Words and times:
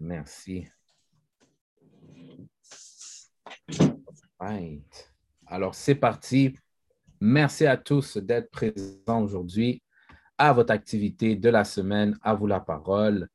Merci. 0.00 0.68
Alors, 5.46 5.74
c'est 5.74 5.94
parti. 5.94 6.56
Merci 7.20 7.66
à 7.66 7.76
tous 7.76 8.18
d'être 8.18 8.50
présents 8.50 9.22
aujourd'hui 9.22 9.82
à 10.38 10.52
votre 10.52 10.72
activité 10.72 11.34
de 11.34 11.48
la 11.48 11.64
semaine, 11.64 12.18
à 12.22 12.34
vous 12.34 12.46
la 12.46 12.60
parole, 12.60 13.28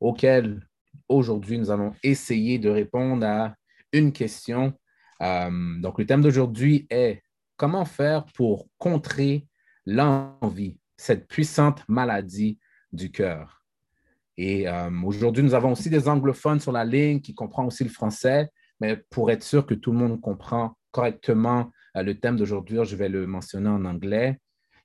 auquel 0.00 0.66
aujourd'hui 1.08 1.58
nous 1.58 1.70
allons 1.70 1.94
essayer 2.02 2.58
de 2.58 2.70
répondre 2.70 3.26
à 3.26 3.54
une 3.92 4.12
question. 4.12 4.72
Euh, 5.20 5.80
donc, 5.80 5.98
le 5.98 6.06
thème 6.06 6.22
d'aujourd'hui 6.22 6.86
est 6.88 7.22
comment 7.56 7.84
faire 7.84 8.24
pour 8.24 8.68
contrer 8.78 9.46
l'envie, 9.84 10.78
cette 10.96 11.28
puissante 11.28 11.86
maladie 11.88 12.58
du 12.92 13.10
cœur? 13.10 13.57
Et 14.40 14.68
euh, 14.68 14.88
aujourd'hui, 15.04 15.42
nous 15.42 15.52
avons 15.52 15.72
aussi 15.72 15.90
des 15.90 16.08
anglophones 16.08 16.60
sur 16.60 16.70
la 16.70 16.84
ligne 16.84 17.20
qui 17.20 17.34
comprennent 17.34 17.66
aussi 17.66 17.82
le 17.82 17.90
français, 17.90 18.48
mais 18.80 18.96
pour 19.10 19.32
être 19.32 19.42
sûr 19.42 19.66
que 19.66 19.74
tout 19.74 19.90
le 19.90 19.98
monde 19.98 20.20
comprend 20.20 20.78
correctement 20.92 21.72
euh, 21.96 22.04
le 22.04 22.14
thème 22.20 22.36
d'aujourd'hui, 22.36 22.78
je 22.84 22.94
vais 22.94 23.08
le 23.08 23.26
mentionner 23.26 23.68
en 23.68 23.84
anglais. 23.84 24.38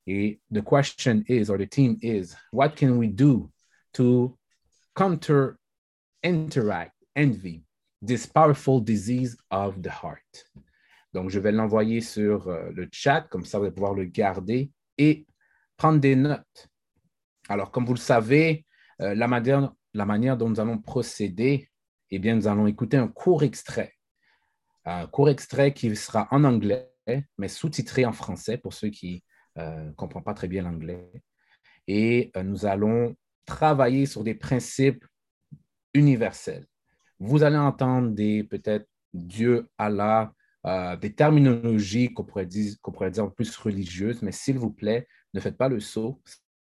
Et 0.08 0.42
the 0.52 0.64
question 0.64 1.24
is, 1.28 1.52
or 1.52 1.60
the 1.60 1.70
theme 1.70 1.98
is, 2.02 2.36
what 2.52 2.70
can 2.70 2.98
we 2.98 3.08
do 3.08 3.52
to 3.94 4.36
counter, 4.96 5.56
interact, 6.24 6.96
envy, 7.16 7.64
this 8.06 8.26
powerful 8.26 8.82
disease 8.82 9.38
of 9.52 9.80
the 9.84 9.92
heart? 10.02 10.50
Donc, 11.14 11.30
je 11.30 11.40
vais 11.40 11.52
l'envoyer 11.52 12.02
sur 12.02 12.48
euh, 12.48 12.72
le 12.74 12.90
chat, 12.92 13.22
comme 13.30 13.46
ça 13.46 13.60
vous 13.60 13.66
allez 13.66 13.74
pouvoir 13.74 13.94
le 13.94 14.06
garder 14.06 14.72
et 14.98 15.28
prendre 15.78 16.00
des 16.00 16.16
notes. 16.16 16.70
Alors, 17.48 17.70
comme 17.70 17.86
vous 17.86 17.94
le 17.94 18.00
savez, 18.00 18.66
euh, 19.02 19.16
la, 19.16 19.28
manière, 19.28 19.74
la 19.94 20.06
manière 20.06 20.38
dont 20.38 20.50
nous 20.50 20.60
allons 20.60 20.78
procéder, 20.78 21.70
eh 22.12 22.20
bien, 22.20 22.36
nous 22.36 22.48
allons 22.48 22.68
écouter 22.68 22.98
un 22.98 23.08
court 23.08 23.44
extrait. 23.44 23.94
Un 24.86 25.08
court 25.08 25.30
extrait 25.30 25.74
qui 25.74 25.96
sera 25.96 26.28
en 26.32 26.44
anglais, 26.44 26.92
mais 27.38 27.48
sous-titré 27.48 28.06
en 28.06 28.12
français 28.12 28.58
pour 28.58 28.74
ceux 28.74 28.90
qui 28.90 29.24
euh, 29.58 29.86
ne 29.86 29.92
comprennent 29.92 30.24
pas 30.24 30.34
très 30.34 30.48
bien 30.48 30.64
l'anglais. 30.64 31.10
Et 31.88 32.32
euh, 32.36 32.44
nous 32.44 32.66
allons 32.66 33.16
travailler 33.46 34.06
sur 34.06 34.24
des 34.24 34.36
principes 34.36 35.06
universels. 35.94 36.66
Vous 37.20 37.44
allez 37.44 37.58
entendre 37.58 38.12
des 38.12 38.44
peut-être 38.44 38.88
Dieu, 39.14 39.68
Allah, 39.78 40.34
des 41.02 41.14
terminologies 41.14 42.14
qu'on 42.14 42.24
pourrait 42.24 42.46
dire 42.48 43.34
plus 43.36 43.56
religieuses, 43.58 44.22
mais 44.22 44.32
s'il 44.32 44.58
vous 44.58 44.72
plaît, 44.72 45.08
ne 45.34 45.40
faites 45.40 45.58
pas 45.58 45.68
le 45.68 45.80
saut 45.80 46.22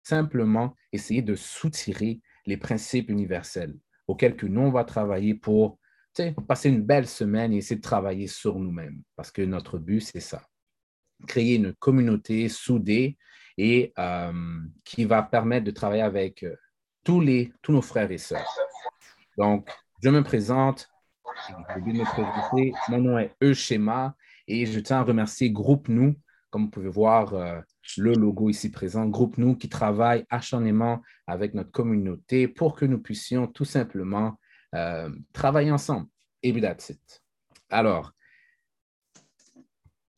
simplement 0.02 0.74
essayer 0.92 1.22
de 1.22 1.34
soutirer 1.34 2.20
les 2.46 2.56
principes 2.56 3.10
universels 3.10 3.78
auxquels 4.06 4.36
que 4.36 4.46
nous, 4.46 4.62
on 4.62 4.70
va 4.70 4.84
travailler 4.84 5.34
pour 5.34 5.78
passer 6.46 6.68
une 6.68 6.82
belle 6.82 7.06
semaine 7.06 7.52
et 7.52 7.58
essayer 7.58 7.76
de 7.76 7.82
travailler 7.82 8.26
sur 8.26 8.58
nous-mêmes. 8.58 9.02
Parce 9.16 9.30
que 9.30 9.42
notre 9.42 9.78
but, 9.78 10.00
c'est 10.00 10.20
ça. 10.20 10.42
Créer 11.26 11.56
une 11.56 11.72
communauté 11.74 12.48
soudée 12.48 13.16
et 13.56 13.92
euh, 13.98 14.60
qui 14.84 15.04
va 15.04 15.22
permettre 15.22 15.64
de 15.64 15.70
travailler 15.70 16.02
avec 16.02 16.42
euh, 16.42 16.56
tous, 17.04 17.20
les, 17.20 17.52
nos 17.68 17.82
frères 17.82 18.10
et 18.10 18.18
sœurs. 18.18 18.48
Donc, 19.38 19.68
je 20.02 20.10
me 20.10 20.22
présente. 20.22 20.88
Mon 22.88 23.00
nom 23.00 23.18
est 23.18 23.34
Euschema 23.42 24.14
et 24.46 24.66
je 24.66 24.80
tiens 24.80 24.98
à 24.98 25.02
remercier 25.02 25.50
Groupe 25.50 25.88
Nous 25.88 26.14
comme 26.52 26.64
vous 26.64 26.70
pouvez 26.70 26.90
voir, 26.90 27.32
euh, 27.32 27.60
le 27.96 28.12
logo 28.12 28.50
ici 28.50 28.70
présent, 28.70 29.06
Groupe 29.06 29.38
Nous, 29.38 29.56
qui 29.56 29.70
travaille 29.70 30.26
acharnément 30.28 31.00
avec 31.26 31.54
notre 31.54 31.70
communauté 31.70 32.46
pour 32.46 32.76
que 32.76 32.84
nous 32.84 33.00
puissions 33.00 33.46
tout 33.46 33.64
simplement 33.64 34.38
euh, 34.74 35.08
travailler 35.32 35.72
ensemble. 35.72 36.08
Et 36.42 36.52
that's 36.60 36.90
it. 36.90 37.22
Alors, 37.70 38.12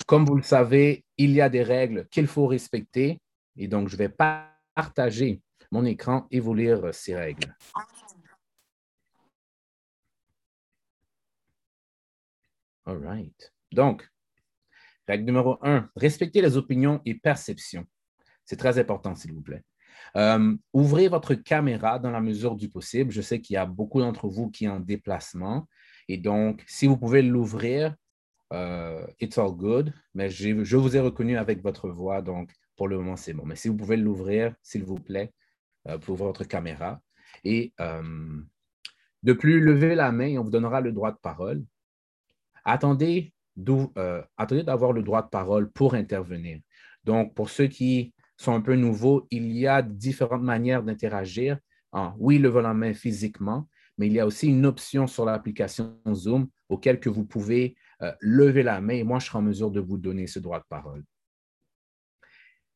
comme 0.07 0.27
vous 0.27 0.35
le 0.35 0.43
savez, 0.43 1.05
il 1.17 1.31
y 1.31 1.41
a 1.41 1.49
des 1.49 1.63
règles 1.63 2.09
qu'il 2.09 2.27
faut 2.27 2.49
respecter 2.49 3.21
et 3.57 3.69
donc 3.69 3.89
je 3.89 3.97
vais 3.97 4.13
partager 4.75 5.41
mon 5.71 5.85
écran 5.85 6.27
et 6.33 6.41
vous 6.41 6.55
lire 6.55 6.93
ces 6.93 7.15
règles. 7.15 7.55
All 12.87 12.99
right. 12.99 13.53
Donc, 13.73 14.07
Règle 15.07 15.25
numéro 15.25 15.59
un, 15.63 15.89
respectez 15.97 16.41
les 16.41 16.57
opinions 16.57 17.01
et 17.05 17.15
perceptions. 17.15 17.85
C'est 18.45 18.57
très 18.57 18.79
important, 18.79 19.15
s'il 19.15 19.33
vous 19.33 19.43
plaît. 19.43 19.63
Euh, 20.17 20.57
ouvrez 20.73 21.09
votre 21.09 21.35
caméra 21.35 21.99
dans 21.99 22.11
la 22.11 22.21
mesure 22.21 22.57
du 22.57 22.69
possible. 22.69 23.11
Je 23.11 23.21
sais 23.21 23.41
qu'il 23.41 23.55
y 23.55 23.57
a 23.57 23.67
beaucoup 23.67 24.01
d'entre 24.01 24.29
vous 24.29 24.51
qui 24.51 24.67
sont 24.67 24.73
en 24.73 24.81
déplacement. 24.81 25.69
Et 26.09 26.19
donc, 26.19 26.63
si 26.67 26.87
vous 26.87 26.97
pouvez 26.97 27.23
l'ouvrir, 27.23 27.95
euh, 28.53 29.07
it's 29.21 29.39
all 29.39 29.53
good. 29.53 29.93
Mais 30.15 30.31
je 30.31 30.77
vous 30.77 30.97
ai 30.97 31.01
reconnu 31.01 31.37
avec 31.37 31.63
votre 31.63 31.89
voix, 31.89 32.23
donc 32.23 32.53
pour 32.77 32.89
le 32.89 32.99
moment, 32.99 33.17
c'est 33.17 33.33
bon. 33.33 33.45
Mais 33.45 33.57
si 33.57 33.69
vous 33.69 33.77
pouvez 33.77 33.97
l'ouvrir, 33.97 34.55
s'il 34.63 34.85
vous 34.85 34.99
plaît, 34.99 35.33
euh, 35.89 35.99
pour 35.99 36.17
votre 36.17 36.45
caméra. 36.45 37.01
Et 37.43 37.73
de 39.23 39.33
plus, 39.33 39.61
levez 39.61 39.95
la 39.95 40.13
main 40.13 40.27
et 40.27 40.39
on 40.39 40.45
vous 40.45 40.51
donnera 40.51 40.81
le 40.81 40.93
droit 40.93 41.11
de 41.11 41.17
parole. 41.17 41.65
Attendez 42.65 43.34
euh, 43.59 44.23
d'avoir 44.65 44.93
le 44.93 45.03
droit 45.03 45.23
de 45.23 45.29
parole 45.29 45.71
pour 45.71 45.95
intervenir. 45.95 46.61
Donc, 47.05 47.35
pour 47.35 47.51
ceux 47.51 47.67
qui 47.67 48.15
sont 48.37 48.53
un 48.53 48.61
peu 48.61 48.75
nouveaux, 48.75 49.27
il 49.31 49.53
y 49.53 49.67
a 49.67 49.83
différentes 49.83 50.43
manières 50.43 50.83
d'interagir. 50.83 51.59
Ah, 51.93 52.15
oui, 52.19 52.39
levez 52.39 52.63
la 52.63 52.75
main 52.75 52.95
physiquement, 52.95 53.69
mais 53.99 54.07
il 54.07 54.13
y 54.13 54.21
a 54.21 54.27
aussi 54.27 54.49
une 54.49 54.67
option 54.67 55.07
sur 55.07 55.25
l'application 55.25 55.97
Zoom 56.13 56.49
auquel 56.69 56.99
que 56.99 57.09
vous 57.09 57.25
pouvez 57.25 57.77
euh, 58.03 58.13
lever 58.21 58.63
la 58.63 58.81
main 58.81 58.95
et 58.95 59.05
moi, 59.05 59.19
je 59.19 59.27
serai 59.27 59.39
en 59.39 59.43
mesure 59.43 59.71
de 59.71 59.81
vous 59.81 59.99
donner 59.99 60.27
ce 60.27 60.41
droit 60.41 60.59
de 60.59 60.65
parole. 60.69 61.05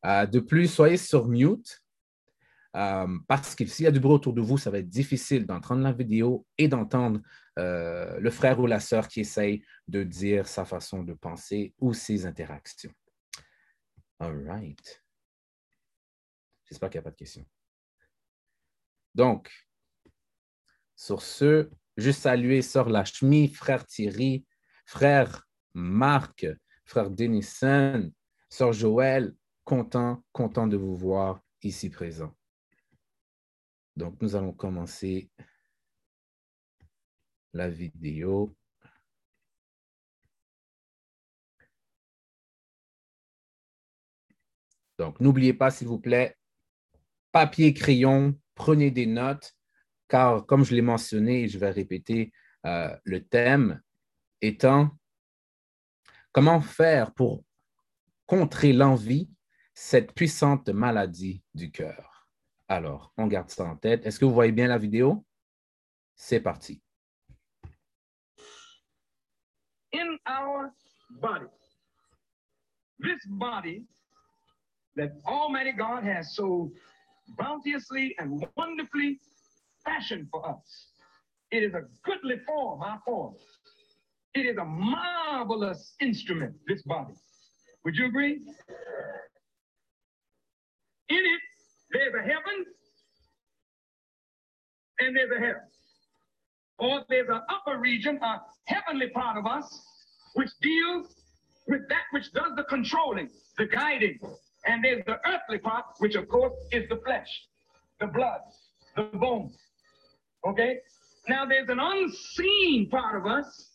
Euh, 0.05 0.25
de 0.25 0.39
plus, 0.39 0.67
soyez 0.67 0.95
sur 0.95 1.27
mute 1.27 1.81
euh, 2.75 3.17
parce 3.27 3.55
que 3.55 3.65
s'il 3.65 3.85
y 3.85 3.87
a 3.87 3.91
du 3.91 3.99
bruit 3.99 4.13
autour 4.13 4.33
de 4.33 4.41
vous, 4.41 4.57
ça 4.57 4.69
va 4.69 4.79
être 4.79 4.89
difficile 4.89 5.45
d'entendre 5.45 5.81
la 5.81 5.91
vidéo 5.91 6.45
et 6.57 6.67
d'entendre 6.67 7.19
euh, 7.57 8.19
le 8.19 8.29
frère 8.29 8.59
ou 8.59 8.67
la 8.67 8.79
sœur 8.79 9.07
qui 9.07 9.21
essaye 9.21 9.63
de 9.87 10.03
dire 10.03 10.47
sa 10.47 10.65
façon 10.65 11.03
de 11.03 11.13
penser 11.13 11.73
ou 11.79 11.93
ses 11.93 12.25
interactions. 12.25 12.93
All 14.19 14.47
right. 14.47 15.03
J'espère 16.65 16.89
qu'il 16.89 16.99
n'y 16.99 17.03
a 17.03 17.05
pas 17.05 17.11
de 17.11 17.15
questions. 17.15 17.45
Donc, 19.15 19.51
sur 20.95 21.21
ce, 21.21 21.69
je 21.97 22.11
salue 22.11 22.61
Sœur 22.61 22.89
Lachmi, 22.89 23.47
frère 23.47 23.85
Thierry, 23.85 24.45
frère 24.85 25.47
Marc, 25.73 26.45
frère 26.85 27.09
Denison, 27.09 28.11
Sœur 28.49 28.73
Joël, 28.73 29.33
content, 29.63 30.23
content 30.31 30.67
de 30.67 30.77
vous 30.77 30.95
voir 30.95 31.41
ici 31.63 31.89
présent. 31.89 32.35
Donc, 33.99 34.21
nous 34.21 34.33
allons 34.37 34.53
commencer 34.53 35.29
la 37.51 37.67
vidéo. 37.67 38.55
Donc, 44.97 45.19
n'oubliez 45.19 45.53
pas, 45.53 45.69
s'il 45.69 45.89
vous 45.89 45.99
plaît, 45.99 46.37
papier, 47.33 47.73
crayon, 47.73 48.39
prenez 48.55 48.89
des 48.89 49.05
notes, 49.05 49.53
car 50.07 50.45
comme 50.45 50.63
je 50.63 50.73
l'ai 50.73 50.81
mentionné, 50.81 51.49
je 51.49 51.59
vais 51.59 51.69
répéter 51.69 52.31
euh, 52.65 52.95
le 53.03 53.25
thème 53.25 53.81
étant 54.39 54.97
comment 56.31 56.61
faire 56.61 57.13
pour 57.13 57.43
contrer 58.25 58.71
l'envie, 58.71 59.29
cette 59.73 60.13
puissante 60.13 60.69
maladie 60.69 61.43
du 61.53 61.69
cœur. 61.69 62.08
Alors, 62.71 63.11
on 63.17 63.25
garde 63.25 63.49
ça 63.49 63.65
en 63.65 63.75
tête. 63.75 64.05
Est-ce 64.05 64.19
que 64.19 64.25
vous 64.25 64.33
voyez 64.33 64.51
bien 64.51 64.67
la 64.67 64.77
vidéo? 64.77 65.25
C'est 66.15 66.39
parti. 66.39 66.83
In 69.91 70.17
our 70.27 70.69
body, 71.19 71.47
this 72.99 73.17
body 73.27 73.83
that 74.95 75.13
Almighty 75.25 75.71
God 75.71 76.03
has 76.03 76.35
so 76.35 76.71
bounteously 77.29 78.13
and 78.19 78.45
wonderfully 78.55 79.19
fashioned 79.83 80.27
for 80.29 80.47
us. 80.47 80.93
It 81.51 81.63
is 81.63 81.73
a 81.73 81.87
goodly 82.03 82.37
form, 82.45 82.83
our 82.83 83.01
form. 83.03 83.33
It 84.35 84.45
is 84.45 84.57
a 84.57 84.65
marvelous 84.65 85.95
instrument, 85.99 86.53
this 86.67 86.83
body. 86.83 87.15
Would 87.83 87.95
you 87.95 88.05
agree? 88.05 88.41
In 91.09 91.17
it 91.17 91.41
there's 91.91 92.13
a 92.13 92.21
heaven 92.21 92.65
and 94.99 95.15
there's 95.15 95.31
a 95.31 95.39
hell. 95.39 95.61
Or 96.79 97.03
there's 97.09 97.29
an 97.29 97.41
upper 97.49 97.79
region, 97.79 98.19
a 98.21 98.37
heavenly 98.65 99.09
part 99.09 99.37
of 99.37 99.45
us, 99.45 99.81
which 100.35 100.49
deals 100.61 101.07
with 101.67 101.81
that 101.89 102.03
which 102.11 102.31
does 102.33 102.51
the 102.55 102.63
controlling, 102.63 103.29
the 103.57 103.65
guiding. 103.65 104.19
And 104.65 104.83
there's 104.83 105.03
the 105.05 105.17
earthly 105.27 105.59
part, 105.59 105.85
which 105.99 106.15
of 106.15 106.27
course 106.27 106.53
is 106.71 106.87
the 106.89 106.97
flesh, 107.05 107.27
the 107.99 108.07
blood, 108.07 108.41
the 108.95 109.03
bones. 109.17 109.57
Okay? 110.47 110.77
Now, 111.27 111.45
there's 111.45 111.69
an 111.69 111.79
unseen 111.79 112.89
part 112.89 113.15
of 113.15 113.25
us, 113.25 113.69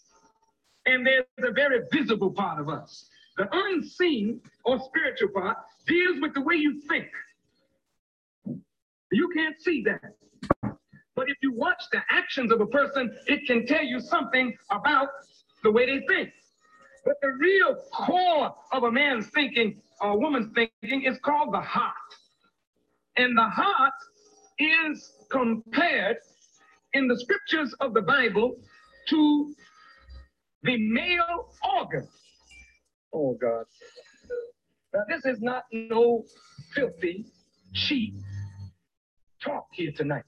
and 0.87 1.07
there's 1.07 1.25
a 1.39 1.53
very 1.53 1.81
visible 1.93 2.31
part 2.31 2.61
of 2.61 2.69
us. 2.69 3.09
The 3.37 3.49
unseen 3.51 4.41
or 4.65 4.79
spiritual 4.81 5.29
part 5.29 5.59
deals 5.87 6.21
with 6.21 6.35
the 6.35 6.41
way 6.41 6.57
you 6.57 6.83
think. 6.89 7.07
You 9.15 9.29
can't 9.29 9.61
see 9.61 9.85
that. 9.85 10.77
But 11.15 11.31
if 11.31 11.37
you 11.41 11.53
watch 11.53 11.81
the 11.93 12.01
actions 12.11 12.51
of 12.51 12.61
a 12.61 12.67
person, 12.67 13.17
it 13.27 13.47
can 13.47 13.65
tell 13.65 13.85
you 13.85 14.01
something 14.01 14.53
about 14.71 15.09
the 15.63 15.71
way 15.71 15.87
they 15.87 16.05
think. 16.07 16.31
But 17.05 17.15
the 17.23 17.33
real 17.39 17.77
core 17.93 18.53
of 18.73 18.83
a 18.83 18.91
man's 18.91 19.29
thinking 19.29 19.81
or 20.01 20.11
a 20.11 20.17
woman's 20.17 20.53
thinking 20.55 21.05
is 21.05 21.17
called 21.25 21.55
the 21.55 21.61
heart. 21.61 21.95
And 23.17 23.39
the 23.39 23.49
heart 23.49 23.93
is 24.59 25.13
compared 25.31 26.17
in 26.95 27.07
the 27.07 27.19
scriptures 27.21 27.73
of 27.81 27.95
the 27.95 28.03
Bible 28.03 28.57
to 29.11 29.55
the 30.65 30.77
male 30.77 31.53
organ. 31.79 32.09
Oh, 33.13 33.39
God. 33.41 33.67
Now, 34.93 35.03
this 35.09 35.25
is 35.25 35.41
not 35.41 35.65
no 35.73 36.25
filthy, 36.75 37.27
cheap 37.75 38.15
talk 39.45 39.67
here 39.73 39.93
tonight. 39.97 40.25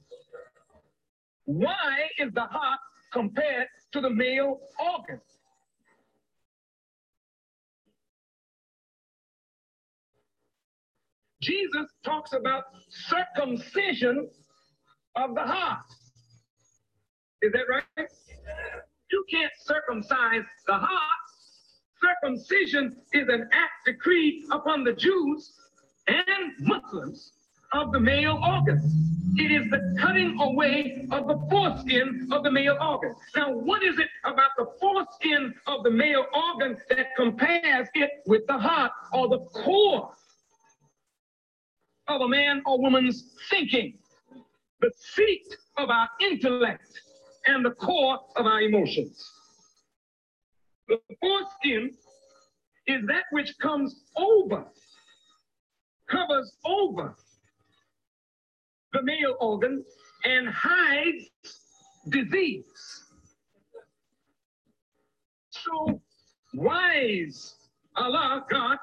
Why 1.45 2.09
is 2.19 2.33
the 2.35 2.43
heart 2.43 2.81
compared 3.13 3.69
to 3.93 4.01
the 4.01 4.11
male 4.11 4.59
organ? 4.79 5.21
Jesus 11.41 11.87
talks 12.05 12.33
about 12.33 12.65
circumcision 12.89 14.29
of 15.15 15.35
the 15.35 15.43
heart. 15.43 15.85
Is 17.43 17.53
that 17.53 17.65
right? 17.71 18.09
You 19.13 19.25
can't 19.31 19.53
circumcise 19.65 20.43
the 20.67 20.75
heart. 20.75 21.27
Circumcision 22.03 22.97
is 23.13 23.29
an 23.29 23.49
act 23.53 23.73
decreed 23.87 24.45
upon 24.51 24.83
the 24.83 24.93
Jews 24.93 25.53
and 26.09 26.53
Muslims 26.61 27.33
of 27.73 27.93
the 27.93 28.01
male 28.01 28.41
organ. 28.43 28.81
It 29.39 29.53
is 29.53 29.71
the 29.71 29.97
cutting 30.01 30.39
away 30.41 31.07
of 31.11 31.27
the 31.27 31.39
foreskin 31.51 32.29
of 32.33 32.43
the 32.43 32.51
male 32.51 32.79
organ. 32.81 33.15
Now, 33.35 33.53
what 33.53 33.83
is 33.83 33.99
it 33.99 34.09
about 34.25 34.51
the 34.57 34.67
foreskin 34.81 35.55
of 35.67 35.83
the 35.83 35.91
male 35.91 36.25
organ 36.33 36.79
that 36.89 37.09
compares 37.17 37.89
it 37.95 38.11
with 38.27 38.47
the 38.47 38.59
heart 38.59 38.93
or 39.13 39.29
the 39.29 39.41
core 39.41 40.11
of 42.09 42.21
a 42.23 42.29
man 42.29 42.63
or 42.65 42.81
woman's 42.81 43.35
thinking? 43.51 43.99
The 44.81 44.91
seat 44.99 45.55
of 45.77 45.91
our 45.91 46.09
intellect 46.21 47.01
and 47.47 47.65
the 47.65 47.73
core 47.73 48.19
of 48.37 48.47
our 48.47 48.63
emotions. 48.63 49.31
The 50.89 50.99
foreskin 51.21 51.91
is 52.87 53.05
that 53.07 53.25
which 53.33 53.59
comes 53.59 54.05
over, 54.17 54.65
covers 56.09 56.57
over 56.65 57.15
the 58.93 59.03
male 59.03 59.37
organ 59.41 59.85
and 60.25 60.49
hides 60.49 61.31
disease. 62.09 62.65
So, 65.51 66.01
wise 66.55 67.55
Allah, 67.97 68.45
God, 68.51 68.79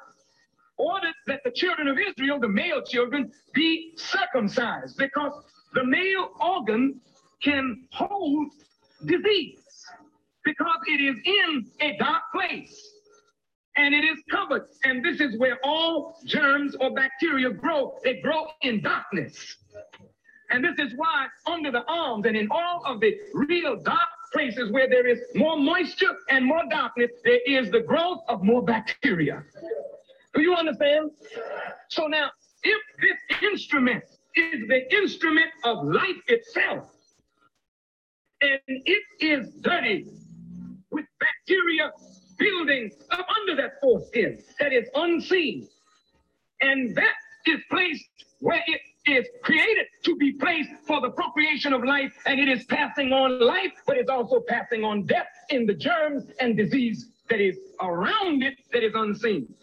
ordered 0.77 1.13
that 1.27 1.41
the 1.43 1.51
children 1.51 1.87
of 1.87 1.97
Israel, 1.97 2.39
the 2.39 2.47
male 2.47 2.81
children, 2.81 3.31
be 3.53 3.93
circumcised 3.95 4.97
because 4.97 5.31
the 5.73 5.85
male 5.85 6.29
organ 6.41 6.99
can 7.43 7.87
hold 7.91 8.51
disease 9.05 9.59
because 10.43 10.77
it 10.87 11.01
is 11.01 11.15
in 11.25 11.65
a 11.81 11.97
dark 11.97 12.23
place 12.33 12.93
and 13.75 13.93
it 13.93 14.03
is 14.03 14.19
covered. 14.29 14.67
And 14.83 15.03
this 15.03 15.19
is 15.19 15.37
where 15.37 15.57
all 15.63 16.15
germs 16.25 16.75
or 16.79 16.93
bacteria 16.93 17.49
grow. 17.49 17.97
They 18.03 18.19
grow 18.21 18.47
in 18.61 18.81
darkness. 18.81 19.57
And 20.53 20.63
this 20.63 20.77
is 20.77 20.93
why 20.95 21.25
under 21.47 21.71
the 21.71 21.83
arms 21.87 22.27
and 22.27 22.37
in 22.37 22.47
all 22.51 22.83
of 22.85 22.99
the 22.99 23.17
real 23.33 23.75
dark 23.75 23.99
places 24.31 24.71
where 24.71 24.87
there 24.87 25.07
is 25.07 25.19
more 25.33 25.57
moisture 25.57 26.15
and 26.29 26.45
more 26.45 26.61
darkness, 26.69 27.09
there 27.23 27.39
is 27.47 27.71
the 27.71 27.79
growth 27.79 28.19
of 28.29 28.43
more 28.43 28.61
bacteria. 28.63 29.43
Do 30.35 30.41
you 30.41 30.53
understand? 30.53 31.09
So 31.89 32.05
now, 32.05 32.29
if 32.61 32.81
this 33.01 33.39
instrument 33.41 34.03
is 34.35 34.67
the 34.67 34.95
instrument 34.95 35.49
of 35.63 35.85
life 35.85 36.21
itself, 36.27 36.83
and 38.41 38.59
it 38.67 39.03
is 39.19 39.49
dirty 39.61 40.05
with 40.91 41.05
bacteria 41.19 41.91
building 42.37 42.91
up 43.09 43.25
under 43.39 43.55
that 43.59 43.79
foreskin 43.81 44.37
that 44.59 44.71
is 44.71 44.87
unseen. 44.93 45.67
And 46.61 46.95
that 46.95 47.15
is 47.47 47.59
placed 47.71 48.05
where 48.39 48.63
it 48.67 48.81
is 49.05 49.27
created 49.43 49.85
to 50.03 50.15
be 50.15 50.31
placed 50.33 50.69
for 50.85 51.01
the 51.01 51.09
procreation 51.09 51.73
of 51.73 51.83
life, 51.83 52.13
and 52.25 52.39
it 52.39 52.47
is 52.47 52.63
passing 52.65 53.11
on 53.11 53.39
life, 53.39 53.73
but 53.85 53.97
it's 53.97 54.09
also 54.09 54.41
passing 54.47 54.83
on 54.83 55.05
death 55.05 55.27
in 55.49 55.65
the 55.65 55.73
germs 55.73 56.23
and 56.39 56.55
disease 56.55 57.09
that 57.29 57.41
is 57.41 57.57
around 57.81 58.43
it 58.43 58.55
that 58.71 58.83
is 58.83 58.93
unseen. 58.95 59.53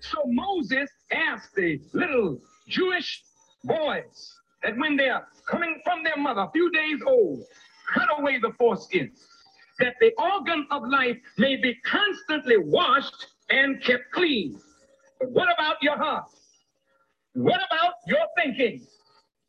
So 0.00 0.18
Moses 0.26 0.90
asked 1.10 1.54
the 1.54 1.80
little 1.92 2.38
Jewish 2.68 3.22
boys 3.64 4.34
that 4.62 4.76
when 4.76 4.96
they 4.96 5.08
are 5.08 5.26
coming 5.46 5.80
from 5.84 6.02
their 6.02 6.16
mother, 6.16 6.42
a 6.42 6.50
few 6.50 6.70
days 6.70 7.00
old, 7.06 7.44
cut 7.94 8.08
away 8.18 8.38
the 8.40 8.52
foreskin, 8.58 9.10
that 9.78 9.94
the 10.00 10.12
organ 10.18 10.66
of 10.70 10.82
life 10.86 11.16
may 11.38 11.56
be 11.56 11.74
constantly 11.84 12.58
washed 12.58 13.26
and 13.50 13.82
kept 13.82 14.10
clean. 14.12 14.60
But 15.18 15.30
what 15.30 15.48
about 15.52 15.76
your 15.82 15.96
heart? 15.96 16.26
What 17.34 17.60
about 17.66 17.94
your 18.06 18.26
thinking? 18.36 18.86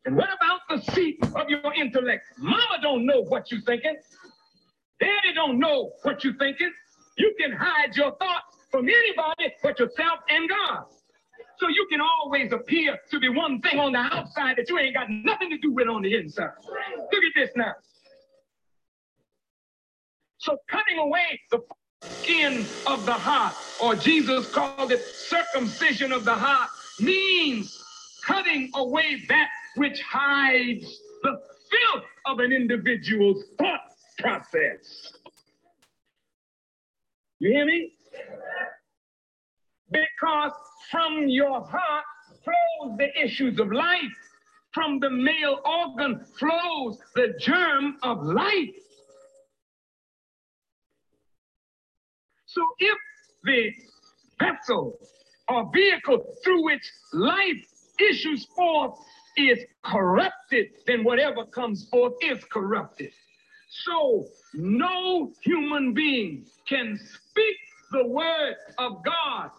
And 0.06 0.16
what 0.16 0.30
about 0.30 0.60
the 0.70 0.92
seat 0.92 1.18
of 1.36 1.50
your 1.50 1.74
intellect? 1.74 2.24
Mama 2.38 2.78
don't 2.82 3.06
know 3.06 3.22
what 3.24 3.52
you're 3.52 3.62
thinking. 3.62 3.96
Daddy 5.00 5.34
don't 5.34 5.60
know 5.60 5.92
what 6.04 6.24
you're 6.24 6.38
thinking. 6.38 6.72
You 7.18 7.34
can 7.40 7.52
hide 7.52 7.96
your 7.96 8.16
thoughts 8.16 8.58
from 8.72 8.88
anybody 8.90 9.54
but 9.62 9.80
yourself 9.80 10.20
and 10.30 10.50
God. 10.50 10.86
So 11.58 11.68
you 11.68 11.88
can 11.90 12.02
always 12.02 12.52
appear 12.52 12.98
to 13.12 13.20
be 13.20 13.30
one 13.30 13.62
thing 13.62 13.80
on 13.80 13.94
the 13.94 14.00
outside 14.00 14.58
that 14.58 14.70
you 14.70 14.80
ain't 14.80 14.96
got 14.96 15.10
nothing 15.10 15.50
to 15.52 15.58
do 15.58 15.72
with 15.72 15.88
on 15.88 16.02
the 16.02 16.16
inside. 16.16 16.50
Look 16.66 17.24
at 17.24 17.32
this 17.36 17.52
now. 17.56 17.74
So 20.38 20.58
cutting 20.70 20.98
away 20.98 21.40
the 21.52 21.62
skin 22.02 22.66
of 22.88 23.06
the 23.06 23.14
heart, 23.14 23.56
or 23.82 23.96
Jesus 23.96 24.52
called 24.52 24.92
it 24.92 25.02
circumcision 25.02 26.12
of 26.12 26.26
the 26.26 26.34
heart, 26.34 26.70
means 27.00 27.83
cutting 28.26 28.70
away 28.76 29.24
that 29.28 29.50
which 29.76 30.02
hides 30.02 31.00
the 31.24 31.40
filth 31.70 32.06
of 32.26 32.40
an 32.40 32.52
individual's 32.52 33.44
thought 33.58 33.94
process. 34.20 35.14
You 37.40 37.52
hear 37.52 37.66
me? 37.66 37.92
Because 39.92 40.52
from 40.90 41.28
your 41.28 41.62
heart 41.62 42.06
flows 42.44 42.98
the 42.98 43.10
issues 43.24 43.60
of 43.60 43.72
life. 43.72 44.00
From 44.74 45.00
the 45.00 45.10
male 45.10 45.60
organ 45.66 46.26
flows 46.40 46.98
the 47.16 47.34
germ 47.40 47.98
of 48.02 48.24
life. 48.24 48.70
So 52.46 52.62
if 52.80 52.98
the 53.44 53.72
vessel 54.40 54.98
or 55.48 55.70
vehicle 55.74 56.24
through 56.44 56.64
which 56.64 56.92
life 57.12 57.68
issues 58.00 58.46
forth 58.56 58.98
is 59.38 59.60
corrupted, 59.84 60.68
then 60.88 61.04
whatever 61.04 61.46
comes 61.46 61.88
forth 61.90 62.14
is 62.22 62.44
corrupted. 62.46 63.12
So 63.86 64.26
no 64.54 65.32
human 65.42 65.94
being 65.94 66.46
can 66.68 66.98
speak 66.98 67.56
the 67.92 68.06
word 68.06 68.56
of 68.78 69.04
God 69.04 69.50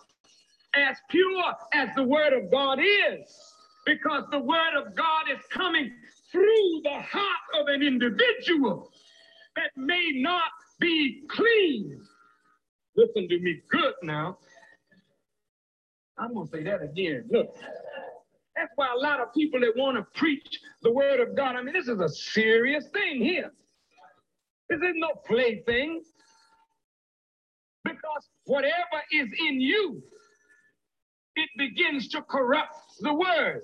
as 0.75 0.97
pure 1.11 1.55
as 1.73 1.89
the 1.97 2.03
word 2.03 2.33
of 2.33 2.51
God 2.51 2.79
is, 2.81 3.53
because 3.87 4.25
the 4.31 4.39
word 4.39 4.75
of 4.77 4.95
God 4.95 5.25
is 5.33 5.45
coming 5.51 5.93
through 6.33 6.81
the 6.83 7.01
heart 7.01 7.61
of 7.61 7.69
an 7.69 7.83
individual 7.83 8.91
that 9.57 9.71
may 9.77 10.13
not 10.15 10.51
be 10.81 11.23
clean 11.29 12.01
Listen 12.97 13.29
to 13.29 13.41
me 13.41 13.61
good 13.71 13.95
now. 14.03 14.39
I'm 16.17 16.35
going 16.35 16.47
to 16.47 16.53
say 16.53 16.63
that 16.63 16.83
again. 16.83 17.25
Look, 17.31 17.57
that's 18.57 18.73
why 18.77 18.89
a 18.95 18.99
lot 18.99 19.21
of 19.21 19.33
people 19.35 19.61
that 19.61 19.73
want 19.77 19.97
to 19.97 20.19
preach 20.19 20.61
the 20.83 20.93
word 20.93 21.21
of 21.21 21.37
God, 21.37 21.57
I 21.57 21.63
mean, 21.63 21.75
this 21.75 21.89
is 21.89 22.01
a 22.01 22.09
serious 22.09 22.87
thing 22.93 23.23
here. 23.23 23.53
This 24.69 24.79
is 24.79 24.95
no 24.95 25.09
plaything. 25.27 26.03
Because 27.85 28.29
whatever 28.45 29.03
is 29.13 29.29
in 29.49 29.61
you, 29.61 30.03
it 31.37 31.49
begins 31.59 32.09
to 32.09 32.23
corrupt 32.23 32.77
the 33.01 33.13
word. 33.13 33.63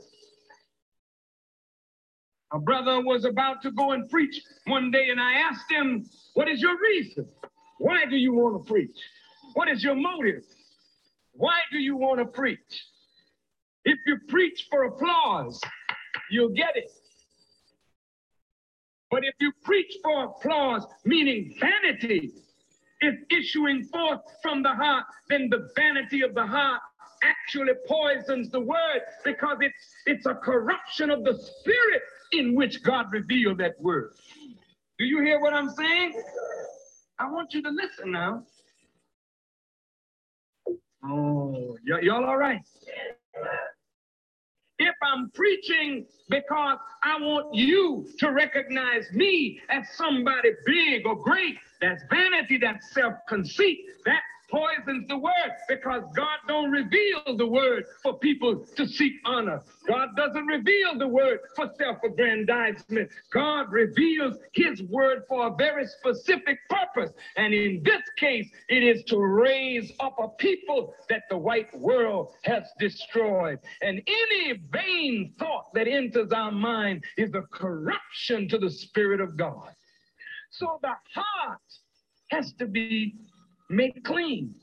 A 2.53 2.59
brother 2.59 3.01
was 3.01 3.25
about 3.25 3.63
to 3.63 3.71
go 3.71 3.93
and 3.93 4.11
preach 4.11 4.43
one 4.67 4.91
day, 4.91 5.11
and 5.11 5.21
I 5.21 5.35
asked 5.35 5.71
him, 5.71 6.05
What 6.35 6.49
is 6.49 6.61
your 6.61 6.77
reason? 6.81 7.27
Why 7.79 8.05
do 8.11 8.17
you 8.17 8.35
want 8.35 8.63
to 8.63 8.71
preach? 8.71 8.97
What 9.55 9.69
is 9.69 9.85
your 9.85 9.95
motive? 9.95 10.43
Why 11.33 11.61
do 11.71 11.79
you 11.79 11.97
want 11.97 12.19
to 12.19 12.27
preach? 12.27 12.59
If 13.85 13.99
you 14.07 14.19
preach 14.29 14.67
for 14.71 14.85
applause, 14.85 15.61
you'll 16.31 16.51
get 16.51 16.77
it. 16.77 16.91
But 19.11 19.25
if 19.25 19.35
you 19.41 19.53
preach 19.65 19.97
for 20.03 20.25
applause, 20.25 20.87
meaning 21.05 21.55
vanity, 21.59 22.33
is 23.03 23.15
issuing 23.31 23.85
forth 23.85 24.21
from 24.43 24.63
the 24.63 24.69
heart, 24.69 25.05
then 25.29 25.49
the 25.51 25.71
vanity 25.75 26.23
of 26.23 26.35
the 26.35 26.47
heart 26.47 26.81
actually 27.23 27.73
poisons 27.87 28.51
the 28.51 28.61
word 28.61 29.01
because 29.25 29.59
it's 29.61 29.95
it's 30.07 30.27
a 30.27 30.35
corruption 30.35 31.11
of 31.11 31.25
the 31.25 31.35
spirit 31.35 32.03
in 32.33 32.55
which 32.55 32.83
God 32.83 33.07
revealed 33.11 33.59
that 33.59 33.81
word. 33.81 34.13
Do 34.99 35.05
you 35.05 35.23
hear 35.23 35.41
what 35.41 35.55
I'm 35.55 35.71
saying? 35.71 36.23
I 37.19 37.31
want 37.31 37.53
you 37.55 37.63
to 37.63 37.71
listen 37.71 38.13
now. 38.13 38.45
Oh, 41.05 41.77
y- 41.89 42.01
y'all 42.03 42.25
all 42.25 42.37
right? 42.37 42.61
If 44.81 44.95
I'm 45.03 45.31
preaching 45.35 46.07
because 46.31 46.79
I 47.03 47.21
want 47.21 47.55
you 47.55 48.09
to 48.19 48.31
recognize 48.31 49.13
me 49.13 49.61
as 49.69 49.87
somebody 49.95 50.53
big 50.65 51.07
or 51.07 51.17
great, 51.17 51.59
that's 51.83 52.03
vanity, 52.09 52.57
that's 52.57 52.91
self-conceit, 52.95 53.79
that 54.07 54.23
poisons 54.51 55.07
the 55.09 55.17
word 55.17 55.53
because 55.69 56.03
God 56.17 56.39
don't 56.49 56.71
reveal 56.71 57.37
the 57.37 57.47
word 57.47 57.85
for 58.03 58.19
people 58.19 58.65
to 58.77 58.87
seek 58.87 59.13
honor. 59.25 59.63
God 59.89 60.09
doesn't 60.17 60.47
reveal 60.47 60.99
the 60.99 61.07
word 61.07 61.41
for 61.57 61.71
self-aggrandizement. 61.79 63.11
God 63.33 63.71
reveals 63.71 64.39
his 64.53 64.83
word 64.83 65.23
for 65.29 65.49
a 65.49 65.55
very 65.57 65.87
specific 65.87 66.59
purpose. 66.69 67.13
And 67.37 67.55
in 67.55 67.83
this 67.85 68.03
case, 68.17 68.49
it 68.69 68.83
is 68.83 69.05
to 69.05 69.19
raise 69.19 69.93
up 70.01 70.17
a 70.19 70.29
people 70.29 70.95
that 71.09 71.23
the 71.31 71.39
white 71.39 71.77
world 71.79 72.33
has 72.43 72.65
destroyed. 72.79 73.59
And 73.83 74.03
any 74.07 74.61
vain 74.71 75.35
thought 75.39 75.73
that 75.75 75.89
enters 75.89 76.33
our 76.33 76.53
mind 76.53 77.05
is 77.17 77.35
a 77.35 77.43
corruption 77.43 78.49
to 78.49 78.59
the 78.59 78.71
spirit 78.71 79.21
of 79.21 79.37
God. 79.37 79.71
So 80.51 80.79
the 80.83 80.95
heart 81.15 81.61
has 82.31 82.53
to 82.55 82.67
be 82.67 83.15
made 83.71 84.03
clean, 84.05 84.55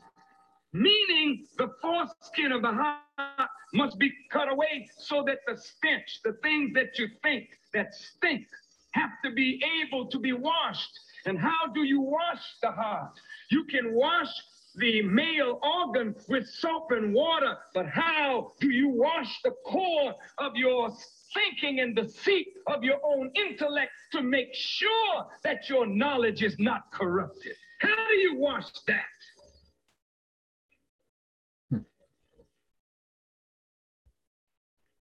meaning 0.74 1.48
the 1.58 1.70
foreskin 1.82 2.52
of 2.52 2.62
the 2.62 2.72
heart 2.72 3.50
must 3.74 3.98
be 3.98 4.12
cut 4.32 4.52
away 4.52 4.88
so 4.98 5.24
that 5.26 5.40
the 5.48 5.58
stench, 5.58 6.20
the 6.24 6.34
things 6.44 6.74
that 6.74 7.00
you 7.00 7.08
think 7.24 7.46
that 7.74 7.94
stink, 7.94 8.46
have 8.92 9.12
to 9.24 9.32
be 9.32 9.62
able 9.82 10.08
to 10.08 10.20
be 10.20 10.34
washed. 10.34 10.92
And 11.26 11.40
how 11.40 11.68
do 11.74 11.84
you 11.84 12.02
wash 12.02 12.44
the 12.62 12.72
heart? 12.72 13.12
You 13.50 13.64
can 13.66 13.94
wash 13.94 14.30
the 14.76 15.02
male 15.02 15.60
organ 15.64 16.14
with 16.28 16.48
soap 16.48 16.92
and 16.92 17.14
water, 17.14 17.58
but 17.74 17.88
how 17.88 18.54
do 18.60 18.70
you 18.70 18.90
wash 18.90 19.42
the 19.44 19.52
core 19.66 20.14
of 20.38 20.56
your 20.56 20.92
thinking 21.34 21.80
and 21.80 21.98
the 21.98 22.10
seat 22.10 22.48
of 22.68 22.84
your 22.84 23.00
own 23.04 23.32
intellect 23.36 23.92
to 24.12 24.22
make 24.22 24.54
sure 24.54 25.26
that 25.44 25.70
your 25.70 25.86
knowledge 25.86 26.44
is 26.44 26.56
not 26.60 26.92
corrupted? 26.92 27.56
How 27.80 28.08
do 28.08 28.16
you 28.16 28.38
wash 28.38 28.66
that? 28.88 29.04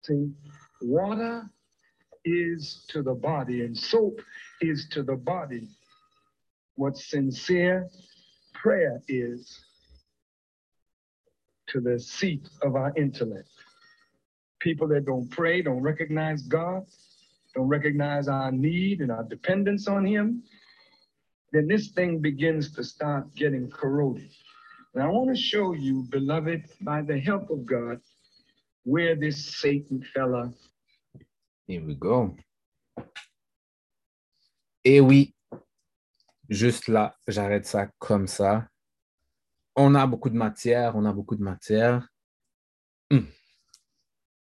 See, 0.04 0.32
water 0.82 1.44
is 2.26 2.86
to 2.90 3.04
the 3.04 3.14
body 3.14 3.62
and 3.62 3.78
soap 3.78 4.20
is 4.62 4.88
to 4.92 5.04
the 5.04 5.16
body 5.16 5.68
what 6.76 6.98
sincere 6.98 7.88
prayer 8.54 9.02
is 9.08 9.60
to 11.68 11.80
the 11.80 12.00
seat 12.00 12.48
of 12.64 12.76
our 12.76 12.92
intellect. 12.98 13.48
People 14.60 14.88
that 14.90 15.06
don't 15.06 15.30
pray, 15.30 15.62
don't 15.62 15.82
recognize 15.82 16.42
God, 16.44 16.84
don't 17.56 17.68
recognize 17.68 18.28
our 18.28 18.52
need 18.52 19.02
and 19.02 19.12
our 19.12 19.24
dependence 19.24 19.88
on 19.88 20.06
Him, 20.06 20.44
then 21.52 21.68
this 21.68 21.92
thing 21.92 22.20
begins 22.20 22.72
to 22.74 22.84
start 22.84 23.34
getting 23.36 23.70
corroded. 23.70 24.32
And 24.94 25.04
I 25.04 25.08
want 25.08 25.30
to 25.30 25.36
show 25.36 25.74
you, 25.74 26.06
beloved, 26.10 26.64
by 26.82 27.02
the 27.02 27.18
help 27.20 27.50
of 27.50 27.66
God, 27.66 28.00
where 28.84 29.16
this 29.16 29.60
Satan 29.60 30.04
fella. 30.14 30.52
Here 31.68 31.84
we 31.86 31.96
go. 31.96 32.36
Et 34.84 35.00
oui, 35.00 35.36
juste 36.50 36.88
là, 36.88 37.16
j'arrête 37.28 37.66
ça 37.66 37.88
comme 38.00 38.28
ça. 38.28 38.68
On 39.76 39.96
a 39.96 40.06
beaucoup 40.08 40.30
de 40.30 40.36
matière, 40.36 40.96
on 40.96 41.06
a 41.06 41.14
beaucoup 41.14 41.36
de 41.36 41.44
matière. 41.44 42.08
Hum. 43.12 43.28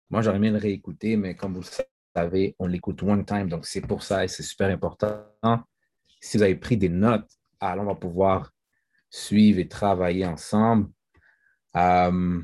Moi, 0.09 0.23
j'aurais 0.23 0.39
aimé 0.39 0.51
le 0.51 0.59
réécouter, 0.59 1.17
mais 1.17 1.37
comme 1.37 1.55
vous 1.55 1.61
le 1.61 1.85
savez, 2.17 2.57
on 2.59 2.67
l'écoute 2.67 3.03
one 3.03 3.25
time, 3.25 3.49
donc 3.49 3.67
c'est 3.67 3.81
pour 3.83 4.03
ça 4.03 4.25
et 4.25 4.29
c'est 4.29 4.43
super 4.43 4.71
important. 4.71 5.25
Si 6.21 6.37
vous 6.37 6.43
avez 6.43 6.57
pris 6.57 6.77
des 6.77 6.89
notes, 6.89 7.31
alors 7.61 7.85
on 7.85 7.89
va 7.89 7.95
pouvoir 7.95 8.53
suivre 9.11 9.59
et 9.59 9.69
travailler 9.69 10.25
ensemble. 10.27 10.89
Euh, 11.77 12.41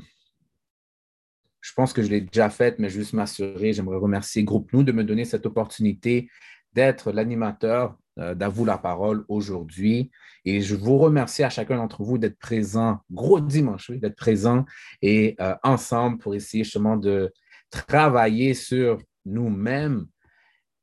je 1.61 1.73
pense 1.73 1.93
que 1.93 2.01
je 2.01 2.09
l'ai 2.09 2.21
déjà 2.21 2.49
fait, 2.49 2.79
mais 2.79 2.89
juste 2.89 3.13
m'assurer, 3.13 3.73
j'aimerais 3.73 3.97
remercier 3.97 4.43
Groupe 4.43 4.71
Nous 4.73 4.83
de 4.83 4.91
me 4.91 5.03
donner 5.03 5.25
cette 5.25 5.45
opportunité 5.45 6.29
d'être 6.73 7.11
l'animateur 7.11 7.97
euh, 8.19 8.33
d'Avoue 8.35 8.65
la 8.65 8.77
parole 8.77 9.25
aujourd'hui. 9.27 10.11
Et 10.45 10.61
je 10.61 10.75
vous 10.75 10.97
remercie 10.97 11.43
à 11.43 11.49
chacun 11.49 11.77
d'entre 11.77 12.03
vous 12.03 12.17
d'être 12.17 12.39
présent, 12.39 13.01
gros 13.11 13.39
dimanche, 13.39 13.89
oui, 13.89 13.99
d'être 13.99 14.15
présent 14.15 14.65
et 15.01 15.35
euh, 15.39 15.55
ensemble 15.63 16.17
pour 16.17 16.33
essayer 16.33 16.63
justement 16.63 16.97
de 16.97 17.31
travailler 17.69 18.53
sur 18.53 18.97
nous-mêmes 19.25 20.07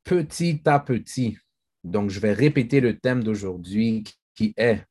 petit 0.05 0.63
à 0.67 0.79
petit. 0.79 1.39
Donc, 1.85 2.09
je 2.11 2.19
vais 2.19 2.33
répéter 2.33 2.81
le 2.81 2.99
thème 2.99 3.23
d'aujourd'hui 3.23 4.05
qui 4.35 4.55
est 4.57 4.85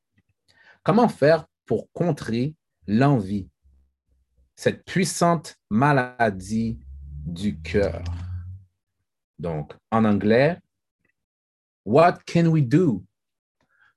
comment 0.83 1.09
faire 1.09 1.47
pour 1.65 1.91
contrer 1.91 2.55
l'envie, 2.88 3.50
cette 4.55 4.85
puissante 4.85 5.57
maladie 5.71 6.79
du 7.25 7.59
cœur? 7.62 8.03
Donc, 9.39 9.73
en 9.89 10.05
anglais, 10.05 10.59
what 11.83 12.19
can 12.25 12.47
we 12.47 12.62
do 12.62 13.03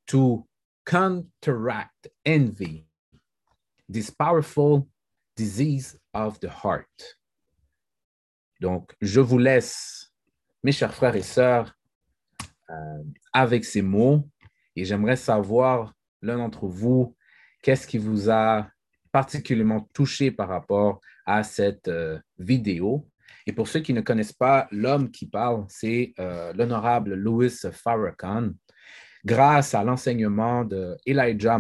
to 0.07 0.49
counteract 0.85 2.09
envy, 2.27 2.87
this 3.93 4.11
powerful 4.11 4.89
disease 5.37 5.99
of 6.15 6.41
the 6.41 6.49
heart? 6.49 7.19
Donc, 8.61 8.97
je 9.03 9.21
vous 9.21 9.39
laisse, 9.39 10.11
mes 10.63 10.73
chers 10.73 10.95
frères 10.95 11.15
et 11.15 11.23
sœurs, 11.23 11.76
avec 13.33 13.65
ces 13.65 13.83
mots 13.83 14.29
et 14.77 14.85
j'aimerais 14.85 15.17
savoir, 15.17 15.95
l'un 16.23 16.37
d'entre 16.37 16.67
vous, 16.67 17.17
qu'est-ce 17.63 17.87
qui 17.87 17.99
vous 17.99 18.31
a 18.31 18.69
particulièrement 19.11 19.89
touché 19.95 20.31
par 20.31 20.49
rapport 20.49 21.01
à 21.25 21.43
cette 21.43 21.89
euh, 21.89 22.19
vidéo? 22.39 23.09
Et 23.47 23.53
pour 23.53 23.69
ceux 23.69 23.81
qui 23.81 23.95
ne 23.95 24.03
connaissent 24.03 24.33
pas 24.33 24.69
l'homme 24.71 25.11
qui 25.11 25.27
parle, 25.27 25.65
c'est 25.69 26.13
euh, 26.19 26.53
l'honorable 26.53 27.15
Louis 27.15 27.51
Farrakhan. 27.73 28.51
Grâce 29.25 29.75
à 29.75 29.83
l'enseignement 29.83 30.65
de 30.65 30.97
Elijah 31.07 31.59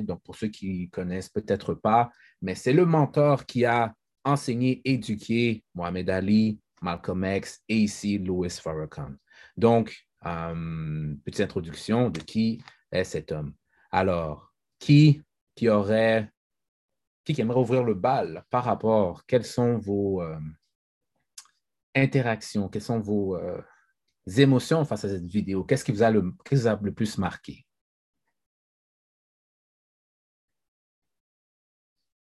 donc 0.00 0.22
pour 0.22 0.36
ceux 0.36 0.48
qui 0.48 0.88
connaissent 0.90 1.28
peut-être 1.28 1.74
pas, 1.74 2.10
mais 2.40 2.54
c'est 2.54 2.72
le 2.72 2.86
mentor 2.86 3.44
qui 3.44 3.66
a 3.66 3.92
enseigné, 4.24 4.80
éduqué 4.84 5.64
Mohamed 5.74 6.08
Ali, 6.08 6.60
Malcolm 6.80 7.24
X 7.24 7.60
et 7.68 7.76
ici 7.76 8.18
Louis 8.18 8.50
Farrakhan. 8.50 9.10
Donc, 9.56 9.94
euh, 10.26 11.14
petite 11.24 11.40
introduction 11.40 12.10
de 12.10 12.20
qui 12.20 12.62
est 12.90 13.04
cet 13.04 13.32
homme. 13.32 13.54
Alors, 13.90 14.52
qui, 14.78 15.22
qui 15.54 15.68
aurait, 15.68 16.32
qui 17.24 17.40
aimerait 17.40 17.60
ouvrir 17.60 17.84
le 17.84 17.94
bal 17.94 18.44
par 18.50 18.64
rapport, 18.64 19.26
quelles 19.26 19.44
sont 19.44 19.78
vos 19.78 20.22
euh, 20.22 20.38
interactions, 21.94 22.68
quelles 22.68 22.82
sont 22.82 23.00
vos 23.00 23.36
euh, 23.36 23.60
émotions 24.36 24.84
face 24.84 25.04
à 25.04 25.08
cette 25.08 25.26
vidéo? 25.26 25.64
Qu'est-ce 25.64 25.84
qui 25.84 25.92
vous 25.92 26.02
a 26.02 26.10
le, 26.10 26.32
qui 26.44 26.54
vous 26.54 26.66
a 26.66 26.78
le 26.80 26.92
plus 26.92 27.18
marqué? 27.18 27.66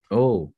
Oh, 0.10 0.54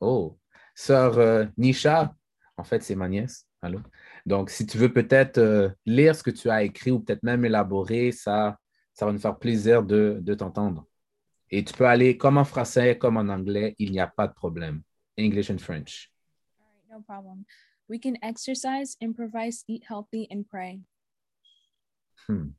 oh, 0.00 0.38
sœur 0.74 1.48
Nisha, 1.56 2.14
en 2.56 2.64
fait, 2.64 2.82
c'est 2.82 2.94
ma 2.94 3.08
nièce. 3.08 3.46
Allô? 3.62 3.80
Donc, 4.26 4.50
si 4.50 4.66
tu 4.66 4.78
veux 4.78 4.92
peut-être 4.92 5.38
euh, 5.38 5.68
lire 5.84 6.16
ce 6.16 6.22
que 6.22 6.30
tu 6.30 6.48
as 6.48 6.62
écrit 6.62 6.90
ou 6.90 7.00
peut-être 7.00 7.22
même 7.22 7.44
élaborer, 7.44 8.10
ça, 8.12 8.58
ça 8.94 9.04
va 9.04 9.12
nous 9.12 9.18
faire 9.18 9.38
plaisir 9.38 9.82
de, 9.82 10.18
de 10.20 10.34
t'entendre. 10.34 10.86
Et 11.50 11.62
tu 11.62 11.74
peux 11.74 11.86
aller 11.86 12.16
comme 12.16 12.38
en 12.38 12.44
français, 12.44 12.96
comme 12.96 13.16
en 13.16 13.28
anglais, 13.28 13.74
il 13.78 13.92
n'y 13.92 14.00
a 14.00 14.06
pas 14.06 14.26
de 14.26 14.32
problème. 14.32 14.82
English 15.18 15.50
and 15.50 15.58
French. 15.58 16.10
All 16.58 16.66
right, 16.66 16.90
no 16.90 17.00
problem. 17.02 17.44
We 17.88 17.98
can 17.98 18.14
exercise, 18.22 18.96
improvise, 19.02 19.62
eat 19.68 19.84
healthy, 19.86 20.26
and 20.30 20.44
pray. 20.48 20.80
Hmm. 22.26 22.54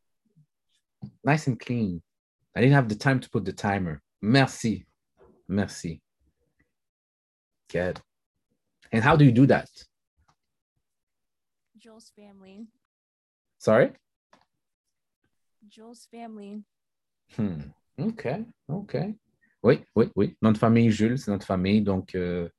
Nice 1.24 1.48
and 1.48 1.60
clean. 1.60 2.02
I 2.56 2.62
didn't 2.62 2.76
have 2.76 2.88
the 2.88 2.96
time 2.96 3.20
to 3.20 3.30
put 3.30 3.44
the 3.44 3.52
timer. 3.52 4.02
Merci. 4.22 4.86
Merci. 5.48 6.02
Good. 7.72 8.00
And 8.92 9.04
how 9.04 9.16
do 9.16 9.26
you 9.26 9.32
do 9.32 9.48
that? 9.48 9.68
Joel's 11.86 12.12
family. 12.16 12.66
Sorry? 13.60 13.92
Joel's 15.70 16.08
family. 16.10 16.64
Hmm. 17.38 17.60
OK, 18.00 18.28
OK. 18.68 18.98
Oui, 19.62 19.82
oui, 19.96 20.06
oui. 20.16 20.36
Notre 20.42 20.60
famille 20.60 20.90
Jules, 20.90 21.20
c'est 21.20 21.30
notre 21.30 21.46
famille. 21.46 21.84
Donc, 21.84 22.16
euh, 22.16 22.50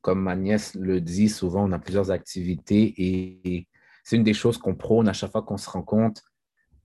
comme 0.00 0.22
ma 0.22 0.34
nièce 0.34 0.74
le 0.76 1.02
dit, 1.02 1.28
souvent, 1.28 1.68
on 1.68 1.72
a 1.72 1.78
plusieurs 1.78 2.10
activités 2.10 2.94
et 2.96 3.68
c'est 4.02 4.16
une 4.16 4.24
des 4.24 4.32
choses 4.32 4.56
qu'on 4.56 4.74
prône 4.74 5.10
à 5.10 5.12
chaque 5.12 5.32
fois 5.32 5.42
qu'on 5.42 5.58
se 5.58 5.68
rencontre. 5.68 6.32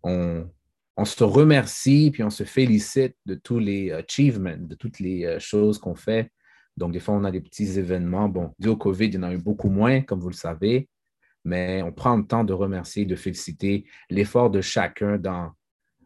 On, 0.04 0.50
on 0.98 1.06
se 1.06 1.24
remercie 1.24 2.12
puis 2.12 2.24
on 2.24 2.30
se 2.30 2.44
félicite 2.44 3.16
de 3.26 3.36
tous 3.36 3.60
les 3.60 3.94
achievements, 3.94 4.58
de 4.60 4.76
toutes 4.76 5.00
les 5.00 5.24
euh, 5.24 5.40
choses 5.40 5.80
qu'on 5.80 5.96
fait. 5.96 6.30
Donc, 6.76 6.92
des 6.92 7.00
fois, 7.00 7.16
on 7.16 7.24
a 7.24 7.32
des 7.32 7.40
petits 7.40 7.80
événements. 7.80 8.28
Bon, 8.28 8.54
dû 8.60 8.68
au 8.68 8.76
COVID, 8.76 9.06
il 9.06 9.14
y 9.14 9.18
en 9.18 9.24
a 9.24 9.34
eu 9.34 9.38
beaucoup 9.38 9.70
moins, 9.70 10.02
comme 10.02 10.20
vous 10.20 10.28
le 10.28 10.36
savez, 10.36 10.90
mais 11.46 11.82
on 11.84 11.94
prend 11.94 12.18
le 12.18 12.26
temps 12.26 12.44
de 12.44 12.54
remercier, 12.54 13.06
de 13.06 13.16
féliciter 13.16 13.86
l'effort 14.10 14.50
de 14.50 14.62
chacun 14.62 15.18
dans, 15.18 15.52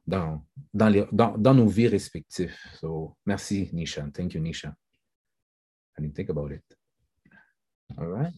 dans, 0.06 0.46
dans, 0.74 0.90
les, 0.90 1.06
dans, 1.12 1.38
dans 1.38 1.54
nos 1.54 1.68
vies 1.68 1.88
respectives. 1.88 2.56
So, 2.80 3.16
merci, 3.26 3.70
Nisha. 3.74 4.06
Thank 4.14 4.34
you, 4.34 4.42
Nisha. 4.42 4.76
I 5.98 6.02
didn't 6.02 6.16
think 6.16 6.30
about 6.30 6.52
it. 6.52 6.64
All 7.98 8.08
right. 8.08 8.34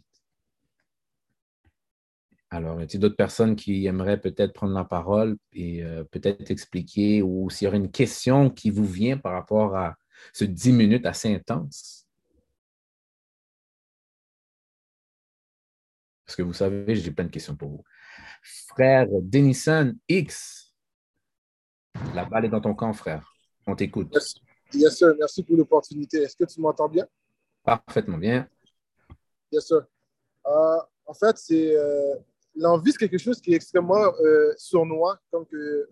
Alors, 2.53 2.81
y 2.81 2.83
a-t-il 2.83 2.99
d'autres 2.99 3.15
personnes 3.15 3.55
qui 3.55 3.85
aimeraient 3.85 4.19
peut-être 4.19 4.53
prendre 4.53 4.73
la 4.73 4.83
parole 4.83 5.37
et 5.53 5.83
euh, 5.83 6.03
peut-être 6.03 6.51
expliquer 6.51 7.21
ou 7.21 7.49
s'il 7.49 7.65
y 7.65 7.67
aurait 7.69 7.77
une 7.77 7.91
question 7.91 8.49
qui 8.49 8.69
vous 8.69 8.85
vient 8.85 9.17
par 9.17 9.31
rapport 9.31 9.75
à 9.75 9.95
ce 10.33 10.43
10 10.43 10.73
minutes 10.73 11.05
assez 11.05 11.33
intense? 11.33 12.00
Parce 16.31 16.37
que 16.37 16.43
vous 16.43 16.53
savez, 16.53 16.95
j'ai 16.95 17.11
plein 17.11 17.25
de 17.25 17.29
questions 17.29 17.57
pour 17.57 17.67
vous. 17.67 17.83
Frère 18.69 19.05
Denison 19.21 19.93
X, 20.07 20.73
la 22.15 22.23
balle 22.23 22.45
est 22.45 22.49
dans 22.49 22.61
ton 22.61 22.73
camp, 22.73 22.93
frère. 22.93 23.33
On 23.67 23.75
t'écoute. 23.75 24.07
Yes, 24.13 24.35
yes, 24.71 24.97
sir. 24.97 25.13
Merci 25.19 25.43
pour 25.43 25.57
l'opportunité. 25.57 26.19
Est-ce 26.19 26.37
que 26.37 26.45
tu 26.45 26.61
m'entends 26.61 26.87
bien? 26.87 27.05
Parfaitement 27.65 28.17
bien. 28.17 28.47
Yes, 29.51 29.67
sir. 29.67 29.85
Euh, 30.47 30.77
en 31.05 31.13
fait, 31.13 31.37
c'est 31.37 31.75
euh, 31.75 32.15
l'envie, 32.55 32.93
c'est 32.93 32.99
quelque 32.99 33.17
chose 33.17 33.41
qui 33.41 33.51
est 33.51 33.57
extrêmement 33.57 34.13
euh, 34.21 34.53
sournois, 34.55 35.19
comme 35.31 35.45
que, 35.45 35.89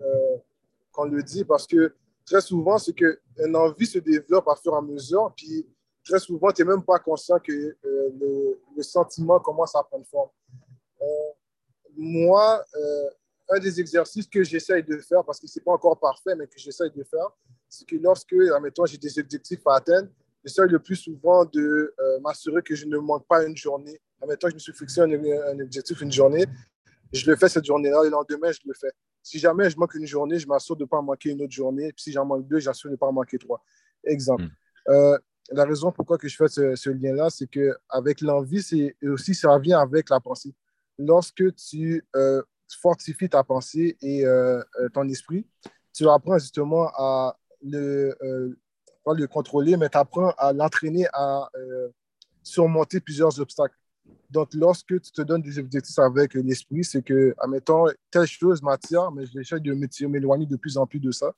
qu'on 0.94 1.04
le 1.04 1.22
dit, 1.22 1.44
parce 1.44 1.68
que 1.68 1.98
très 2.26 2.40
souvent, 2.40 2.78
c'est 2.78 2.94
qu'une 2.94 3.56
envie 3.58 3.86
se 3.86 4.00
développe 4.00 4.48
à 4.48 4.56
fur 4.56 4.74
et 4.74 4.78
à 4.78 4.82
mesure, 4.82 5.34
puis 5.36 5.68
très 6.10 6.20
souvent, 6.20 6.52
tu 6.52 6.64
n'es 6.64 6.70
même 6.70 6.84
pas 6.84 7.00
conscient 7.00 7.40
que 7.40 7.52
euh, 7.52 7.76
le, 8.20 8.60
le, 8.76 8.84
sentiment 8.84 9.40
commence 9.40 9.76
à 9.76 9.84
prendre 9.84 10.06
forme. 10.08 10.30
Euh, 11.02 11.06
moi, 11.96 12.64
euh, 12.76 13.10
un 13.50 13.60
des 13.60 13.80
exercices 13.80 14.28
que 14.28 14.44
j'essaye 14.44 14.84
de 14.84 14.98
faire, 14.98 15.24
parce 15.24 15.40
que 15.40 15.48
ce 15.48 15.60
n'est 15.60 15.64
pas 15.64 15.74
encore 15.74 16.00
parfait, 16.00 16.36
mais 16.36 16.48
que 16.48 16.58
j'essaye 16.58 16.92
de 16.92 17.04
faire, 17.04 17.30
c'est 17.68 17.88
que 17.88 17.96
lorsque, 17.98 18.34
admettons, 18.56 18.86
j'ai 18.86 18.98
des 18.98 19.20
objectifs 19.20 19.66
à 19.68 19.76
atteindre, 19.76 20.10
j'essaie 20.44 20.66
le 20.66 20.80
plus 20.80 20.96
souvent 20.96 21.46
de 21.46 21.94
m'assurer 22.22 22.62
que 22.64 22.76
je 22.76 22.86
ne 22.86 22.98
manque 22.98 23.28
pas 23.28 23.46
une 23.46 23.56
journée. 23.56 24.00
Admettons, 24.22 24.50
je 24.50 24.56
me 24.56 24.60
suis 24.60 24.74
fixé 24.74 25.02
un, 25.02 25.12
un 25.12 25.60
objectif 25.60 26.02
une 26.02 26.12
journée, 26.12 26.46
je 27.14 27.30
le 27.30 27.36
fais 27.36 27.50
cette 27.50 27.66
journée-là, 27.66 28.04
le 28.04 28.10
lendemain, 28.10 28.52
je 28.52 28.60
le 28.66 28.74
fais. 28.74 28.92
Si 29.22 29.40
jamais 29.40 29.70
je 29.70 29.78
manque 29.78 29.94
une 29.96 30.08
journée, 30.08 30.40
je 30.40 30.48
m'assure 30.48 30.76
de 30.76 30.84
ne 30.84 30.88
pas 30.88 31.02
manquer 31.02 31.32
une 31.32 31.42
autre 31.42 31.52
journée. 31.52 31.92
Puis 31.94 32.04
si 32.04 32.12
j'en 32.12 32.26
manque 32.26 32.48
deux, 32.48 32.60
j'assure 32.60 32.90
de 32.90 32.94
ne 32.94 32.98
pas 32.98 33.12
manquer 33.12 33.38
trois. 33.38 33.64
Exemple. 34.04 34.44
Mm. 34.44 34.50
Euh, 34.90 35.18
la 35.52 35.66
raison 35.66 35.92
pourquoi 35.92 36.18
que 36.18 36.28
je 36.28 36.36
fais 36.36 36.48
ce, 36.48 36.90
lien-là, 36.90 37.30
c'est 37.30 37.48
qu'avec 37.48 38.22
l'envie, 38.22 38.62
c'est 38.62 38.96
aussi 39.04 39.34
ça 39.34 39.58
vient 39.60 39.80
avec 39.80 40.10
la 40.10 40.20
pensée. 40.20 40.54
Lorsque 40.98 41.56
tu 41.56 42.06
euh, 42.16 42.42
fortifies 42.82 43.30
ta 43.30 43.44
pensée 43.44 43.98
et 44.02 44.26
euh, 44.26 44.62
ton 44.94 45.08
esprit, 45.08 45.46
tu 45.94 46.08
apprends 46.08 46.38
justement 46.38 46.90
à 46.96 47.38
le, 47.62 48.16
euh, 48.22 48.56
le 49.06 49.28
contrôler, 49.28 49.76
mais 49.78 49.90
tu 49.90 49.98
apprends 49.98 50.32
à 50.38 50.54
l'entraîner 50.54 51.08
à 51.14 51.50
surmonter 52.44 53.00
plusieurs 53.00 53.40
obstacles. 53.40 53.76
Donc, 54.30 54.54
lorsque 54.54 55.02
tu 55.02 55.12
te 55.12 55.22
donnes 55.22 55.42
des 55.42 55.58
objectifs 55.58 55.98
avec 56.00 56.36
l'esprit, 56.36 56.84
c'est 56.84 57.02
que, 57.02 57.34
admettons, 57.40 57.86
telle 58.12 58.28
chose 58.28 58.62
m'attire, 58.62 59.12
mais 59.12 59.26
j'essaie 59.26 59.60
de 59.60 59.74
m'éloigner 60.08 60.46
de 60.46 60.56
plus 60.56 60.78
en 60.78 60.86
plus 60.86 61.00
de 61.00 61.12
ça. 61.12 61.34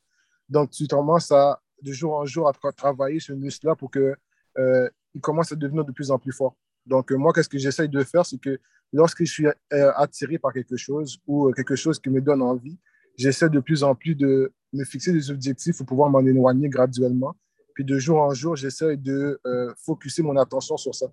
Donc, 0.49 0.71
tu 0.71 0.87
commences 0.87 1.31
à 1.31 1.61
de 1.81 1.91
jour 1.91 2.13
en 2.13 2.25
jour 2.25 2.47
à 2.47 2.71
travailler 2.71 3.19
ce 3.19 3.33
muscle-là 3.33 3.75
pour 3.75 3.91
qu'il 3.91 4.15
euh, 4.57 4.89
commence 5.21 5.51
à 5.51 5.55
devenir 5.55 5.85
de 5.85 5.91
plus 5.91 6.11
en 6.11 6.19
plus 6.19 6.31
fort. 6.31 6.55
Donc, 6.85 7.11
euh, 7.11 7.15
moi, 7.15 7.33
qu'est-ce 7.33 7.49
que 7.49 7.57
j'essaye 7.57 7.89
de 7.89 8.03
faire, 8.03 8.25
c'est 8.25 8.39
que 8.39 8.59
lorsque 8.91 9.23
je 9.23 9.31
suis 9.31 9.47
euh, 9.47 9.91
attiré 9.95 10.37
par 10.37 10.53
quelque 10.53 10.77
chose 10.77 11.19
ou 11.27 11.51
quelque 11.53 11.75
chose 11.75 11.99
qui 11.99 12.09
me 12.09 12.21
donne 12.21 12.41
envie, 12.41 12.77
j'essaie 13.17 13.49
de 13.49 13.59
plus 13.59 13.83
en 13.83 13.95
plus 13.95 14.15
de 14.15 14.51
me 14.73 14.83
fixer 14.83 15.11
des 15.11 15.29
objectifs 15.31 15.77
pour 15.77 15.85
pouvoir 15.85 16.09
m'en 16.09 16.25
éloigner 16.25 16.69
graduellement. 16.69 17.35
Puis 17.73 17.85
de 17.85 17.97
jour 17.97 18.19
en 18.19 18.33
jour, 18.33 18.55
j'essaie 18.55 18.97
de 18.97 19.39
focuser 19.77 20.23
mon 20.23 20.35
attention 20.37 20.77
sur 20.77 20.93
ça. 20.93 21.07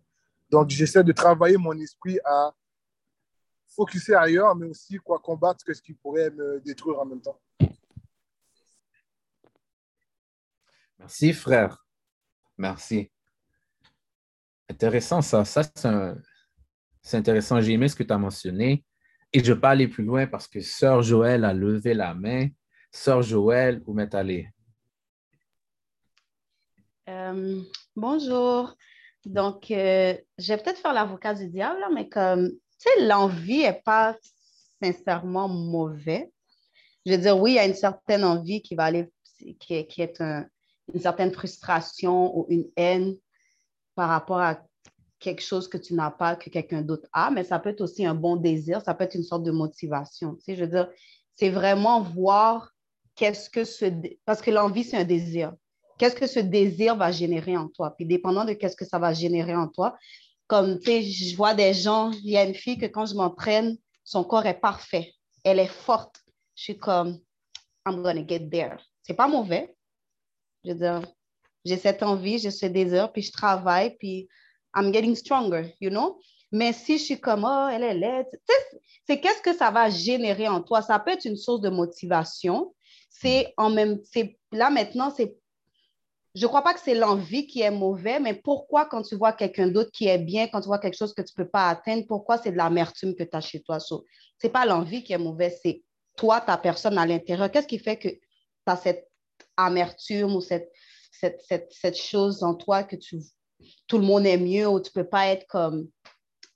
Donc, 0.50 0.70
j'essaie 0.70 1.04
de 1.04 1.12
travailler 1.12 1.56
mon 1.56 1.78
esprit 1.78 2.18
à 2.24 2.52
focuser 3.68 4.14
ailleurs, 4.14 4.56
mais 4.56 4.66
aussi 4.66 4.96
quoi, 4.96 5.18
combattre 5.18 5.62
ce 5.66 5.80
qui 5.80 5.92
pourrait 5.92 6.30
me 6.30 6.60
détruire 6.60 6.98
en 6.98 7.06
même 7.06 7.20
temps. 7.20 7.38
Merci, 10.98 11.32
frère. 11.32 11.86
Merci. 12.56 13.10
Intéressant, 14.68 15.22
ça. 15.22 15.44
Ça, 15.44 15.62
c'est 17.00 17.16
intéressant. 17.16 17.60
J'ai 17.60 17.72
aimé 17.72 17.88
ce 17.88 17.96
que 17.96 18.02
tu 18.02 18.12
as 18.12 18.18
mentionné. 18.18 18.84
Et 19.32 19.44
je 19.44 19.52
vais 19.52 19.60
pas 19.60 19.70
aller 19.70 19.88
plus 19.88 20.04
loin 20.04 20.26
parce 20.26 20.48
que 20.48 20.60
Sœur 20.60 21.02
Joël 21.02 21.44
a 21.44 21.52
levé 21.52 21.94
la 21.94 22.14
main. 22.14 22.48
Sœur 22.90 23.22
Joël, 23.22 23.82
où 23.86 23.92
m'êtes 23.92 24.14
allée? 24.14 24.48
Euh, 27.08 27.62
bonjour. 27.94 28.74
Donc, 29.24 29.70
euh, 29.70 30.16
je 30.38 30.48
vais 30.48 30.62
peut-être 30.62 30.80
faire 30.80 30.94
l'avocat 30.94 31.34
du 31.34 31.48
diable, 31.48 31.80
mais 31.94 32.08
comme, 32.08 32.50
tu 32.50 32.58
sais, 32.78 33.06
l'envie 33.06 33.62
n'est 33.62 33.82
pas 33.84 34.16
sincèrement 34.82 35.48
mauvais. 35.48 36.32
Je 37.04 37.12
veux 37.12 37.18
dire, 37.18 37.38
oui, 37.38 37.52
il 37.52 37.54
y 37.56 37.58
a 37.58 37.66
une 37.66 37.74
certaine 37.74 38.24
envie 38.24 38.62
qui 38.62 38.74
va 38.74 38.84
aller, 38.84 39.10
qui 39.58 39.74
est 39.74 40.20
un, 40.20 40.46
une 40.92 41.00
certaine 41.00 41.32
frustration 41.32 42.36
ou 42.36 42.46
une 42.48 42.68
haine 42.76 43.16
par 43.94 44.08
rapport 44.08 44.40
à 44.40 44.60
quelque 45.18 45.42
chose 45.42 45.68
que 45.68 45.76
tu 45.76 45.94
n'as 45.94 46.10
pas, 46.10 46.36
que 46.36 46.50
quelqu'un 46.50 46.82
d'autre 46.82 47.08
a, 47.12 47.30
mais 47.30 47.44
ça 47.44 47.58
peut 47.58 47.70
être 47.70 47.80
aussi 47.80 48.06
un 48.06 48.14
bon 48.14 48.36
désir, 48.36 48.80
ça 48.82 48.94
peut 48.94 49.04
être 49.04 49.14
une 49.14 49.24
sorte 49.24 49.42
de 49.42 49.50
motivation. 49.50 50.36
Tu 50.36 50.44
sais, 50.44 50.56
je 50.56 50.64
veux 50.64 50.70
dire, 50.70 50.88
c'est 51.34 51.50
vraiment 51.50 52.00
voir 52.00 52.72
qu'est-ce 53.16 53.50
que 53.50 53.64
ce... 53.64 53.86
Parce 54.24 54.40
que 54.40 54.50
l'envie, 54.50 54.84
c'est 54.84 54.96
un 54.96 55.04
désir. 55.04 55.52
Qu'est-ce 55.98 56.14
que 56.14 56.28
ce 56.28 56.38
désir 56.38 56.94
va 56.96 57.10
générer 57.10 57.56
en 57.56 57.68
toi? 57.68 57.94
Puis 57.96 58.06
dépendant 58.06 58.44
de 58.44 58.52
qu'est-ce 58.52 58.76
que 58.76 58.84
ça 58.84 59.00
va 59.00 59.12
générer 59.12 59.56
en 59.56 59.66
toi, 59.66 59.96
comme, 60.46 60.78
tu 60.78 60.86
sais, 60.86 61.02
je 61.02 61.36
vois 61.36 61.54
des 61.54 61.74
gens, 61.74 62.12
il 62.12 62.30
y 62.30 62.36
a 62.36 62.44
une 62.44 62.54
fille 62.54 62.78
que 62.78 62.86
quand 62.86 63.06
je 63.06 63.14
m'entraîne, 63.14 63.76
son 64.04 64.24
corps 64.24 64.46
est 64.46 64.60
parfait, 64.60 65.12
elle 65.44 65.58
est 65.58 65.66
forte. 65.66 66.22
Je 66.54 66.62
suis 66.62 66.78
comme, 66.78 67.18
I'm 67.86 68.02
gonna 68.02 68.26
get 68.26 68.48
there. 68.48 68.76
C'est 69.02 69.14
pas 69.14 69.28
mauvais, 69.28 69.76
je 70.64 70.72
veux 70.72 70.78
dire, 70.78 71.02
j'ai 71.64 71.76
cette 71.76 72.02
envie, 72.02 72.38
j'ai 72.38 72.50
ce 72.50 72.66
désir, 72.66 73.12
puis 73.12 73.22
je 73.22 73.32
travaille, 73.32 73.96
puis 73.96 74.28
I'm 74.74 74.92
getting 74.92 75.14
stronger, 75.14 75.74
you 75.80 75.90
know? 75.90 76.20
Mais 76.50 76.72
si 76.72 76.98
je 76.98 77.04
suis 77.04 77.20
comme, 77.20 77.44
oh, 77.44 77.68
elle 77.70 77.82
est 77.82 77.94
laide, 77.94 78.26
c'est 79.06 79.20
qu'est-ce 79.20 79.42
que 79.42 79.54
ça 79.54 79.70
va 79.70 79.90
générer 79.90 80.48
en 80.48 80.62
toi? 80.62 80.80
Ça 80.80 80.98
peut 80.98 81.10
être 81.10 81.26
une 81.26 81.36
source 81.36 81.60
de 81.60 81.68
motivation. 81.68 82.74
C'est 83.10 83.52
en 83.56 83.70
même, 83.70 84.00
là 84.52 84.70
maintenant, 84.70 85.12
c'est, 85.14 85.36
je 86.34 86.42
ne 86.42 86.48
crois 86.48 86.62
pas 86.62 86.72
que 86.72 86.80
c'est 86.80 86.94
l'envie 86.94 87.46
qui 87.46 87.60
est 87.60 87.70
mauvais, 87.70 88.20
mais 88.20 88.34
pourquoi 88.34 88.86
quand 88.86 89.02
tu 89.02 89.16
vois 89.16 89.32
quelqu'un 89.32 89.68
d'autre 89.68 89.90
qui 89.92 90.06
est 90.06 90.18
bien, 90.18 90.46
quand 90.48 90.60
tu 90.60 90.68
vois 90.68 90.78
quelque 90.78 90.96
chose 90.96 91.12
que 91.12 91.22
tu 91.22 91.32
ne 91.36 91.44
peux 91.44 91.50
pas 91.50 91.68
atteindre, 91.68 92.06
pourquoi 92.06 92.38
c'est 92.38 92.52
de 92.52 92.56
l'amertume 92.56 93.14
que 93.14 93.24
tu 93.24 93.36
as 93.36 93.40
chez 93.40 93.60
toi? 93.60 93.80
Ce 93.80 93.94
n'est 94.42 94.50
pas 94.50 94.64
l'envie 94.64 95.02
qui 95.02 95.12
est 95.12 95.18
mauvaise, 95.18 95.58
c'est 95.62 95.82
toi, 96.16 96.40
ta 96.40 96.56
personne 96.56 96.96
à 96.96 97.06
l'intérieur. 97.06 97.50
Qu'est-ce 97.50 97.66
qui 97.66 97.78
fait 97.78 97.96
que 97.96 98.08
tu 98.08 98.20
as 98.66 98.76
cette 98.76 99.08
amertume 99.58 100.34
ou 100.34 100.40
cette, 100.40 100.70
cette, 101.10 101.42
cette, 101.46 101.72
cette, 101.72 101.98
chose 101.98 102.42
en 102.42 102.54
toi 102.54 102.84
que 102.84 102.96
tu, 102.96 103.18
tout 103.86 103.98
le 103.98 104.04
monde 104.04 104.26
est 104.26 104.38
mieux 104.38 104.68
ou 104.68 104.80
tu 104.80 104.90
ne 104.94 105.02
peux 105.02 105.08
pas 105.08 105.28
être 105.28 105.46
comme 105.48 105.88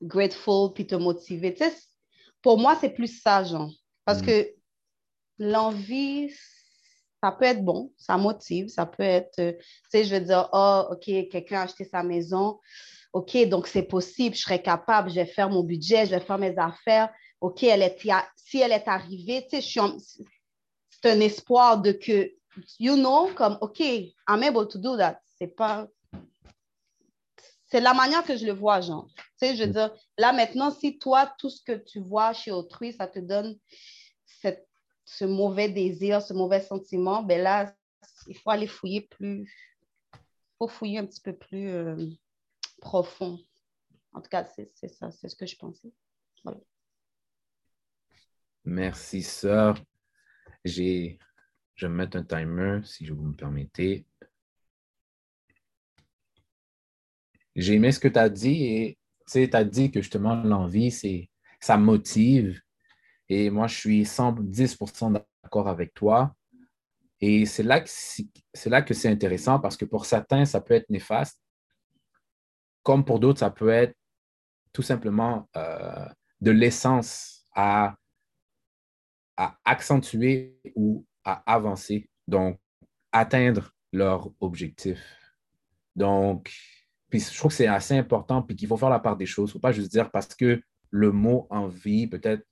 grateful 0.01 0.73
puis 0.73 0.87
te 0.87 0.95
motiver. 0.95 1.53
Tu 1.53 1.65
sais, 1.65 1.75
pour 2.41 2.59
moi, 2.59 2.77
c'est 2.81 2.91
plus 2.91 3.21
ça, 3.21 3.45
genre. 3.45 3.71
Parce 4.05 4.23
mm. 4.23 4.27
que 4.27 4.55
l'envie, 5.38 6.33
ça 7.23 7.33
peut 7.33 7.45
être 7.45 7.65
bon, 7.65 7.93
ça 7.97 8.17
motive, 8.17 8.69
ça 8.69 8.87
peut 8.87 9.03
être, 9.03 9.38
euh, 9.38 9.53
tu 9.53 9.65
sais, 9.91 10.05
je 10.05 10.15
veux 10.15 10.21
dire, 10.21 10.49
oh, 10.53 10.85
OK, 10.91 11.05
quelqu'un 11.05 11.61
a 11.61 11.62
acheté 11.62 11.85
sa 11.85 12.03
maison, 12.03 12.59
OK, 13.12 13.37
donc 13.49 13.67
c'est 13.67 13.83
possible, 13.83 14.35
je 14.35 14.43
serais 14.43 14.62
capable, 14.62 15.11
je 15.11 15.17
vais 15.17 15.27
faire 15.27 15.51
mon 15.51 15.62
budget, 15.62 16.07
je 16.07 16.12
vais 16.12 16.21
faire 16.21 16.38
mes 16.38 16.57
affaires. 16.59 17.12
OK, 17.41 17.62
elle 17.65 17.83
est, 17.83 17.99
si 18.37 18.61
elle 18.61 18.73
est 18.73 18.88
arrivée, 18.88 19.47
tu 19.51 19.61
sais, 19.61 19.81
c'est 20.91 21.11
un 21.11 21.21
espoir 21.21 21.81
de 21.81 21.93
que, 21.93 22.33
you 22.79 22.97
know, 22.97 23.33
comme, 23.35 23.59
OK, 23.61 23.81
I'm 23.81 24.43
able 24.43 24.69
to 24.69 24.79
do 24.79 24.97
that. 24.97 25.21
C'est 25.38 25.49
pas. 25.49 25.88
C'est 27.67 27.81
la 27.81 27.95
manière 27.95 28.23
que 28.25 28.37
je 28.37 28.45
le 28.45 28.53
vois, 28.53 28.81
genre. 28.81 29.09
Tu 29.17 29.23
sais, 29.37 29.57
je 29.57 29.65
veux 29.65 29.71
dire, 29.71 29.91
là 30.19 30.33
maintenant, 30.33 30.71
si 30.71 30.99
toi, 30.99 31.33
tout 31.38 31.49
ce 31.49 31.62
que 31.62 31.73
tu 31.73 32.01
vois 32.01 32.33
chez 32.35 32.51
autrui, 32.51 32.93
ça 32.93 33.07
te 33.07 33.19
donne 33.19 33.59
cette, 34.27 34.69
ce 35.05 35.25
mauvais 35.25 35.71
désir, 35.71 36.21
ce 36.21 36.35
mauvais 36.35 36.61
sentiment, 36.61 37.23
ben 37.23 37.41
là, 37.41 37.75
il 38.27 38.37
faut 38.37 38.51
aller 38.51 38.67
fouiller 38.67 39.01
plus. 39.03 39.51
Il 40.15 40.57
faut 40.59 40.69
fouiller 40.69 40.99
un 40.99 41.07
petit 41.07 41.23
peu 41.23 41.33
plus 41.33 41.71
euh, 41.71 41.97
profond. 42.81 43.38
En 44.12 44.21
tout 44.21 44.29
cas, 44.29 44.45
c'est 44.45 44.88
ça, 44.88 45.11
c'est 45.11 45.29
ce 45.29 45.37
que 45.37 45.47
je 45.47 45.57
pensais. 45.57 45.93
Merci, 48.65 49.23
sœur. 49.23 49.83
J'ai, 50.65 51.19
je 51.83 51.88
vais 51.88 51.92
mettre 51.92 52.16
un 52.16 52.23
timer, 52.23 52.81
si 52.85 53.07
vous 53.07 53.25
me 53.25 53.35
permettez. 53.35 54.07
J'ai 57.57 57.75
aimé 57.75 57.90
ce 57.90 57.99
que 57.99 58.07
tu 58.07 58.18
as 58.18 58.29
dit 58.29 58.64
et 58.64 58.99
tu 59.27 59.51
as 59.53 59.64
dit 59.64 59.90
que 59.90 60.01
justement 60.01 60.37
l'envie, 60.37 60.92
c'est, 60.92 61.29
ça 61.61 61.77
motive. 61.77 62.61
Et 63.29 63.51
moi, 63.51 63.66
je 63.66 63.75
suis 63.75 64.03
110% 64.05 65.25
d'accord 65.42 65.66
avec 65.66 65.92
toi. 65.92 66.37
Et 67.21 67.47
c'est 67.47 67.64
là, 67.64 67.81
que 67.81 68.95
c'est 68.95 69.09
intéressant 69.09 69.59
parce 69.59 69.77
que 69.77 69.85
pour 69.85 70.07
certains, 70.07 70.45
ça 70.45 70.61
peut 70.61 70.75
être 70.75 70.88
néfaste, 70.88 71.40
comme 72.85 73.05
pour 73.05 73.18
d'autres, 73.18 73.40
ça 73.40 73.51
peut 73.51 73.71
être 73.71 73.97
tout 74.73 74.83
simplement 74.83 75.49
euh, 75.57 76.07
de 76.40 76.53
l'essence 76.53 77.45
à 77.55 77.97
à 79.37 79.59
accentuer 79.64 80.61
ou 80.75 81.07
à 81.24 81.42
avancer, 81.52 82.08
donc 82.26 82.58
atteindre 83.12 83.74
leur 83.92 84.30
objectif. 84.40 85.00
Donc, 85.96 86.52
puis 87.11 87.20
je 87.20 87.37
trouve 87.37 87.50
que 87.50 87.56
c'est 87.56 87.66
assez 87.66 87.96
important, 87.96 88.42
puis 88.42 88.56
qu'il 88.56 88.68
faut 88.68 88.76
faire 88.76 88.90
la 88.90 88.98
part 88.98 89.16
des 89.16 89.26
choses. 89.26 89.50
Il 89.50 89.50
ne 89.50 89.52
faut 89.54 89.58
pas 89.61 89.72
juste 89.72 89.90
dire 89.90 90.11
parce 90.11 90.35
que 90.35 90.62
le 90.90 91.12
mot 91.12 91.46
envie, 91.50 92.06
peut-être 92.06 92.46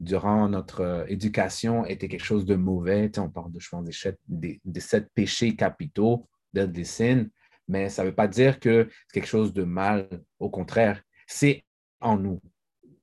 durant 0.00 0.48
notre 0.48 0.80
euh, 0.80 1.04
éducation, 1.06 1.86
était 1.86 2.08
quelque 2.08 2.24
chose 2.24 2.44
de 2.44 2.56
mauvais. 2.56 3.10
on 3.18 3.30
parle 3.30 3.52
de, 3.52 3.60
je 3.60 3.68
pense, 3.68 3.84
des, 4.28 4.60
des, 4.64 4.80
sept 4.80 5.08
péchés 5.14 5.54
capitaux 5.54 6.28
de 6.52 6.66
dessin, 6.66 7.26
mais 7.68 7.88
ça 7.88 8.02
ne 8.02 8.08
veut 8.08 8.14
pas 8.14 8.28
dire 8.28 8.60
que 8.60 8.88
c'est 9.06 9.20
quelque 9.20 9.28
chose 9.28 9.52
de 9.52 9.62
mal. 9.62 10.08
Au 10.38 10.50
contraire, 10.50 11.02
c'est 11.26 11.64
en 12.00 12.18
nous. 12.18 12.40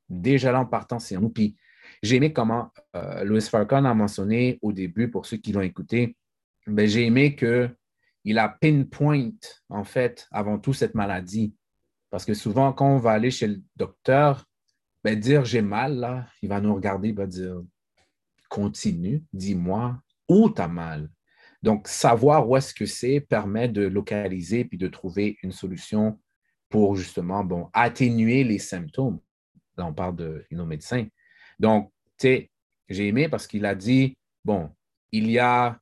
Déjà 0.10 0.51
là, 0.51 0.60
en 0.60 0.65
partant, 0.65 0.99
c'est 0.99 1.15
en 1.17 1.21
nous. 1.21 1.29
Puis 1.29 1.55
j'ai 2.02 2.18
aimé 2.18 2.34
comment 2.34 2.72
euh, 2.96 3.24
Louis 3.24 3.42
Farcon 3.42 3.86
a 3.86 3.94
mentionné 3.94 4.60
au 4.62 4.72
début, 4.72 5.10
pour 5.10 5.26
ceux 5.26 5.38
qui 5.38 5.52
l'ont 5.52 5.62
écouté, 5.62 6.16
ben, 6.68 6.88
j'ai 6.88 7.06
aimé 7.06 7.36
qu'il 7.36 8.40
a 8.40 8.50
pinpoint, 8.50 9.32
en 9.70 9.84
fait, 9.84 10.28
avant 10.32 10.60
tout 10.60 10.74
cette 10.74 10.96
maladie. 10.96 11.56
Parce 12.10 12.26
que 12.26 12.34
souvent, 12.34 12.74
quand 12.74 12.96
on 12.96 13.00
va 13.00 13.12
aller 13.12 13.32
chez 13.32 13.48
le 13.48 13.62
docteur, 13.76 14.46
ben, 15.04 15.20
dire 15.20 15.46
j'ai 15.46 15.62
mal, 15.62 16.28
il 16.42 16.50
va 16.50 16.62
nous 16.62 16.74
regarder, 16.74 17.10
il 17.10 17.16
va 17.16 17.28
dire 17.28 17.62
continue, 18.50 19.24
dis-moi 19.32 20.02
où 20.28 20.50
tu 20.50 20.62
as 20.62 20.68
mal. 20.68 21.10
Donc, 21.62 21.88
savoir 21.88 22.48
où 22.50 22.56
est-ce 22.56 22.74
que 22.74 22.86
c'est 22.86 23.20
permet 23.20 23.68
de 23.68 23.86
localiser 23.86 24.66
puis 24.66 24.78
de 24.78 24.88
trouver 24.88 25.38
une 25.44 25.52
solution 25.52 26.20
pour 26.70 26.96
justement 26.96 27.44
bon, 27.44 27.70
atténuer 27.74 28.44
les 28.44 28.60
symptômes. 28.60 29.20
Là, 29.78 29.86
on 29.86 29.94
parle 29.94 30.16
de 30.16 30.46
nos 30.52 30.66
médecins. 30.66 31.06
Donc, 31.60 31.91
tu 32.17 32.28
sais, 32.28 32.50
j'ai 32.88 33.08
aimé 33.08 33.30
parce 33.30 33.48
qu'il 33.48 33.65
a 33.65 33.76
dit, 33.76 34.17
bon, 34.43 34.69
il 35.12 35.30
y 35.30 35.39
a 35.39 35.80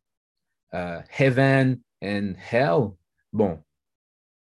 euh, 0.74 1.02
heaven 1.18 1.80
and 2.04 2.34
hell. 2.52 2.90
Bon, 3.32 3.63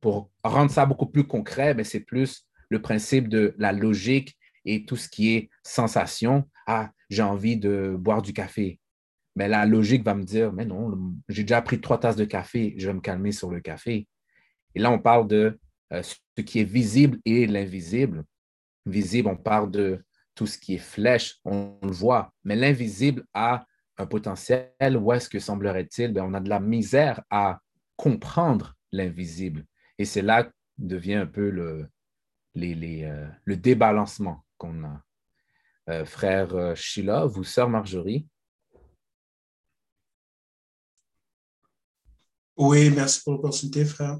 pour 0.02 0.32
rendre 0.44 0.72
ça 0.72 0.86
beaucoup 0.86 1.08
plus 1.08 1.26
concret, 1.26 1.74
mais 1.74 1.84
c'est 1.84 2.00
plus 2.00 2.46
le 2.70 2.82
principe 2.82 3.28
de 3.28 3.56
la 3.58 3.72
logique 3.72 4.38
et 4.66 4.86
tout 4.86 4.96
ce 4.96 5.10
qui 5.10 5.36
est 5.36 5.50
sensation. 5.64 6.48
Ah, 6.68 6.92
j'ai 7.10 7.24
envie 7.24 7.58
de 7.58 7.96
boire 7.98 8.22
du 8.22 8.34
café. 8.34 8.80
Mais 9.36 9.48
la 9.48 9.66
logique 9.66 10.04
va 10.04 10.16
me 10.16 10.24
dire, 10.24 10.52
mais 10.52 10.66
non, 10.66 11.14
j'ai 11.30 11.44
déjà 11.44 11.62
pris 11.62 11.80
trois 11.80 12.00
tasses 12.00 12.16
de 12.16 12.26
café, 12.26 12.76
je 12.78 12.88
vais 12.88 12.94
me 12.94 13.00
calmer 13.00 13.32
sur 13.32 13.50
le 13.50 13.60
café. 13.60 14.08
Et 14.76 14.80
là, 14.80 14.92
on 14.92 15.00
parle 15.00 15.28
de 15.28 15.60
euh, 15.94 16.04
ce 16.04 16.42
qui 16.42 16.60
est 16.60 16.64
visible 16.64 17.20
et 17.26 17.48
l'invisible. 17.48 18.24
Visible, 18.86 19.30
on 19.30 19.38
parle 19.38 19.72
de 19.72 20.04
tout 20.40 20.48
ce 20.48 20.58
qui 20.58 20.76
est 20.76 20.78
flèche, 20.78 21.38
on, 21.44 21.78
le 21.84 21.92
voit, 21.92 22.34
mais 22.46 22.56
l'invisible 22.56 23.26
a 23.34 23.66
un 23.98 24.06
potentiel. 24.06 24.72
Où 24.96 25.12
est-ce 25.12 25.28
que 25.28 25.38
semblerait-il? 25.38 26.14
Ben, 26.14 26.24
on 26.24 26.34
a 26.34 26.40
de 26.40 26.48
la 26.48 26.62
misère 26.62 27.22
à 27.30 27.60
comprendre 27.98 28.78
l'invisible. 28.94 29.66
Et 29.98 30.06
c'est 30.06 30.22
là 30.22 30.46
que 30.46 30.54
devient 30.78 31.16
un 31.16 31.26
peu 31.26 31.50
le, 31.50 31.90
euh, 32.56 33.28
le 33.44 33.58
débalancement 33.58 34.46
qu'on 34.58 34.86
a. 34.86 35.04
Euh, 35.90 36.06
frère 36.06 36.56
euh, 36.56 36.74
Sheila, 36.74 37.26
vous, 37.26 37.44
sœur 37.44 37.68
Marjorie? 37.68 38.26
Oui, 42.56 42.90
merci 42.92 43.22
pour 43.26 43.34
l'opportunité, 43.34 43.84
frère. 43.84 44.18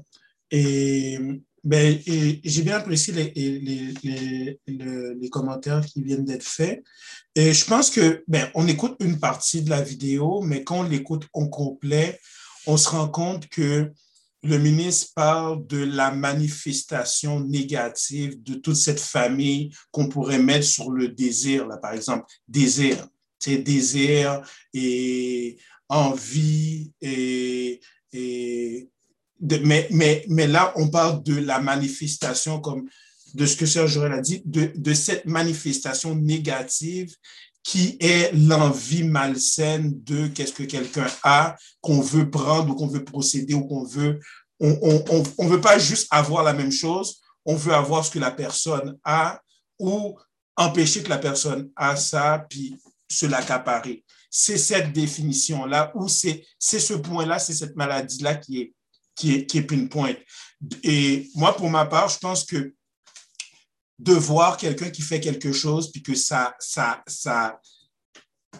Et 0.50 1.18
ben, 1.62 1.98
j'ai 2.06 2.62
bien 2.62 2.76
apprécié 2.76 3.12
les, 3.12 3.32
les, 3.34 4.58
les, 4.66 5.28
commentaires 5.30 5.84
qui 5.84 6.02
viennent 6.02 6.24
d'être 6.24 6.44
faits. 6.44 6.82
Et 7.34 7.52
je 7.52 7.64
pense 7.64 7.90
que, 7.90 8.24
ben, 8.28 8.50
on 8.54 8.66
écoute 8.66 8.96
une 9.00 9.18
partie 9.18 9.62
de 9.62 9.70
la 9.70 9.82
vidéo, 9.82 10.40
mais 10.40 10.64
quand 10.64 10.80
on 10.80 10.88
l'écoute 10.88 11.26
au 11.32 11.48
complet, 11.48 12.18
on 12.66 12.76
se 12.76 12.88
rend 12.88 13.08
compte 13.08 13.48
que 13.48 13.92
le 14.42 14.58
ministre 14.58 15.12
parle 15.14 15.66
de 15.66 15.84
la 15.84 16.10
manifestation 16.10 17.40
négative 17.40 18.42
de 18.42 18.54
toute 18.54 18.76
cette 18.76 19.00
famille 19.00 19.70
qu'on 19.90 20.08
pourrait 20.08 20.38
mettre 20.38 20.66
sur 20.66 20.90
le 20.90 21.08
désir, 21.08 21.66
là, 21.66 21.76
par 21.76 21.92
exemple, 21.92 22.24
désir. 22.48 23.06
C'est 23.38 23.58
désir 23.58 24.42
et 24.72 25.58
envie 25.88 26.92
et, 27.00 27.80
et 28.12 28.88
mais, 29.40 29.88
mais, 29.90 30.24
mais 30.28 30.46
là, 30.46 30.72
on 30.76 30.88
parle 30.88 31.22
de 31.22 31.36
la 31.36 31.60
manifestation, 31.60 32.60
comme 32.60 32.88
de 33.34 33.46
ce 33.46 33.56
que 33.56 33.66
Serge 33.66 33.92
Joël 33.92 34.12
a 34.12 34.20
dit, 34.20 34.42
de, 34.44 34.72
de 34.74 34.94
cette 34.94 35.24
manifestation 35.26 36.14
négative 36.14 37.14
qui 37.62 37.96
est 38.00 38.32
l'envie 38.32 39.04
malsaine 39.04 40.02
de 40.02 40.28
qu'est-ce 40.28 40.52
que 40.52 40.62
quelqu'un 40.62 41.06
a, 41.22 41.56
qu'on 41.80 42.00
veut 42.00 42.30
prendre 42.30 42.70
ou 42.70 42.74
qu'on 42.74 42.86
veut 42.86 43.04
procéder 43.04 43.54
ou 43.54 43.66
qu'on 43.66 43.84
veut. 43.84 44.18
On 44.60 44.68
ne 44.68 45.10
on, 45.10 45.22
on, 45.38 45.46
veut 45.46 45.60
pas 45.60 45.78
juste 45.78 46.06
avoir 46.10 46.42
la 46.42 46.52
même 46.52 46.72
chose, 46.72 47.20
on 47.44 47.54
veut 47.54 47.74
avoir 47.74 48.04
ce 48.04 48.10
que 48.10 48.18
la 48.18 48.30
personne 48.30 48.98
a 49.04 49.40
ou 49.78 50.18
empêcher 50.56 51.02
que 51.02 51.08
la 51.08 51.18
personne 51.18 51.70
a 51.76 51.96
ça, 51.96 52.44
puis 52.48 52.76
se 53.08 53.26
l'accaparer. 53.26 54.04
C'est 54.30 54.58
cette 54.58 54.92
définition-là 54.92 55.92
ou 55.94 56.08
c'est 56.08 56.44
ce 56.58 56.94
point-là, 56.94 57.38
c'est 57.38 57.54
cette 57.54 57.76
maladie-là 57.76 58.36
qui 58.36 58.60
est, 58.60 58.74
qui 59.20 59.34
est, 59.34 59.46
qui 59.46 59.60
pinpoint. 59.60 60.14
Et 60.82 61.28
moi, 61.34 61.54
pour 61.54 61.68
ma 61.68 61.84
part, 61.84 62.08
je 62.08 62.18
pense 62.18 62.44
que 62.44 62.74
de 63.98 64.14
voir 64.14 64.56
quelqu'un 64.56 64.88
qui 64.88 65.02
fait 65.02 65.20
quelque 65.20 65.52
chose, 65.52 65.92
puis 65.92 66.02
que 66.02 66.14
ça, 66.14 66.54
ça, 66.58 67.02
ça, 67.06 67.60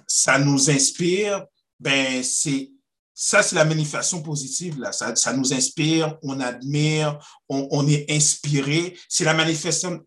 ça 0.07 0.39
nous 0.39 0.71
inspire, 0.71 1.47
ben 1.79 2.23
c'est 2.23 2.71
ça, 3.15 3.43
c'est 3.43 3.57
la 3.57 3.65
manifestation 3.65 4.23
positive. 4.23 4.79
Là. 4.79 4.93
Ça, 4.93 5.33
nous 5.33 5.53
inspire, 5.53 6.19
on 6.23 6.41
admire, 6.41 7.19
on 7.49 7.87
est 7.87 8.11
inspiré. 8.11 8.97
C'est 9.09 9.25
la 9.25 9.35
manifestation 9.35 10.01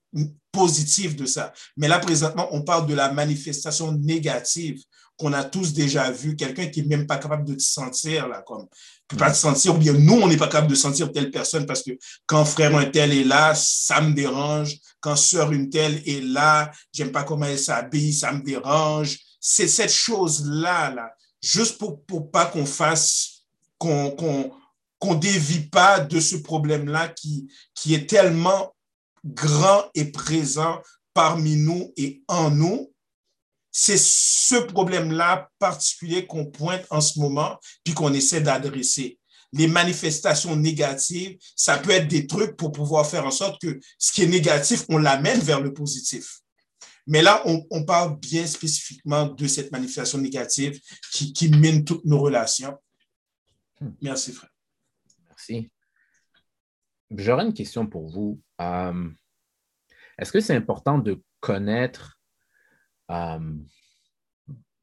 positive 0.52 1.16
de 1.16 1.26
ça. 1.26 1.54
Mais 1.78 1.88
là, 1.88 2.00
présentement, 2.00 2.48
on 2.52 2.64
parle 2.64 2.88
de 2.88 2.96
la 2.96 3.12
manifestation 3.12 3.92
négative 3.92 4.82
qu'on 5.18 5.34
a 5.34 5.44
tous 5.44 5.74
déjà 5.74 6.12
vu. 6.12 6.36
Quelqu'un 6.36 6.68
qui 6.68 6.82
n'est 6.82 6.98
même 6.98 7.08
pas 7.08 7.18
capable 7.18 7.46
de 7.46 7.56
te 7.56 7.62
sentir, 7.62 8.28
là, 8.28 8.42
comme 8.42 8.68
pas 9.18 9.30
de 9.30 9.36
sentir, 9.36 9.76
ou 9.76 9.78
bien 9.78 9.94
nous, 9.94 10.14
on 10.14 10.28
n'est 10.28 10.38
pas 10.38 10.48
capable 10.48 10.70
de 10.70 10.76
sentir 10.76 11.12
telle 11.12 11.30
personne 11.30 11.66
parce 11.66 11.84
que 11.84 11.92
quand 12.26 12.46
frère 12.46 12.76
un 12.76 12.86
tel 12.86 13.14
est 13.14 13.24
là, 13.24 13.54
ça 13.56 14.02
me 14.02 14.14
dérange. 14.14 14.78
Quand 15.00 15.16
sœur 15.16 15.52
une 15.52 15.70
telle 15.70 16.02
est 16.08 16.22
là, 16.22 16.72
j'aime 16.92 17.12
pas 17.12 17.24
comment 17.24 17.46
elle 17.46 17.60
s'habille, 17.60 18.14
ça 18.14 18.32
me 18.32 18.42
dérange. 18.42 19.20
C'est 19.40 19.68
cette 19.68 19.92
chose-là, 19.92 20.92
là, 20.92 21.12
juste 21.42 21.78
pour, 21.78 22.04
pour 22.06 22.32
pas 22.32 22.46
qu'on 22.46 22.66
fasse, 22.66 23.44
qu'on 23.78 24.12
qu'on 24.12 24.52
qu'on 25.00 25.16
dévie 25.16 25.68
pas 25.68 26.00
de 26.00 26.22
ce 26.22 26.38
problème-là 26.38 27.10
qui, 27.10 27.52
qui 27.76 27.94
est 27.94 28.10
tellement 28.10 28.74
grand 29.26 29.84
et 29.96 30.06
présent 30.06 30.82
parmi 31.14 31.58
nous 31.58 31.92
et 31.98 32.24
en 32.30 32.50
nous 32.50 32.93
c'est 33.76 33.98
ce 33.98 34.56
problème-là 34.56 35.50
particulier 35.58 36.28
qu'on 36.28 36.46
pointe 36.46 36.86
en 36.92 37.02
ce 37.02 37.20
moment, 37.20 37.60
puis 37.84 37.94
qu'on 37.94 38.14
essaie 38.14 38.40
d'adresser. 38.40 39.20
les 39.56 39.68
manifestations 39.68 40.56
négatives, 40.56 41.38
ça 41.56 41.78
peut 41.78 41.92
être 41.92 42.08
des 42.08 42.26
trucs 42.26 42.56
pour 42.58 42.72
pouvoir 42.72 43.06
faire 43.08 43.24
en 43.24 43.32
sorte 43.32 43.62
que 43.62 43.80
ce 44.00 44.12
qui 44.12 44.24
est 44.24 44.28
négatif, 44.28 44.84
on 44.90 44.98
l'amène 44.98 45.40
vers 45.42 45.62
le 45.62 45.72
positif. 45.74 46.40
Mais 47.06 47.22
là, 47.22 47.44
on, 47.46 47.86
parle 47.86 48.20
bien 48.20 48.48
spécifiquement 48.48 49.28
de 49.28 49.48
cette 49.48 49.72
manifestation 49.72 50.18
négative 50.18 50.80
qui, 51.12 51.34
qui 51.34 51.50
mine 51.50 51.84
toutes 51.84 52.06
nos 52.06 52.20
relations. 52.20 52.76
Hmm. 53.80 53.92
Merci, 54.02 54.32
frère. 54.32 54.50
Merci. 55.28 55.70
J'aurais 57.12 57.46
une 57.46 57.54
question 57.54 57.86
pour 57.86 58.10
vous. 58.10 58.42
Euh, 58.60 59.10
est-ce 60.18 60.32
que 60.32 60.40
c'est 60.40 60.56
important 60.56 60.98
de 60.98 61.22
connaître, 61.42 62.20
euh, 63.12 63.56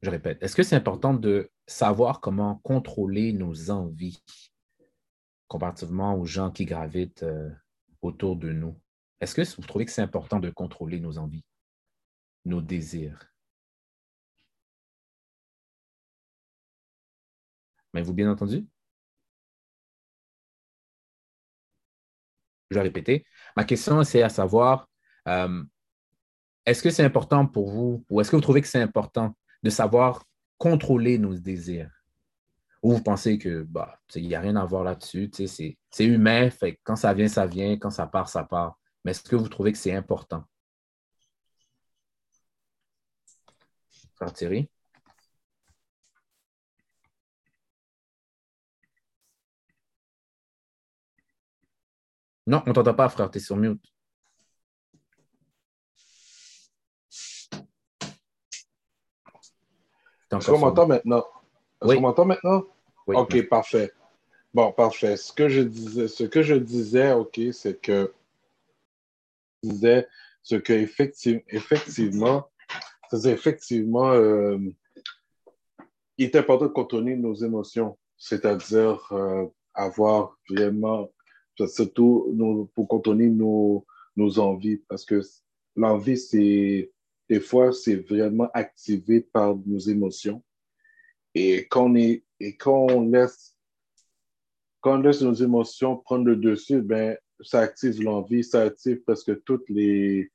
je 0.01 0.09
répète, 0.09 0.41
est-ce 0.41 0.55
que 0.55 0.63
c'est 0.63 0.75
important 0.75 1.13
de 1.13 1.51
savoir 1.67 2.21
comment 2.21 2.55
contrôler 2.63 3.33
nos 3.33 3.69
envies 3.69 4.23
comparativement 5.47 6.15
aux 6.15 6.25
gens 6.25 6.51
qui 6.51 6.65
gravitent 6.65 7.23
euh, 7.23 7.49
autour 8.01 8.35
de 8.35 8.51
nous? 8.51 8.79
Est-ce 9.19 9.35
que 9.35 9.55
vous 9.61 9.67
trouvez 9.67 9.85
que 9.85 9.91
c'est 9.91 10.01
important 10.01 10.39
de 10.39 10.49
contrôler 10.49 10.99
nos 10.99 11.17
envies, 11.19 11.45
nos 12.45 12.61
désirs? 12.61 13.31
M'avez-vous 17.93 18.13
bien 18.13 18.31
entendu? 18.31 18.67
Je 22.69 22.75
vais 22.75 22.81
répéter. 22.81 23.25
Ma 23.55 23.65
question, 23.65 24.03
c'est 24.03 24.23
à 24.23 24.29
savoir, 24.29 24.89
euh, 25.27 25.63
est-ce 26.65 26.83
que 26.83 26.89
c'est 26.89 27.03
important 27.03 27.45
pour 27.45 27.69
vous 27.71 28.05
ou 28.09 28.21
est-ce 28.21 28.31
que 28.31 28.35
vous 28.35 28.41
trouvez 28.41 28.61
que 28.61 28.67
c'est 28.67 28.81
important 28.81 29.35
de 29.63 29.69
savoir 29.69 30.23
contrôler 30.57 31.17
nos 31.17 31.35
désirs? 31.35 31.89
Ou 32.83 32.93
vous 32.93 33.03
pensez 33.03 33.37
que 33.37 33.63
bah, 33.63 33.99
il 34.15 34.27
n'y 34.27 34.35
a 34.35 34.39
rien 34.41 34.55
à 34.55 34.65
voir 34.65 34.83
là-dessus, 34.83 35.31
c'est 35.33 36.05
humain, 36.05 36.49
quand 36.83 36.95
ça 36.95 37.13
vient, 37.13 37.27
ça 37.27 37.45
vient, 37.45 37.77
quand 37.77 37.91
ça 37.91 38.07
part, 38.07 38.29
ça 38.29 38.43
part. 38.43 38.79
Mais 39.05 39.11
est-ce 39.11 39.23
que 39.23 39.35
vous 39.35 39.49
trouvez 39.49 39.71
que 39.71 39.77
c'est 39.77 39.93
important? 39.95 40.43
Frère 44.15 44.33
Thierry? 44.33 44.69
Non, 52.45 52.61
on 52.65 52.69
ne 52.69 52.73
t'entend 52.75 52.93
pas, 52.93 53.09
frère, 53.09 53.31
tu 53.31 53.37
es 53.39 53.41
sur 53.41 53.57
mute. 53.57 53.83
Est-ce 60.31 60.51
qu'on 60.51 60.59
m'entend 60.59 60.87
maintenant? 60.87 61.25
Est-ce 61.81 61.95
qu'on 61.95 62.01
m'entend 62.01 62.25
maintenant? 62.25 62.63
Oui. 63.07 63.15
OK, 63.15 63.47
parfait. 63.47 63.91
Bon, 64.53 64.71
parfait. 64.71 65.17
Ce 65.17 65.31
que 65.31 65.49
je 65.49 65.61
disais, 65.61 66.07
ce 66.07 66.23
que 66.23 66.41
je 66.41 66.55
disais, 66.55 67.13
OK, 67.13 67.39
c'est 67.51 67.79
que 67.81 68.13
je 69.63 69.69
disais 69.69 70.07
ce 70.43 70.55
que 70.55 70.73
effectivement, 70.73 71.43
effectivement, 71.49 72.47
c'est 73.11 73.31
effectivement, 73.31 74.11
euh, 74.11 74.57
il 76.17 76.25
est 76.25 76.35
important 76.35 76.65
de 76.65 76.71
contrôler 76.71 77.15
nos 77.15 77.33
émotions, 77.33 77.97
c'est-à-dire 78.17 79.07
euh, 79.11 79.45
avoir 79.73 80.37
vraiment, 80.49 81.11
surtout 81.67 82.69
pour 82.73 82.87
contrôler 82.87 83.27
nos, 83.27 83.85
nos 84.15 84.39
envies, 84.39 84.77
parce 84.87 85.05
que 85.05 85.21
l'envie, 85.75 86.17
c'est 86.17 86.91
des 87.31 87.39
fois, 87.39 87.71
c'est 87.71 87.95
vraiment 87.95 88.49
activé 88.53 89.21
par 89.21 89.55
nos 89.65 89.79
émotions. 89.79 90.43
Et 91.33 91.65
quand 91.69 91.85
on, 91.85 91.95
est, 91.95 92.25
et 92.41 92.57
quand 92.57 92.87
on 92.91 93.07
laisse, 93.07 93.55
quand 94.81 94.99
on 94.99 95.01
laisse 95.01 95.21
nos 95.21 95.33
émotions 95.33 95.95
prendre 95.95 96.25
le 96.25 96.35
dessus, 96.35 96.81
ben, 96.81 97.17
ça 97.39 97.61
active 97.61 98.01
l'envie, 98.01 98.43
ça 98.43 98.63
active 98.63 99.01
presque 99.03 99.41
toutes 99.45 99.69
les, 99.69 100.29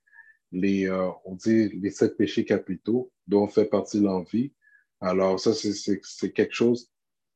les 0.53 0.89
euh, 0.89 1.11
on 1.27 1.35
dit, 1.35 1.69
les 1.69 1.91
sept 1.91 2.17
péchés 2.17 2.47
capitaux 2.47 3.13
dont 3.27 3.47
fait 3.47 3.67
partie 3.67 4.01
l'envie. 4.01 4.55
Alors, 4.99 5.39
ça, 5.39 5.53
c'est 5.53 6.33
quelque 6.33 6.55
chose 6.55 6.91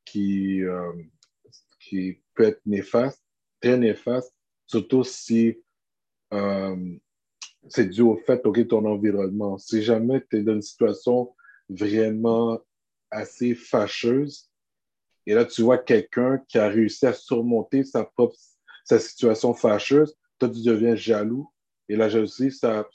qui, 0.06 0.62
euh, 0.62 0.94
qui 1.80 2.22
peut 2.32 2.44
être 2.44 2.62
néfaste, 2.64 3.22
très 3.60 3.76
néfaste, 3.76 4.34
surtout 4.66 5.04
si 5.04 5.58
euh, 6.32 6.96
c'est 7.68 7.86
dû 7.86 8.02
au 8.02 8.16
fait, 8.16 8.44
OK, 8.46 8.66
ton 8.68 8.84
environnement. 8.84 9.58
Si 9.58 9.82
jamais 9.82 10.24
tu 10.28 10.38
es 10.38 10.42
dans 10.42 10.54
une 10.54 10.62
situation 10.62 11.34
vraiment 11.68 12.60
assez 13.10 13.54
fâcheuse, 13.54 14.50
et 15.26 15.34
là, 15.34 15.44
tu 15.44 15.62
vois 15.62 15.78
quelqu'un 15.78 16.42
qui 16.48 16.58
a 16.58 16.68
réussi 16.68 17.06
à 17.06 17.12
surmonter 17.12 17.84
sa 17.84 18.04
propre 18.04 18.36
sa 18.84 18.98
situation 18.98 19.54
fâcheuse, 19.54 20.16
toi, 20.38 20.48
tu 20.48 20.62
deviens 20.62 20.96
jaloux. 20.96 21.52
Et 21.88 21.96
la 21.96 22.08
jalousie, 22.08 22.50
ça, 22.50 22.88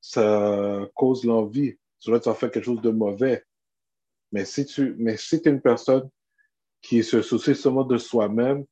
ça, 0.00 0.90
cause 0.94 1.24
l'envie. 1.24 1.78
Là, 2.06 2.18
tu 2.18 2.28
as 2.28 2.34
fait 2.34 2.50
quelque 2.50 2.64
chose 2.64 2.80
de 2.80 2.90
mauvais. 2.90 3.44
Mais 4.32 4.44
si 4.44 4.64
tu 4.64 4.96
mais 4.98 5.16
si 5.16 5.36
es 5.36 5.42
une 5.44 5.60
personne 5.60 6.08
qui 6.80 7.04
se 7.04 7.22
soucie 7.22 7.54
seulement 7.54 7.84
de 7.84 7.98
soi-même 7.98 8.64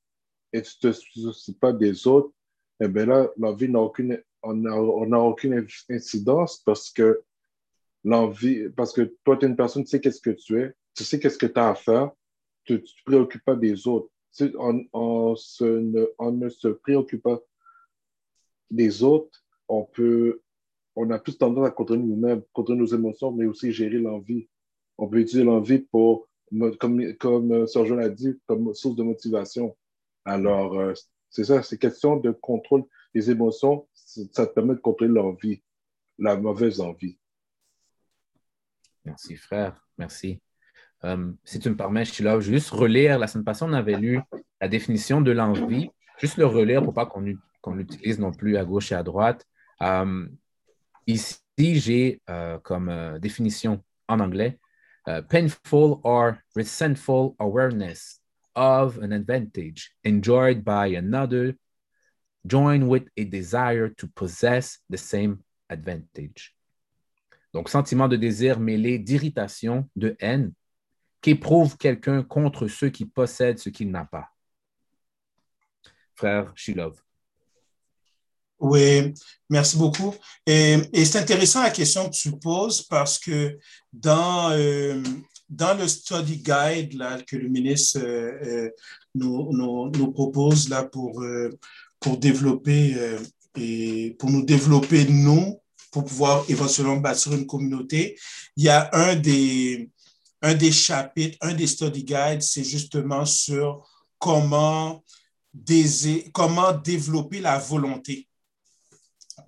et 0.53 0.63
tu 0.63 0.75
ne 0.83 0.91
te 0.91 0.99
soucies 0.99 1.55
pas 1.55 1.73
des 1.73 2.07
autres, 2.07 2.33
eh 2.81 2.89
bien 2.89 3.07
là, 3.07 3.29
l'envie 3.37 3.69
n'a 3.69 3.81
aucune 3.81 4.21
on 4.43 4.55
n'a 5.07 5.21
aucune 5.21 5.67
incidence 5.89 6.59
parce 6.59 6.91
que 6.91 7.23
l'envie, 8.05 8.69
parce 8.71 8.93
que 8.93 9.15
toi, 9.25 9.37
tu 9.37 9.45
es 9.45 9.49
une 9.49 9.57
personne, 9.57 9.85
tu 9.85 9.91
sais 9.91 10.01
qu'est-ce 10.01 10.21
que 10.21 10.31
tu 10.31 10.61
es, 10.61 10.75
tu 10.95 11.05
sais 11.05 11.19
qu'est-ce 11.19 11.39
que 11.39 11.47
tu 11.47 11.59
as 11.59 11.71
à 11.71 11.75
faire, 11.75 12.11
tu 12.65 12.75
ne 12.75 12.79
te 12.79 12.91
préoccupes 13.05 13.45
pas 13.45 13.57
des 13.57 13.87
autres. 13.87 14.11
On, 14.59 14.85
on, 14.93 15.35
ne, 15.61 16.07
on, 16.19 16.33
ne, 16.33 16.49
se 16.49 16.69
préoccupe 16.69 17.23
pas 17.23 17.41
des 18.71 19.03
autres, 19.03 19.45
on 19.69 19.85
peut, 19.85 20.41
on 20.95 21.11
a 21.11 21.19
plus 21.19 21.37
tendance 21.37 21.67
à 21.67 21.71
contrôler 21.71 22.03
nous-mêmes, 22.03 22.43
contrôler 22.53 22.79
nos 22.79 22.87
émotions, 22.87 23.33
mais 23.33 23.47
aussi 23.47 23.73
gérer 23.73 23.99
l'envie. 23.99 24.49
On 24.99 25.09
peut 25.09 25.19
utiliser 25.19 25.45
l'envie 25.45 25.81
pour, 25.81 26.29
comme, 26.79 27.15
comme 27.15 27.67
Sergio 27.67 27.97
l'a 27.97 28.09
dit, 28.09 28.39
comme 28.47 28.73
source 28.75 28.97
de 28.97 29.03
motivation. 29.03 29.77
Alors, 30.25 30.79
euh, 30.79 30.93
c'est 31.29 31.45
ça, 31.45 31.63
c'est 31.63 31.79
question 31.79 32.17
de 32.17 32.31
contrôle 32.31 32.85
des 33.15 33.31
émotions, 33.31 33.89
ça 34.33 34.47
te 34.47 34.53
permet 34.53 34.75
de 34.75 34.81
contrôler 34.81 35.13
l'envie, 35.13 35.63
la 36.19 36.37
mauvaise 36.37 36.81
envie. 36.81 37.19
Merci, 39.05 39.37
frère. 39.37 39.81
Merci. 39.99 40.41
Euh, 41.05 41.33
si 41.45 41.59
tu 41.59 41.71
me 41.71 41.77
permets, 41.77 42.05
je 42.05 42.23
vais 42.23 42.41
juste 42.41 42.71
relire. 42.71 43.19
La 43.19 43.27
semaine 43.27 43.45
passée, 43.45 43.65
on 43.67 43.73
avait 43.73 43.97
lu 43.97 44.21
la 44.61 44.69
définition 44.69 45.21
de 45.21 45.31
l'envie. 45.31 45.91
Juste 46.19 46.37
le 46.37 46.47
relire 46.47 46.83
pour 46.83 46.93
pas 46.93 47.07
qu'on 47.07 47.75
l'utilise 47.75 48.19
non 48.19 48.33
plus 48.33 48.57
à 48.57 48.65
gauche 48.65 48.93
et 48.93 48.95
à 48.95 49.03
droite. 49.03 49.47
Euh, 49.83 50.27
ici, 51.07 51.41
j'ai 51.57 52.21
euh, 52.29 52.59
comme 52.59 53.19
définition 53.21 53.83
en 54.09 54.21
anglais 54.21 54.59
painful 55.29 56.01
or 56.05 56.37
resentful 56.55 57.35
awareness 57.41 58.21
of 58.55 58.99
an 58.99 59.11
advantage 59.11 59.91
enjoyed 60.05 60.63
by 60.63 60.95
another 60.95 61.57
join 62.47 62.89
with 62.89 63.09
a 63.17 63.25
desire 63.25 63.89
to 63.89 64.07
possess 64.09 64.79
the 64.89 64.97
same 64.97 65.39
advantage. 65.69 66.55
Donc, 67.53 67.69
sentiment 67.69 68.09
de 68.09 68.17
désir 68.17 68.61
mêlé 68.61 68.99
d'irritation, 68.99 69.89
de 69.97 70.17
haine, 70.21 70.53
qu'éprouve 71.21 71.77
quelqu'un 71.77 72.23
contre 72.23 72.69
ceux 72.69 72.91
qui 72.91 73.05
possèdent 73.05 73.59
ce 73.59 73.69
qu'il 73.69 73.91
n'a 73.91 74.05
pas. 74.05 74.29
Frère 76.15 76.53
Shilov. 76.55 77.03
Oui, 78.61 79.15
merci 79.49 79.79
beaucoup. 79.79 80.15
Et, 80.47 80.77
c'est 80.93 81.19
intéressant 81.19 81.63
la 81.63 81.71
question 81.71 82.09
que 82.11 82.15
tu 82.15 82.31
poses 82.39 82.83
parce 82.83 83.19
que 83.19 83.59
dans, 83.91 84.51
euh, 84.53 85.03
dans 85.49 85.77
le 85.79 85.89
study 85.89 86.37
guide 86.37 86.93
là, 86.93 87.23
que 87.23 87.37
le 87.37 87.49
ministre 87.49 88.01
euh, 88.01 88.33
euh, 88.43 88.71
nous, 89.15 89.51
nous, 89.53 89.91
nous, 89.91 90.13
propose 90.13 90.69
là, 90.69 90.85
pour, 90.85 91.25
pour 92.01 92.17
développer 92.17 92.95
euh, 92.97 93.19
et 93.57 94.17
pour 94.19 94.31
nous 94.31 94.45
développer 94.45 95.05
nous, 95.05 95.61
pour 95.91 96.05
pouvoir 96.05 96.45
éventuellement 96.49 96.97
bâtir 96.97 97.33
une 97.33 97.47
communauté. 97.47 98.19
Il 98.57 98.65
y 98.65 98.69
a 98.69 98.91
un 98.93 99.17
des, 99.17 99.91
un 100.43 100.55
des 100.55 100.73
chapitres, 100.73 101.37
un 101.41 101.55
des 101.55 101.67
study 101.67 102.05
guides, 102.05 102.43
c'est 102.43 102.65
justement 102.65 103.25
sur 103.25 103.89
comment, 104.19 105.05
comment 106.33 106.73
développer 106.73 107.41
la 107.41 107.59
volonté. 107.59 108.29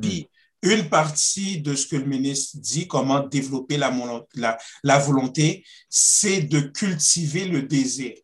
Puis, 0.01 0.29
une 0.63 0.89
partie 0.89 1.61
de 1.61 1.75
ce 1.75 1.87
que 1.87 1.97
le 1.97 2.05
ministre 2.05 2.57
dit, 2.59 2.87
comment 2.87 3.27
développer 3.27 3.77
la, 3.77 3.93
la, 4.35 4.59
la 4.85 4.99
volonté, 4.99 5.65
c'est 5.89 6.43
de 6.43 6.61
cultiver 6.61 7.47
le 7.47 7.63
désir 7.63 8.15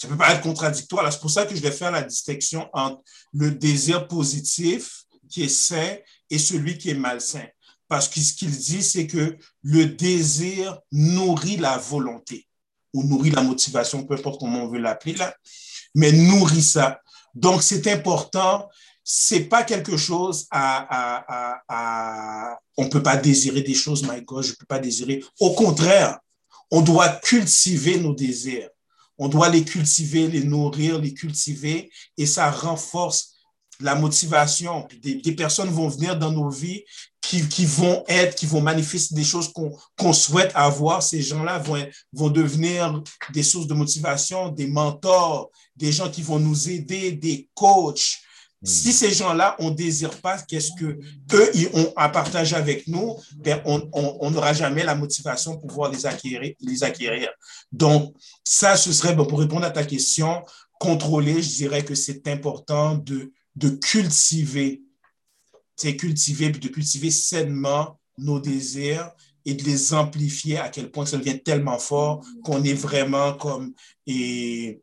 ça 0.00 0.08
peut 0.08 0.16
pas 0.16 0.32
être 0.32 0.42
contradictoire. 0.42 1.12
C'est 1.12 1.20
pour 1.20 1.30
ça 1.30 1.44
que 1.44 1.54
je 1.54 1.60
vais 1.60 1.70
faire 1.72 1.90
la 1.90 2.02
distinction 2.02 2.68
entre 2.72 3.02
le 3.34 3.50
désir 3.50 4.08
positif 4.08 5.04
qui 5.28 5.42
est 5.42 5.48
sain 5.48 5.96
et 6.30 6.38
celui 6.38 6.78
qui 6.78 6.90
est 6.90 6.94
malsain. 6.94 7.46
Parce 7.86 8.08
que 8.08 8.20
ce 8.20 8.32
qu'il 8.32 8.50
dit, 8.50 8.82
c'est 8.82 9.06
que 9.06 9.36
le 9.62 9.86
désir 9.86 10.78
nourrit 10.90 11.56
la 11.58 11.76
volonté. 11.76 12.46
ou 12.92 13.04
nourrit 13.04 13.30
la 13.30 13.42
motivation, 13.42 14.04
peu 14.04 14.14
importe 14.14 14.40
comment 14.40 14.64
on 14.64 14.68
veut 14.68 14.80
l'appeler 14.80 15.14
là, 15.14 15.34
mais 15.94 16.12
nourrit 16.12 16.62
ça. 16.62 17.00
Donc, 17.34 17.62
c'est 17.62 17.86
important. 17.86 18.68
C'est 19.04 19.44
pas 19.44 19.64
quelque 19.64 19.96
chose 19.96 20.46
à, 20.50 20.86
à, 20.90 21.62
à, 21.68 22.58
on 22.76 22.88
peut 22.88 23.02
pas 23.02 23.16
désirer 23.16 23.62
des 23.62 23.74
choses, 23.74 24.02
my 24.02 24.20
God, 24.22 24.44
je 24.44 24.52
peux 24.54 24.66
pas 24.66 24.78
désirer. 24.78 25.22
Au 25.38 25.54
contraire, 25.54 26.18
on 26.70 26.80
doit 26.80 27.08
cultiver 27.08 27.98
nos 27.98 28.14
désirs. 28.14 28.68
On 29.22 29.28
doit 29.28 29.50
les 29.50 29.64
cultiver, 29.64 30.28
les 30.28 30.44
nourrir, 30.44 30.98
les 30.98 31.12
cultiver, 31.12 31.90
et 32.16 32.24
ça 32.24 32.50
renforce 32.50 33.34
la 33.78 33.94
motivation. 33.94 34.88
Des, 35.02 35.32
personnes 35.32 35.68
vont 35.68 35.88
venir 35.88 36.18
dans 36.18 36.32
nos 36.32 36.48
vies 36.48 36.84
qui, 37.20 37.66
vont 37.66 38.02
être, 38.08 38.34
qui 38.34 38.46
vont 38.46 38.62
manifester 38.62 39.14
des 39.14 39.22
choses 39.22 39.52
qu'on 39.52 39.76
qu'on 39.98 40.14
souhaite 40.14 40.52
avoir. 40.54 41.02
Ces 41.02 41.20
gens-là 41.20 41.58
vont, 41.58 41.86
vont 42.14 42.30
devenir 42.30 43.02
des 43.34 43.42
sources 43.42 43.66
de 43.66 43.74
motivation, 43.74 44.48
des 44.48 44.66
mentors, 44.66 45.50
des 45.76 45.92
gens 45.92 46.10
qui 46.10 46.22
vont 46.22 46.38
nous 46.38 46.70
aider, 46.70 47.12
des 47.12 47.46
coachs. 47.54 48.16
Si 48.62 48.92
ces 48.92 49.10
gens-là, 49.12 49.56
on 49.58 49.70
ne 49.70 49.74
désire 49.74 50.20
pas 50.20 50.38
qu'est-ce 50.38 50.72
que 50.78 50.98
eux 51.32 51.50
ils 51.54 51.68
ont 51.72 51.92
à 51.96 52.10
partager 52.10 52.56
avec 52.56 52.86
nous, 52.88 53.16
ben 53.36 53.62
on 53.64 54.30
n'aura 54.30 54.52
jamais 54.52 54.84
la 54.84 54.94
motivation 54.94 55.56
pour 55.56 55.66
pouvoir 55.68 55.90
les 55.90 56.04
acquérir, 56.04 56.54
les 56.60 56.84
acquérir. 56.84 57.30
Donc, 57.72 58.14
ça, 58.44 58.76
ce 58.76 58.92
serait, 58.92 59.14
ben, 59.14 59.24
pour 59.24 59.40
répondre 59.40 59.64
à 59.64 59.70
ta 59.70 59.84
question, 59.84 60.42
contrôler, 60.78 61.40
je 61.42 61.48
dirais 61.56 61.84
que 61.84 61.94
c'est 61.94 62.28
important 62.28 62.96
de, 62.96 63.32
de 63.56 63.70
cultiver, 63.70 64.82
c'est 65.76 65.96
cultiver, 65.96 66.50
puis 66.50 66.60
de 66.60 66.68
cultiver 66.68 67.10
sainement 67.10 67.98
nos 68.18 68.40
désirs 68.40 69.10
et 69.46 69.54
de 69.54 69.64
les 69.64 69.94
amplifier 69.94 70.58
à 70.58 70.68
quel 70.68 70.90
point 70.90 71.06
ça 71.06 71.16
devient 71.16 71.42
tellement 71.42 71.78
fort 71.78 72.22
qu'on 72.44 72.62
est 72.62 72.74
vraiment 72.74 73.32
comme 73.32 73.72
et, 74.06 74.80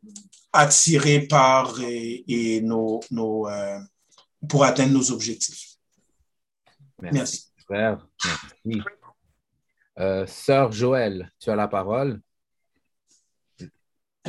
attiré 0.52 1.20
par 1.20 1.80
et, 1.80 2.24
et 2.28 2.60
nos, 2.60 3.00
nos 3.10 3.48
euh, 3.48 3.78
pour 4.48 4.64
atteindre 4.64 4.92
nos 4.92 5.10
objectifs. 5.10 5.76
Merci. 7.00 7.18
Merci. 7.18 7.48
Frère. 7.64 8.06
Merci. 8.64 8.88
Euh, 9.98 10.26
Sœur 10.26 10.72
Joël, 10.72 11.30
tu 11.40 11.50
as 11.50 11.56
la 11.56 11.68
parole. 11.68 12.20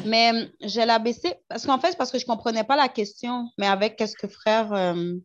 Mais 0.05 0.33
euh, 0.33 0.47
je 0.61 0.79
l'ai 0.79 0.89
abaissé 0.89 1.35
parce 1.47 1.65
qu'en 1.65 1.79
fait, 1.79 1.91
c'est 1.91 1.97
parce 1.97 2.11
que 2.11 2.17
je 2.17 2.23
ne 2.23 2.29
comprenais 2.29 2.63
pas 2.63 2.75
la 2.75 2.89
question. 2.89 3.49
Mais 3.57 3.67
avec 3.67 3.99
ce 3.99 4.15
que 4.15 4.27
frère 4.27 4.73
euh, 4.73 5.15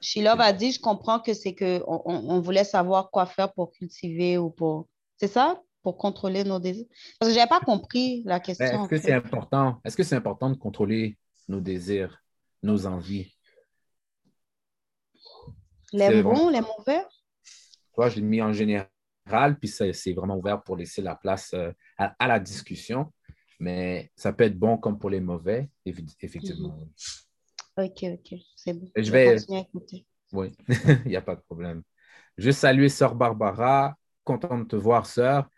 Shilov 0.00 0.40
a 0.40 0.52
dit, 0.52 0.72
je 0.72 0.80
comprends 0.80 1.20
que 1.20 1.34
c'est 1.34 1.54
qu'on 1.54 1.82
on, 1.86 2.30
on 2.30 2.40
voulait 2.40 2.64
savoir 2.64 3.10
quoi 3.10 3.26
faire 3.26 3.52
pour 3.52 3.72
cultiver 3.72 4.38
ou 4.38 4.50
pour. 4.50 4.88
C'est 5.18 5.28
ça? 5.28 5.60
Pour 5.82 5.96
contrôler 5.98 6.44
nos 6.44 6.60
désirs? 6.60 6.86
Parce 7.18 7.30
que 7.30 7.34
je 7.34 7.38
n'avais 7.38 7.48
pas 7.48 7.60
compris 7.60 8.22
la 8.24 8.38
question. 8.40 8.64
Ben, 8.66 8.72
Est-ce 8.74 8.80
en 8.82 8.88
que 8.88 8.98
c'est 8.98 9.12
important? 9.12 9.80
Est-ce 9.84 9.96
que 9.96 10.02
c'est 10.02 10.14
important 10.14 10.50
de 10.50 10.56
contrôler 10.56 11.18
nos 11.48 11.60
désirs, 11.60 12.22
nos 12.62 12.86
envies? 12.86 13.34
Les 15.92 16.22
bons, 16.22 16.34
bon. 16.34 16.48
les 16.48 16.60
mauvais? 16.60 17.04
Toi, 17.94 18.08
je 18.08 18.16
l'ai 18.16 18.22
mis 18.22 18.40
en 18.40 18.52
général, 18.52 19.58
puis 19.60 19.68
c'est 19.68 20.12
vraiment 20.14 20.36
ouvert 20.36 20.62
pour 20.62 20.76
laisser 20.76 21.02
la 21.02 21.14
place 21.14 21.52
euh, 21.52 21.70
à, 21.98 22.14
à 22.18 22.26
la 22.28 22.38
discussion. 22.40 23.12
Mais 23.60 24.10
ça 24.16 24.32
peut 24.32 24.44
être 24.44 24.58
bon 24.58 24.76
comme 24.78 24.98
pour 24.98 25.10
les 25.10 25.20
mauvais, 25.20 25.70
effectivement. 25.84 26.76
OK, 27.76 28.04
OK. 28.04 28.34
C'est 28.56 28.72
bon. 28.72 28.90
Je 28.96 29.10
vais- 29.12 29.36
continuer 29.36 29.58
à 29.58 29.62
écouter. 29.62 30.06
Oui, 30.32 30.56
il 31.04 31.08
n'y 31.10 31.16
a 31.16 31.22
pas 31.22 31.36
de 31.36 31.42
problème. 31.42 31.82
Je 32.38 32.50
salue 32.50 32.88
Sœur 32.88 33.14
Barbara. 33.14 33.96
Content 34.24 34.58
de 34.58 34.64
te 34.64 34.76
voir, 34.76 35.06
Sœur. 35.06 35.48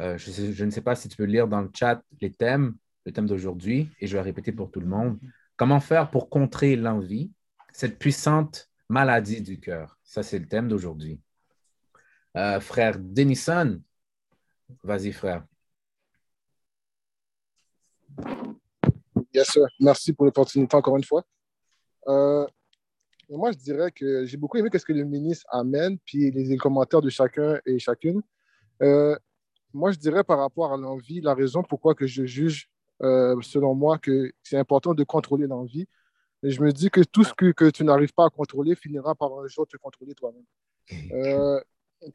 Euh, 0.00 0.16
je, 0.18 0.64
ne 0.64 0.70
sais 0.70 0.80
pas 0.80 0.94
si 0.94 1.08
tu 1.08 1.16
peux 1.16 1.24
lire 1.24 1.48
dans 1.48 1.60
le 1.60 1.70
chat 1.74 2.02
les 2.20 2.32
thèmes, 2.32 2.76
le 3.04 3.12
thème 3.12 3.26
d'aujourd'hui, 3.26 3.90
et 4.00 4.06
je 4.06 4.16
vais 4.16 4.22
répéter 4.22 4.52
pour 4.52 4.70
tout 4.70 4.80
le 4.80 4.86
monde. 4.86 5.18
Comment 5.56 5.80
faire 5.80 6.10
pour 6.10 6.28
contrer 6.28 6.76
l'envie, 6.76 7.30
cette 7.72 7.98
puissante 7.98 8.70
maladie 8.88 9.40
du 9.40 9.60
cœur? 9.60 9.98
Ça, 10.02 10.22
c'est 10.22 10.38
le 10.38 10.46
thème 10.46 10.68
d'aujourd'hui. 10.68 11.20
Euh, 12.36 12.60
frère 12.60 12.98
Denison, 12.98 13.80
vas-y, 14.82 15.12
frère. 15.12 15.44
Yes, 19.34 19.48
sir. 19.48 19.66
Merci 19.80 20.12
pour 20.12 20.24
l'opportunité 20.24 20.76
encore 20.76 20.96
une 20.96 21.04
fois. 21.04 21.24
Euh, 22.08 22.46
moi, 23.28 23.50
je 23.52 23.58
dirais 23.58 23.90
que 23.90 24.26
j'ai 24.26 24.36
beaucoup 24.36 24.58
aimé 24.58 24.68
ce 24.72 24.84
que 24.84 24.92
le 24.92 25.04
ministre 25.04 25.46
amène, 25.50 25.98
puis 26.04 26.30
les, 26.30 26.56
commentaires 26.56 27.00
de 27.00 27.08
chacun 27.08 27.58
et 27.64 27.78
chacune. 27.78 28.22
Moi, 29.74 29.90
je 29.92 29.98
dirais 29.98 30.24
par 30.24 30.38
rapport 30.38 30.72
à 30.72 30.76
l'envie, 30.76 31.20
la 31.20 31.34
raison 31.34 31.62
pourquoi 31.62 31.94
que 31.94 32.06
je 32.06 32.24
juge, 32.24 32.68
euh, 33.02 33.36
selon 33.42 33.74
moi, 33.74 33.98
que 33.98 34.32
c'est 34.42 34.56
important 34.56 34.94
de 34.94 35.04
contrôler 35.04 35.46
l'envie. 35.46 35.86
Et 36.42 36.50
je 36.50 36.62
me 36.62 36.72
dis 36.72 36.90
que 36.90 37.02
tout 37.02 37.24
ce 37.24 37.32
que, 37.34 37.52
que 37.52 37.70
tu 37.70 37.84
n'arrives 37.84 38.12
pas 38.12 38.26
à 38.26 38.30
contrôler 38.30 38.74
finira 38.74 39.14
par 39.14 39.32
un 39.38 39.46
jour 39.46 39.66
te 39.66 39.76
contrôler 39.76 40.14
toi-même. 40.14 40.44
Euh, 41.12 41.60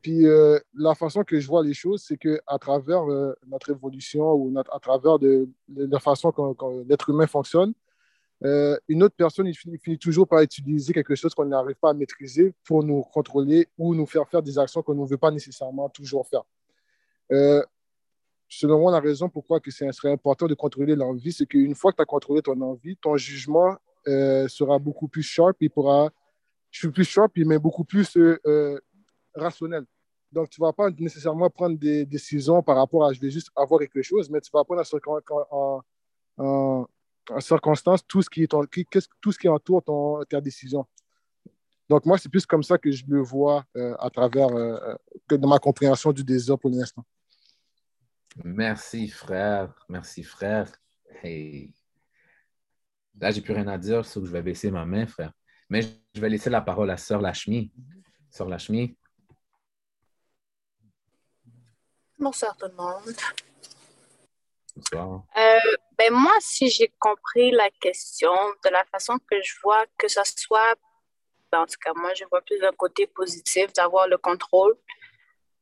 puis 0.01 0.27
euh, 0.27 0.59
la 0.73 0.95
façon 0.95 1.23
que 1.23 1.39
je 1.39 1.47
vois 1.47 1.63
les 1.63 1.73
choses, 1.73 2.03
c'est 2.05 2.17
qu'à 2.17 2.57
travers 2.59 3.03
notre 3.47 3.71
évolution 3.71 4.33
ou 4.33 4.51
notre- 4.51 4.73
à 4.75 4.79
travers 4.79 5.17
de, 5.17 5.49
de 5.69 5.85
la 5.85 5.99
façon 5.99 6.31
qu'on- 6.31 6.83
l'être 6.87 7.09
humain 7.09 7.27
fonctionne, 7.27 7.73
une 8.41 9.01
autre 9.03 9.15
personne 9.15 9.47
il 9.47 9.55
finit, 9.55 9.77
finit 9.79 9.97
toujours 9.97 10.27
par 10.27 10.41
utiliser 10.41 10.93
quelque 10.93 11.15
chose 11.15 11.33
qu'on 11.33 11.45
n'arrive 11.45 11.77
pas 11.77 11.91
à 11.91 11.93
maîtriser 11.93 12.53
pour 12.65 12.83
nous 12.83 13.01
contrôler 13.01 13.67
ou 13.77 13.95
nous 13.95 14.05
faire 14.05 14.27
faire 14.27 14.43
des 14.43 14.59
actions 14.59 14.83
qu'on 14.83 14.93
ne 14.93 15.07
veut 15.07 15.17
pas 15.17 15.31
nécessairement 15.31 15.89
toujours 15.89 16.27
faire. 16.27 16.43
Euh, 17.31 17.63
selon 18.47 18.79
moi, 18.79 18.91
la 18.91 18.99
raison 18.99 19.29
pourquoi 19.29 19.59
que 19.59 19.71
serait 19.71 20.11
important 20.11 20.47
de 20.47 20.53
contrôler 20.53 20.95
l'envie, 20.95 21.31
c'est 21.33 21.45
qu'une 21.45 21.75
fois 21.75 21.91
que 21.91 21.97
tu 21.97 22.01
as 22.01 22.05
contrôlé 22.05 22.41
ton 22.41 22.59
envie, 22.61 22.95
ton 22.97 23.17
jugement 23.17 23.75
euh, 24.07 24.47
sera 24.47 24.79
beaucoup 24.79 25.07
plus 25.07 25.23
sharp, 25.23 25.57
il 25.59 25.69
pourra, 25.69 26.09
je 26.71 26.79
suis 26.79 26.91
plus 26.91 27.03
sharp, 27.03 27.31
mais 27.35 27.59
beaucoup 27.59 27.83
plus 27.83 28.15
euh, 28.17 28.79
rationnel. 29.35 29.85
Donc, 30.31 30.49
tu 30.49 30.61
ne 30.61 30.67
vas 30.67 30.73
pas 30.73 30.89
nécessairement 30.91 31.49
prendre 31.49 31.77
des 31.77 32.05
décisions 32.05 32.61
par 32.61 32.77
rapport 32.77 33.05
à 33.05 33.13
je 33.13 33.19
vais 33.19 33.29
juste 33.29 33.49
avoir 33.55 33.79
quelque 33.79 34.01
chose, 34.01 34.29
mais 34.29 34.41
tu 34.41 34.49
vas 34.53 34.63
prendre 34.63 34.81
en, 34.81 34.83
circon- 34.83 35.21
en, 35.49 35.81
en- 36.37 36.87
en 37.29 37.39
circonstance 37.41 38.05
tout 38.07 38.21
ce 38.21 38.29
qui, 38.29 38.43
est 38.43 38.47
tout 39.21 39.31
ce 39.31 39.37
qui 39.37 39.47
entoure 39.49 39.83
ton, 39.83 40.23
ta 40.23 40.39
décision. 40.39 40.85
Donc, 41.89 42.05
moi, 42.05 42.17
c'est 42.17 42.29
plus 42.29 42.45
comme 42.45 42.63
ça 42.63 42.77
que 42.77 42.91
je 42.91 43.03
le 43.07 43.21
vois 43.21 43.63
à 43.99 44.09
travers 44.09 44.49
que 45.27 45.35
de 45.35 45.47
ma 45.47 45.59
compréhension 45.59 46.11
du 46.11 46.23
désir 46.23 46.57
pour 46.59 46.69
l'instant. 46.69 47.03
Merci, 48.43 49.07
frère. 49.07 49.73
Merci, 49.89 50.23
frère. 50.23 50.71
Hey. 51.23 51.73
Là, 53.19 53.31
j'ai 53.31 53.41
plus 53.41 53.53
rien 53.53 53.67
à 53.67 53.77
dire, 53.77 54.05
sauf 54.05 54.23
que 54.23 54.27
je 54.27 54.33
vais 54.33 54.43
baisser 54.43 54.69
ma 54.69 54.85
main, 54.85 55.07
frère. 55.07 55.31
Mais 55.69 55.81
je 56.13 56.21
vais 56.21 56.29
laisser 56.29 56.49
la 56.49 56.61
parole 56.61 56.89
à 56.91 56.97
Sœur 56.97 57.19
Lachmi. 57.19 57.71
Sœur 58.29 58.47
Lachmi. 58.47 58.95
Bonsoir 62.19 62.55
tout 62.57 62.67
le 62.67 62.73
monde. 62.73 63.15
Bonsoir. 64.75 65.23
Euh, 65.35 65.77
ben 65.97 66.13
moi, 66.13 66.33
si 66.39 66.69
j'ai 66.69 66.93
compris 66.99 67.51
la 67.51 67.69
question 67.81 68.35
de 68.63 68.69
la 68.69 68.85
façon 68.85 69.17
que 69.29 69.41
je 69.41 69.53
vois 69.63 69.85
que 69.97 70.07
ce 70.07 70.21
soit, 70.35 70.75
ben 71.51 71.61
en 71.61 71.65
tout 71.65 71.79
cas, 71.81 71.93
moi, 71.95 72.13
je 72.13 72.23
vois 72.25 72.41
plus 72.41 72.63
un 72.63 72.71
côté 72.73 73.07
positif 73.07 73.73
d'avoir 73.73 74.07
le 74.07 74.17
contrôle. 74.17 74.77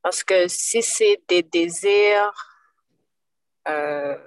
Parce 0.01 0.23
que 0.23 0.47
si 0.47 0.81
c'est 0.81 1.21
des 1.27 1.41
désirs 1.41 2.54
euh, 3.67 4.17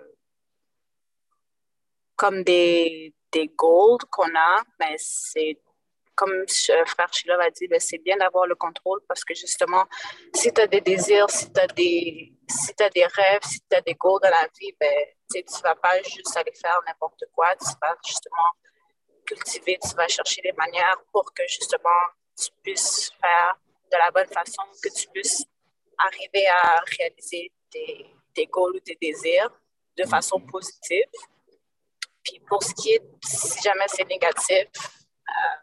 comme 2.16 2.42
des, 2.42 3.14
des 3.32 3.48
goals 3.48 4.04
qu'on 4.10 4.34
a, 4.34 4.62
ben 4.78 4.94
c'est 4.98 5.58
comme 6.18 6.44
frère 6.48 7.12
Sheila 7.12 7.38
a 7.40 7.50
dit, 7.50 7.68
ben 7.68 7.78
c'est 7.78 7.98
bien 7.98 8.16
d'avoir 8.16 8.46
le 8.46 8.56
contrôle 8.56 9.00
parce 9.06 9.24
que 9.24 9.34
justement, 9.34 9.84
si 10.34 10.52
tu 10.52 10.60
as 10.60 10.66
des 10.66 10.80
désirs, 10.80 11.30
si 11.30 11.52
tu 11.52 11.60
as 11.60 11.68
des, 11.68 12.32
si 12.50 12.74
t'as 12.74 12.90
des 12.90 13.06
rêves, 13.06 13.44
si 13.44 13.60
tu 13.60 13.76
as 13.76 13.80
des 13.82 13.94
goals 13.94 14.20
dans 14.20 14.30
la 14.30 14.48
vie, 14.58 14.74
ben, 14.80 14.92
tu 15.30 15.38
ne 15.38 15.62
vas 15.62 15.76
pas 15.76 16.02
juste 16.02 16.36
aller 16.36 16.52
faire 16.60 16.80
n'importe 16.88 17.22
quoi, 17.32 17.54
tu 17.54 17.70
vas 17.80 17.96
justement 18.04 18.50
cultiver, 19.24 19.78
tu 19.80 19.94
vas 19.94 20.08
chercher 20.08 20.42
des 20.42 20.52
manières 20.52 21.00
pour 21.12 21.32
que 21.32 21.42
justement 21.46 22.02
tu 22.36 22.48
puisses 22.64 23.12
faire 23.20 23.56
de 23.92 23.96
la 23.96 24.10
bonne 24.10 24.32
façon, 24.32 24.62
que 24.82 24.88
tu 24.92 25.06
puisses 25.08 25.44
arriver 25.98 26.48
à 26.48 26.82
réaliser 26.98 27.52
tes, 27.70 28.06
tes 28.38 28.46
goals 28.46 28.76
ou 28.76 28.80
tes 28.80 28.96
désirs 29.00 29.50
de 29.96 30.04
façon 30.04 30.40
positive. 30.40 31.10
Puis 32.22 32.40
pour 32.48 32.62
ce 32.62 32.72
qui 32.74 32.92
est, 32.92 33.02
si 33.24 33.60
jamais 33.62 33.88
c'est 33.88 34.04
négatif, 34.04 34.68
euh, 35.28 35.58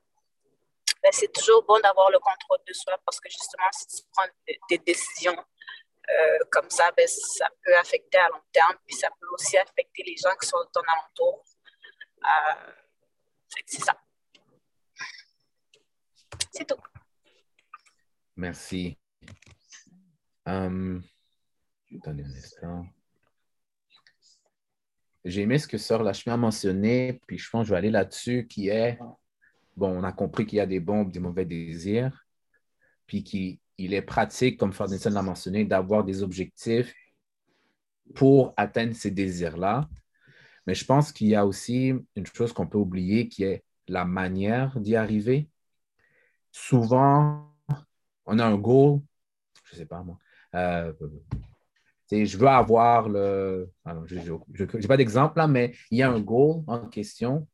ben, 1.02 1.12
c'est 1.12 1.32
toujours 1.32 1.64
bon 1.64 1.80
d'avoir 1.80 2.10
le 2.12 2.20
contrôle 2.20 2.60
de 2.68 2.74
soi 2.74 2.98
parce 3.06 3.20
que 3.20 3.30
justement, 3.30 3.70
si 3.72 3.88
tu 3.88 4.04
prends 4.12 4.28
des, 4.46 4.60
des 4.70 4.78
décisions 4.80 5.38
euh, 5.38 6.40
comme 6.52 6.70
ça, 6.70 6.92
ben, 6.98 7.08
ça 7.08 7.48
peut 7.64 7.78
affecter 7.78 8.18
à 8.18 8.28
long 8.30 8.42
terme, 8.52 8.78
puis 8.86 8.96
ça 8.96 9.10
peut 9.20 9.28
aussi 9.32 9.58
affecter 9.58 10.04
les 10.06 10.18
gens 10.18 10.36
qui 10.42 10.48
sont 10.48 10.60
de 10.60 10.70
ton 10.74 10.82
alentour. 10.82 11.44
Euh, 12.24 12.72
c'est 13.66 13.82
ça. 13.82 13.96
C'est 16.52 16.66
tout. 16.66 16.82
Merci. 18.36 18.98
Hum, 20.46 21.02
j'ai 25.26 25.42
aimé 25.42 25.58
ce 25.58 25.68
que 25.68 25.80
Sœur 25.80 26.04
Lachmi 26.04 26.32
a 26.32 26.38
mentionné, 26.38 27.20
puis 27.26 27.40
je 27.40 27.50
pense 27.50 27.64
que 27.64 27.68
je 27.68 27.72
vais 27.72 27.78
aller 27.78 27.92
là-dessus, 27.92 28.46
qui 28.48 28.70
est, 28.70 29.00
bon, 29.76 29.90
on 29.90 30.04
a 30.04 30.12
compris 30.12 30.46
qu'il 30.46 30.58
y 30.58 30.62
a 30.62 30.68
des 30.68 30.80
bons 30.80 31.04
des 31.04 31.20
mauvais 31.20 31.46
désirs, 31.46 32.26
puis 33.08 33.24
qu'il 33.24 33.60
est 33.78 34.02
pratique, 34.04 34.60
comme 34.60 34.72
Ferdinand 34.72 35.10
l'a 35.10 35.22
mentionné, 35.24 35.66
d'avoir 35.66 36.04
des 36.04 36.22
objectifs 36.22 36.94
pour 38.14 38.54
atteindre 38.56 38.94
ces 38.94 39.10
désirs-là. 39.10 39.90
Mais 40.68 40.76
je 40.76 40.86
pense 40.86 41.12
qu'il 41.12 41.28
y 41.28 41.36
a 41.36 41.46
aussi 41.46 41.94
une 42.16 42.26
chose 42.28 42.54
qu'on 42.54 42.68
peut 42.68 42.78
oublier 42.78 43.28
qui 43.28 43.44
est 43.44 43.64
la 43.88 44.06
manière 44.06 44.80
d'y 44.80 44.96
arriver. 44.96 45.50
Souvent, 46.52 47.52
on 48.26 48.40
a 48.40 48.46
un 48.46 48.58
goal, 48.58 49.02
je 49.64 49.74
ne 49.74 49.80
sais 49.80 49.86
pas 49.86 50.04
moi. 50.04 50.18
Euh, 50.54 50.94
je 52.12 52.38
veux 52.38 52.48
avoir 52.48 53.10
le. 53.10 53.70
je 54.06 54.64
n'ai 54.78 54.88
pas 54.88 54.98
d'exemple 54.98 55.38
là, 55.38 55.48
mais 55.48 55.74
il 55.92 56.00
y 56.00 56.04
a 56.04 56.10
un 56.10 56.20
goal 56.20 56.64
en 56.68 56.88
question. 56.88 57.48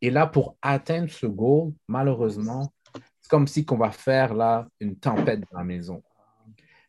Et 0.00 0.10
là, 0.10 0.26
pour 0.26 0.56
atteindre 0.60 1.10
ce 1.10 1.26
goal, 1.26 1.72
malheureusement, 1.88 2.72
c'est 3.20 3.30
comme 3.30 3.46
si 3.46 3.64
on 3.70 3.76
va 3.76 3.90
faire 3.90 4.34
là 4.34 4.66
une 4.80 4.96
tempête 4.96 5.40
dans 5.50 5.58
la 5.58 5.64
maison. 5.64 6.02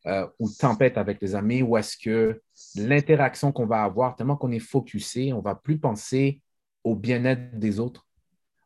Euh, 0.08 0.28
ou 0.38 0.48
tempête 0.50 1.00
avec 1.00 1.20
les 1.20 1.34
amis, 1.34 1.64
ou 1.64 1.78
est-ce 1.78 1.98
que 1.98 2.40
l'interaction 2.76 3.52
qu'on 3.52 3.66
va 3.66 3.84
avoir, 3.84 4.16
tellement 4.16 4.38
qu'on 4.38 4.52
est 4.52 4.60
focusé, 4.60 5.34
on 5.34 5.38
ne 5.38 5.44
va 5.44 5.56
plus 5.56 5.80
penser 5.80 6.42
au 6.84 6.96
bien-être 6.96 7.58
des 7.58 7.80
autres. 7.80 8.06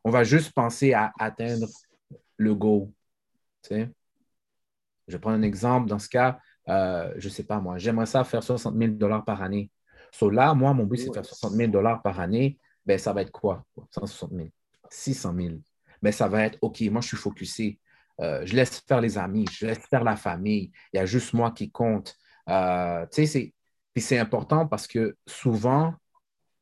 On 0.04 0.12
va 0.12 0.26
juste 0.26 0.52
penser 0.52 0.94
à 0.94 1.14
atteindre 1.18 1.68
le 2.36 2.56
goal. 2.56 2.90
Je 3.72 5.18
prends 5.18 5.32
un 5.32 5.42
exemple. 5.42 5.88
Dans 5.88 6.00
ce 6.00 6.10
cas, 6.10 6.40
euh, 6.70 7.13
je 7.17 7.28
ne 7.28 7.34
sais 7.34 7.43
pas 7.43 7.59
moi, 7.59 7.78
j'aimerais 7.78 8.05
ça 8.05 8.24
faire 8.24 8.43
60 8.43 8.78
000 8.78 8.91
dollars 8.93 9.26
par 9.26 9.41
année. 9.41 9.72
So 10.11 10.30
là, 10.30 10.53
moi, 10.53 10.74
mon 10.74 10.86
but, 10.86 10.97
c'est 10.97 11.09
de 11.09 11.13
faire 11.13 11.26
60 11.26 11.53
000 11.53 11.72
dollars 11.72 12.01
par 12.01 12.20
année. 12.20 12.57
Ben, 12.86 12.97
ça 12.97 13.13
va 13.13 13.22
être 13.22 13.32
quoi? 13.32 13.65
160 13.91 14.32
000, 14.32 14.47
600 14.89 15.34
000. 15.36 15.55
Ben, 16.01 16.11
ça 16.11 16.28
va 16.28 16.45
être, 16.45 16.57
OK, 16.61 16.82
moi, 16.91 17.01
je 17.01 17.09
suis 17.09 17.17
focusé. 17.17 17.80
Euh, 18.20 18.45
je 18.45 18.55
laisse 18.55 18.80
faire 18.80 19.01
les 19.01 19.17
amis, 19.17 19.45
je 19.51 19.65
laisse 19.65 19.86
faire 19.89 20.03
la 20.03 20.15
famille. 20.15 20.72
Il 20.93 20.97
y 20.97 20.99
a 20.99 21.05
juste 21.05 21.34
moi 21.34 21.51
qui 21.51 21.72
compte. 21.72 22.15
Euh, 22.49 23.05
tu 23.11 23.26
sais, 23.26 23.53
c'est 23.95 24.17
important 24.17 24.65
parce 24.67 24.88
que 24.88 25.17
souvent, 25.28 25.93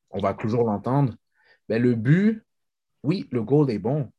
on 0.09 0.19
va 0.19 0.33
toujours 0.33 0.63
l'entendre, 0.63 1.13
ben, 1.69 1.81
le 1.81 1.95
but, 1.95 2.43
oui, 3.03 3.27
le 3.31 3.43
goal 3.43 3.69
est 3.69 3.79
bon, 3.79 4.11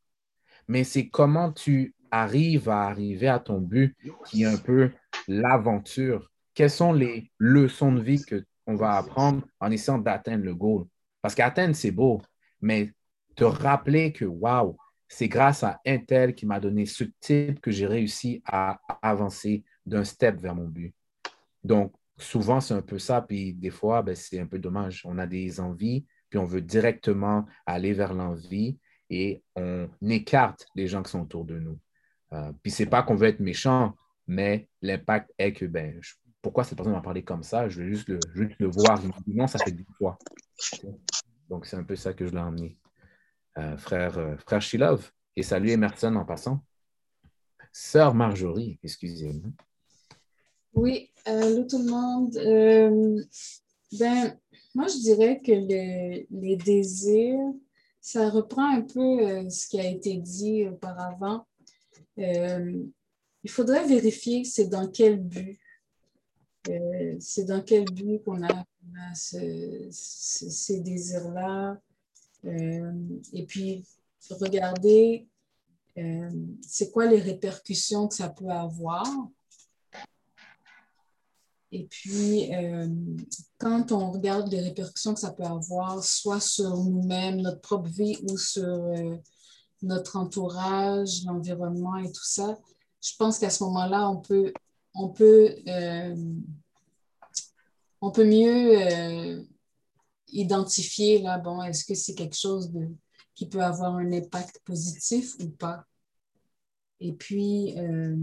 mais 0.69 0.85
c'est 0.85 1.09
comment 1.09 1.53
tu 1.53 1.95
arrives 2.11 2.69
à 2.69 2.85
arriver 2.85 3.29
à 3.29 3.39
ton 3.39 3.61
but 3.61 3.97
qui 4.27 4.43
est 4.43 4.47
un 4.47 4.57
peu 4.57 4.93
l'aventure. 5.29 6.31
Quelles 6.55 6.71
sont 6.71 6.93
les 6.93 7.31
leçons 7.39 7.93
de 7.93 8.01
vie 8.01 8.25
qu'on 8.25 8.75
va 8.75 8.97
apprendre 8.97 9.47
en 9.61 9.71
essayant 9.71 9.99
d'atteindre 9.99 10.45
le 10.45 10.55
goal? 10.55 10.87
Parce 11.23 11.35
qu'atteindre, 11.35 11.75
c'est 11.75 11.93
beau, 11.93 12.21
mais 12.61 12.93
te 13.37 13.45
rappeler 13.45 14.13
que, 14.13 14.25
waouh, 14.25 14.77
c'est 15.07 15.29
grâce 15.29 15.63
à 15.63 15.81
un 15.87 15.99
tel 15.99 16.35
qui 16.35 16.47
m'a 16.47 16.61
donné 16.61 16.85
ce 16.87 17.05
type 17.21 17.61
que 17.61 17.71
j'ai 17.71 17.87
réussi 17.87 18.43
à 18.45 18.81
avancer 19.01 19.65
d'un 19.87 20.05
step 20.05 20.41
vers 20.41 20.55
mon 20.55 20.67
but. 20.67 20.95
Donc, 21.65 21.95
souvent, 22.19 22.61
c'est 22.61 22.75
un 22.75 22.83
peu 22.83 22.99
ça. 22.99 23.23
Puis 23.23 23.55
des 23.55 23.71
fois, 23.71 24.03
ben, 24.03 24.15
c'est 24.15 24.41
un 24.41 24.47
peu 24.47 24.59
dommage. 24.59 25.03
On 25.05 25.19
a 25.19 25.27
des 25.27 25.61
envies, 25.61 26.05
puis 26.29 26.39
on 26.39 26.45
veut 26.45 26.61
directement 26.61 27.47
aller 27.65 27.93
vers 27.93 28.13
l'envie 28.13 28.79
et 29.09 29.43
on 29.57 29.89
écarte 30.09 30.67
les 30.75 30.87
gens 30.87 31.03
qui 31.03 31.11
sont 31.11 31.23
autour 31.23 31.45
de 31.45 31.59
nous. 31.59 31.79
Euh, 32.33 32.53
puis 32.63 32.71
c'est 32.71 32.87
pas 32.87 33.03
qu'on 33.03 33.15
veut 33.15 33.29
être 33.29 33.41
méchant, 33.41 33.95
mais 34.29 34.69
l'impact 34.83 35.33
est 35.39 35.55
que, 35.55 35.65
ben, 35.65 36.01
pourquoi 36.43 36.63
cette 36.63 36.77
personne 36.77 36.93
m'a 36.93 37.01
parlé 37.01 37.25
comme 37.25 37.43
ça? 37.43 37.69
Je 37.69 37.81
veux 37.81 37.89
juste 37.89 38.09
le, 38.09 38.21
juste 38.35 38.59
le 38.61 38.69
voir. 38.69 39.03
Non, 39.27 39.47
ça 39.47 39.59
fait 39.59 39.73
deux 39.73 39.85
fois. 39.97 40.19
Donc, 41.49 41.67
c'est 41.67 41.77
un 41.77 41.83
peu 41.83 41.97
ça 41.97 42.13
que 42.13 42.27
je 42.27 42.33
l'ai 42.33 42.39
emmené. 42.39 42.79
Euh, 43.57 43.77
frère, 43.79 44.19
euh, 44.19 44.37
frère 44.37 44.63
Shilov. 44.63 45.11
Et 45.35 45.43
salut 45.43 45.71
Emerson 45.71 46.15
en 46.15 46.25
passant. 46.25 46.61
Sœur 47.73 48.15
Marjorie, 48.15 48.79
excusez-moi. 48.83 49.51
Oui, 50.75 51.11
allô 51.25 51.65
tout 51.65 51.79
le 51.79 51.91
monde. 51.91 52.37
Euh, 52.37 53.23
ben, 53.99 54.39
moi, 54.75 54.87
je 54.89 54.99
dirais 55.01 55.41
que 55.41 55.53
les 55.53 56.57
désirs, 56.57 57.53
ça 58.01 58.29
reprend 58.29 58.77
un 58.77 58.83
peu 58.83 59.49
ce 59.49 59.69
qui 59.69 59.81
a 59.81 59.89
été 59.89 60.17
dit 60.19 60.69
auparavant. 60.69 61.47
Il 63.45 63.51
faudrait 63.51 63.87
vérifier 63.87 64.45
c'est 64.45 64.67
dans 64.69 64.89
quel 64.89 65.21
but. 65.21 65.59
c'est 67.21 67.45
dans 67.45 67.63
quel 67.63 67.85
but 67.85 68.23
qu'on 68.25 68.43
a, 68.43 68.65
ces 69.15 70.81
désirs-là. 70.81 71.81
Euh, 72.45 72.93
et 73.33 73.45
puis, 73.47 73.85
regarder 74.31 75.27
euh, 75.97 76.31
c'est 76.63 76.91
quoi 76.93 77.07
les 77.07 77.21
répercussions 77.21 78.09
que 78.09 78.15
ça 78.15 78.29
peut 78.29 78.49
avoir. 78.49 79.05
Et 81.71 81.87
puis, 81.87 82.55
euh, 82.55 82.89
quand 83.59 83.93
on 83.93 84.13
regarde 84.13 84.51
les 84.51 84.61
répercussions 84.61 85.15
que 85.15 85.21
ça 85.21 85.33
peut 85.33 85.45
avoir, 85.45 86.03
soit 86.03 86.41
sur 86.41 86.77
nous-mêmes, 86.77 87.41
notre 87.43 87.61
propre 87.61 87.91
vie, 87.91 88.17
ou 88.31 88.39
sur 88.39 88.81
notre 89.83 90.17
entourage, 90.17 91.25
l'environnement 91.25 91.97
et 91.97 92.11
tout 92.11 92.25
ça, 92.25 92.59
je 93.03 93.17
pense 93.17 93.39
qu'à 93.39 93.51
ce 93.51 93.63
moment-là, 93.65 94.09
on 94.09 94.17
peut, 94.17 94.53
on 94.95 95.09
peut, 95.09 95.55
on 98.01 98.11
peut 98.11 98.25
mieux 98.25 99.47
identifier, 100.29 101.21
là, 101.21 101.39
bon, 101.39 101.63
est-ce 101.63 101.85
que 101.85 101.95
c'est 101.95 102.15
quelque 102.15 102.37
chose 102.37 102.71
de, 102.71 102.89
qui 103.35 103.47
peut 103.47 103.63
avoir 103.63 103.95
un 103.97 104.13
impact 104.13 104.61
positif 104.65 105.37
ou 105.41 105.49
pas? 105.49 105.85
Et 107.01 107.13
puis, 107.13 107.79
euh, 107.79 108.17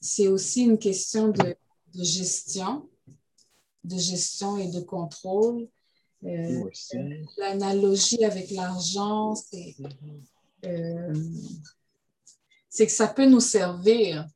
c'est 0.00 0.28
aussi 0.28 0.64
une 0.64 0.78
question 0.78 1.28
de, 1.28 1.56
gestion, 1.94 2.88
de 3.84 3.96
gestion 3.96 4.58
et 4.58 4.70
de 4.70 4.80
contrôle. 4.80 5.66
Euh, 6.24 6.64
l'analogie 7.38 8.24
avec 8.24 8.50
l'argent, 8.50 9.34
euh, 10.64 11.14
c'est 12.74 12.86
que 12.86 12.92
ça 12.92 13.06
peut 13.06 13.24
nous 13.24 13.38
servir. 13.38 14.26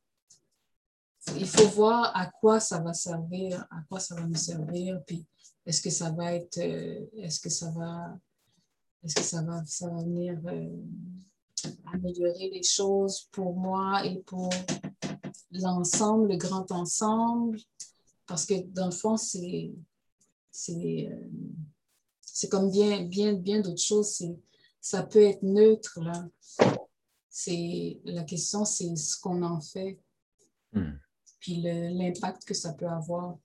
Il 1.35 1.45
faut 1.45 1.67
voir 1.67 2.15
à 2.15 2.25
quoi 2.25 2.61
ça 2.61 2.79
va 2.79 2.93
servir, 2.93 3.67
à 3.69 3.81
quoi 3.89 3.99
ça 3.99 4.15
va 4.15 4.25
nous 4.25 4.33
servir, 4.33 5.03
puis 5.05 5.25
est-ce 5.65 5.81
que 5.81 5.89
ça 5.89 6.09
va 6.11 6.35
être, 6.35 6.57
euh, 6.59 7.05
est-ce 7.17 7.41
que 7.41 7.49
ça 7.49 7.69
va, 7.71 8.17
est-ce 9.03 9.15
que 9.15 9.23
ça 9.23 9.41
va, 9.41 9.61
ça 9.65 9.89
va 9.89 10.01
venir 10.03 10.39
euh, 10.45 10.69
améliorer 11.93 12.49
les 12.49 12.63
choses 12.63 13.27
pour 13.33 13.57
moi 13.57 14.05
et 14.05 14.19
pour 14.19 14.49
l'ensemble, 15.51 16.29
le 16.29 16.37
grand 16.37 16.71
ensemble? 16.71 17.59
Parce 18.25 18.45
que 18.45 18.53
dans 18.67 18.85
le 18.85 18.93
fond, 18.93 19.17
c'est, 19.17 19.73
c'est, 20.49 21.09
euh, 21.11 21.29
c'est 22.21 22.47
comme 22.47 22.71
bien, 22.71 23.03
bien, 23.03 23.33
bien 23.33 23.59
d'autres 23.59 23.83
choses. 23.83 24.11
C'est, 24.11 24.33
ça 24.79 25.03
peut 25.03 25.23
être 25.23 25.43
neutre, 25.43 25.99
là. 25.99 26.25
C'est, 27.29 27.99
la 28.05 28.23
question, 28.23 28.65
c'est 28.65 28.95
ce 28.95 29.19
qu'on 29.19 29.43
en 29.43 29.61
fait. 29.61 29.99
Hmm. 30.73 30.93
Puis 31.39 31.61
l'impact 31.61 32.45
que 32.45 32.53
ça 32.53 32.73
peut 32.73 32.87
avoir. 32.87 33.37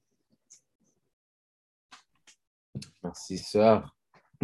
Merci, 3.02 3.38
sœur. 3.38 3.96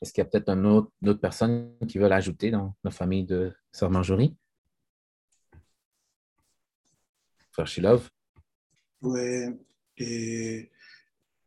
Est-ce 0.00 0.12
qu'il 0.12 0.22
y 0.22 0.26
a 0.26 0.30
peut-être 0.30 0.48
une 0.50 0.66
autre, 0.66 0.92
autre 1.04 1.20
personne 1.20 1.76
qui 1.88 1.98
veut 1.98 2.08
l'ajouter 2.08 2.50
dans 2.50 2.74
la 2.84 2.90
famille 2.90 3.24
de 3.24 3.52
sœur 3.72 3.90
Marjorie? 3.90 4.36
Frère 7.50 7.66
Shilov? 7.66 8.08
Oui. 9.02 9.58
Et, 9.96 10.70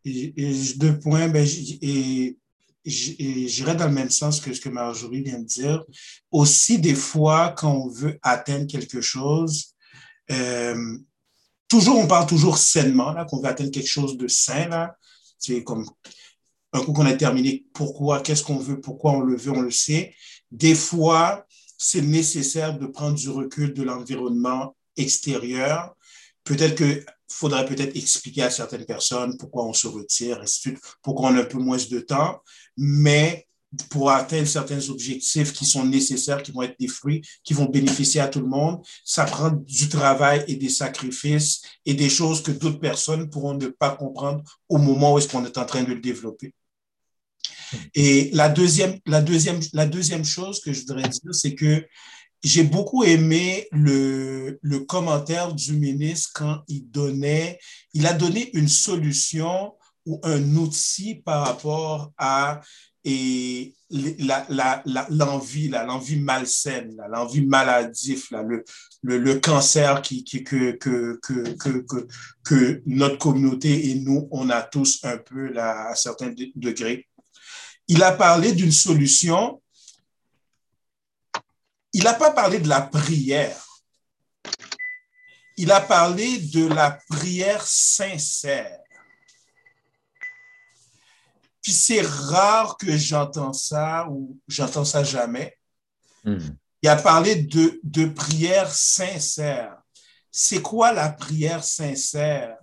deux 0.03 0.99
points. 0.99 1.29
Ben, 1.29 1.47
et, 1.81 2.37
j'irai 2.85 3.75
dans 3.75 3.87
le 3.87 3.93
même 3.93 4.09
sens 4.09 4.39
que 4.41 4.53
ce 4.53 4.61
que 4.61 4.69
Marjorie 4.69 5.23
vient 5.23 5.39
de 5.39 5.45
dire. 5.45 5.83
Aussi, 6.31 6.79
des 6.79 6.95
fois, 6.95 7.53
quand 7.57 7.71
on 7.71 7.89
veut 7.89 8.17
atteindre 8.23 8.67
quelque 8.67 9.01
chose, 9.01 9.75
euh, 10.31 10.97
toujours, 11.67 11.97
on 11.97 12.07
parle 12.07 12.27
toujours 12.27 12.57
sainement, 12.57 13.11
là, 13.11 13.25
qu'on 13.25 13.39
veut 13.39 13.47
atteindre 13.47 13.71
quelque 13.71 13.89
chose 13.89 14.17
de 14.17 14.27
sain, 14.27 14.67
là, 14.67 14.95
c'est 15.37 15.63
comme 15.63 15.85
un 16.73 16.81
coup 16.81 16.93
qu'on 16.93 17.05
a 17.05 17.13
terminé, 17.13 17.65
pourquoi, 17.73 18.21
qu'est-ce 18.21 18.43
qu'on 18.43 18.57
veut, 18.57 18.79
pourquoi 18.79 19.11
on 19.11 19.21
le 19.21 19.35
veut, 19.35 19.51
on 19.51 19.61
le 19.61 19.71
sait. 19.71 20.13
Des 20.51 20.75
fois, 20.75 21.45
c'est 21.77 22.01
nécessaire 22.01 22.77
de 22.77 22.85
prendre 22.85 23.15
du 23.15 23.29
recul 23.29 23.73
de 23.73 23.83
l'environnement 23.83 24.75
extérieur. 24.97 25.95
Peut-être 26.43 26.75
qu'il 26.75 27.05
faudrait 27.29 27.65
peut-être 27.65 27.95
expliquer 27.95 28.43
à 28.43 28.49
certaines 28.49 28.85
personnes 28.85 29.37
pourquoi 29.37 29.65
on 29.65 29.73
se 29.73 29.87
retire, 29.87 30.39
ainsi 30.41 30.73
pourquoi 31.01 31.29
on 31.29 31.37
a 31.37 31.41
un 31.41 31.45
peu 31.45 31.57
moins 31.57 31.77
de 31.77 31.99
temps. 31.99 32.41
Mais 32.77 33.47
pour 33.89 34.11
atteindre 34.11 34.47
certains 34.47 34.89
objectifs 34.89 35.53
qui 35.53 35.65
sont 35.65 35.85
nécessaires, 35.85 36.43
qui 36.43 36.51
vont 36.51 36.61
être 36.61 36.75
des 36.79 36.87
fruits, 36.87 37.21
qui 37.43 37.53
vont 37.53 37.65
bénéficier 37.65 38.19
à 38.19 38.27
tout 38.27 38.41
le 38.41 38.47
monde. 38.47 38.81
Ça 39.05 39.23
prend 39.25 39.51
du 39.51 39.87
travail 39.87 40.43
et 40.47 40.55
des 40.55 40.69
sacrifices 40.69 41.61
et 41.85 41.93
des 41.93 42.09
choses 42.09 42.43
que 42.43 42.51
d'autres 42.51 42.79
personnes 42.79 43.29
pourront 43.29 43.53
ne 43.53 43.67
pas 43.67 43.91
comprendre 43.91 44.43
au 44.67 44.77
moment 44.77 45.13
où 45.13 45.17
est-ce 45.17 45.29
qu'on 45.29 45.45
est 45.45 45.57
en 45.57 45.65
train 45.65 45.83
de 45.83 45.93
le 45.93 46.01
développer. 46.01 46.53
Et 47.95 48.29
la 48.33 48.49
deuxième, 48.49 48.99
la 49.05 49.21
deuxième, 49.21 49.61
la 49.71 49.85
deuxième 49.85 50.25
chose 50.25 50.59
que 50.59 50.73
je 50.73 50.81
voudrais 50.81 51.07
dire, 51.07 51.33
c'est 51.33 51.55
que 51.55 51.85
j'ai 52.43 52.63
beaucoup 52.63 53.03
aimé 53.03 53.67
le, 53.71 54.59
commentaire 54.87 55.53
du 55.53 55.73
ministre 55.73 56.31
quand 56.33 56.63
il 56.67 56.89
donnait, 56.89 57.59
il 57.93 58.05
a 58.07 58.13
donné 58.13 58.49
une 58.57 58.67
solution 58.67 59.73
ou 60.05 60.19
un 60.23 60.55
outil 60.55 61.15
par 61.15 61.45
rapport 61.45 62.11
à 62.17 62.61
l'envie, 65.09 65.69
l'envie 65.69 66.19
malsaine, 66.19 67.01
l'envie 67.09 67.45
maladive, 67.45 68.27
le, 68.31 68.63
le, 69.03 69.17
le, 69.17 69.39
cancer 69.39 70.01
qui, 70.01 70.23
qui, 70.23 70.43
que, 70.43 70.71
que, 70.73 71.19
que, 71.21 71.55
que, 71.57 72.07
que 72.43 72.81
notre 72.85 73.17
communauté 73.17 73.89
et 73.89 73.95
nous, 73.95 74.27
on 74.31 74.49
a 74.49 74.61
tous 74.61 74.99
un 75.03 75.17
peu 75.17 75.51
là, 75.51 75.89
à 75.89 75.95
certains 75.95 76.33
degrés. 76.55 77.07
Il 77.87 78.03
a 78.03 78.11
parlé 78.11 78.53
d'une 78.53 78.71
solution. 78.71 79.61
Il 81.93 82.03
n'a 82.03 82.13
pas 82.13 82.31
parlé 82.31 82.59
de 82.59 82.69
la 82.69 82.81
prière. 82.81 83.57
Il 85.57 85.71
a 85.71 85.81
parlé 85.81 86.37
de 86.39 86.67
la 86.67 86.99
prière 87.09 87.65
sincère. 87.65 88.80
Puis 91.61 91.71
c'est 91.71 92.01
rare 92.01 92.77
que 92.77 92.97
j'entends 92.97 93.53
ça 93.53 94.07
ou 94.09 94.37
j'entends 94.47 94.85
ça 94.85 95.03
jamais. 95.03 95.57
Hmm. 96.23 96.39
Il 96.81 96.89
a 96.89 96.95
parlé 96.95 97.35
de, 97.35 97.79
de 97.83 98.05
prière 98.05 98.71
sincère. 98.71 99.77
C'est 100.31 100.61
quoi 100.61 100.91
la 100.93 101.09
prière 101.09 101.63
sincère? 101.63 102.55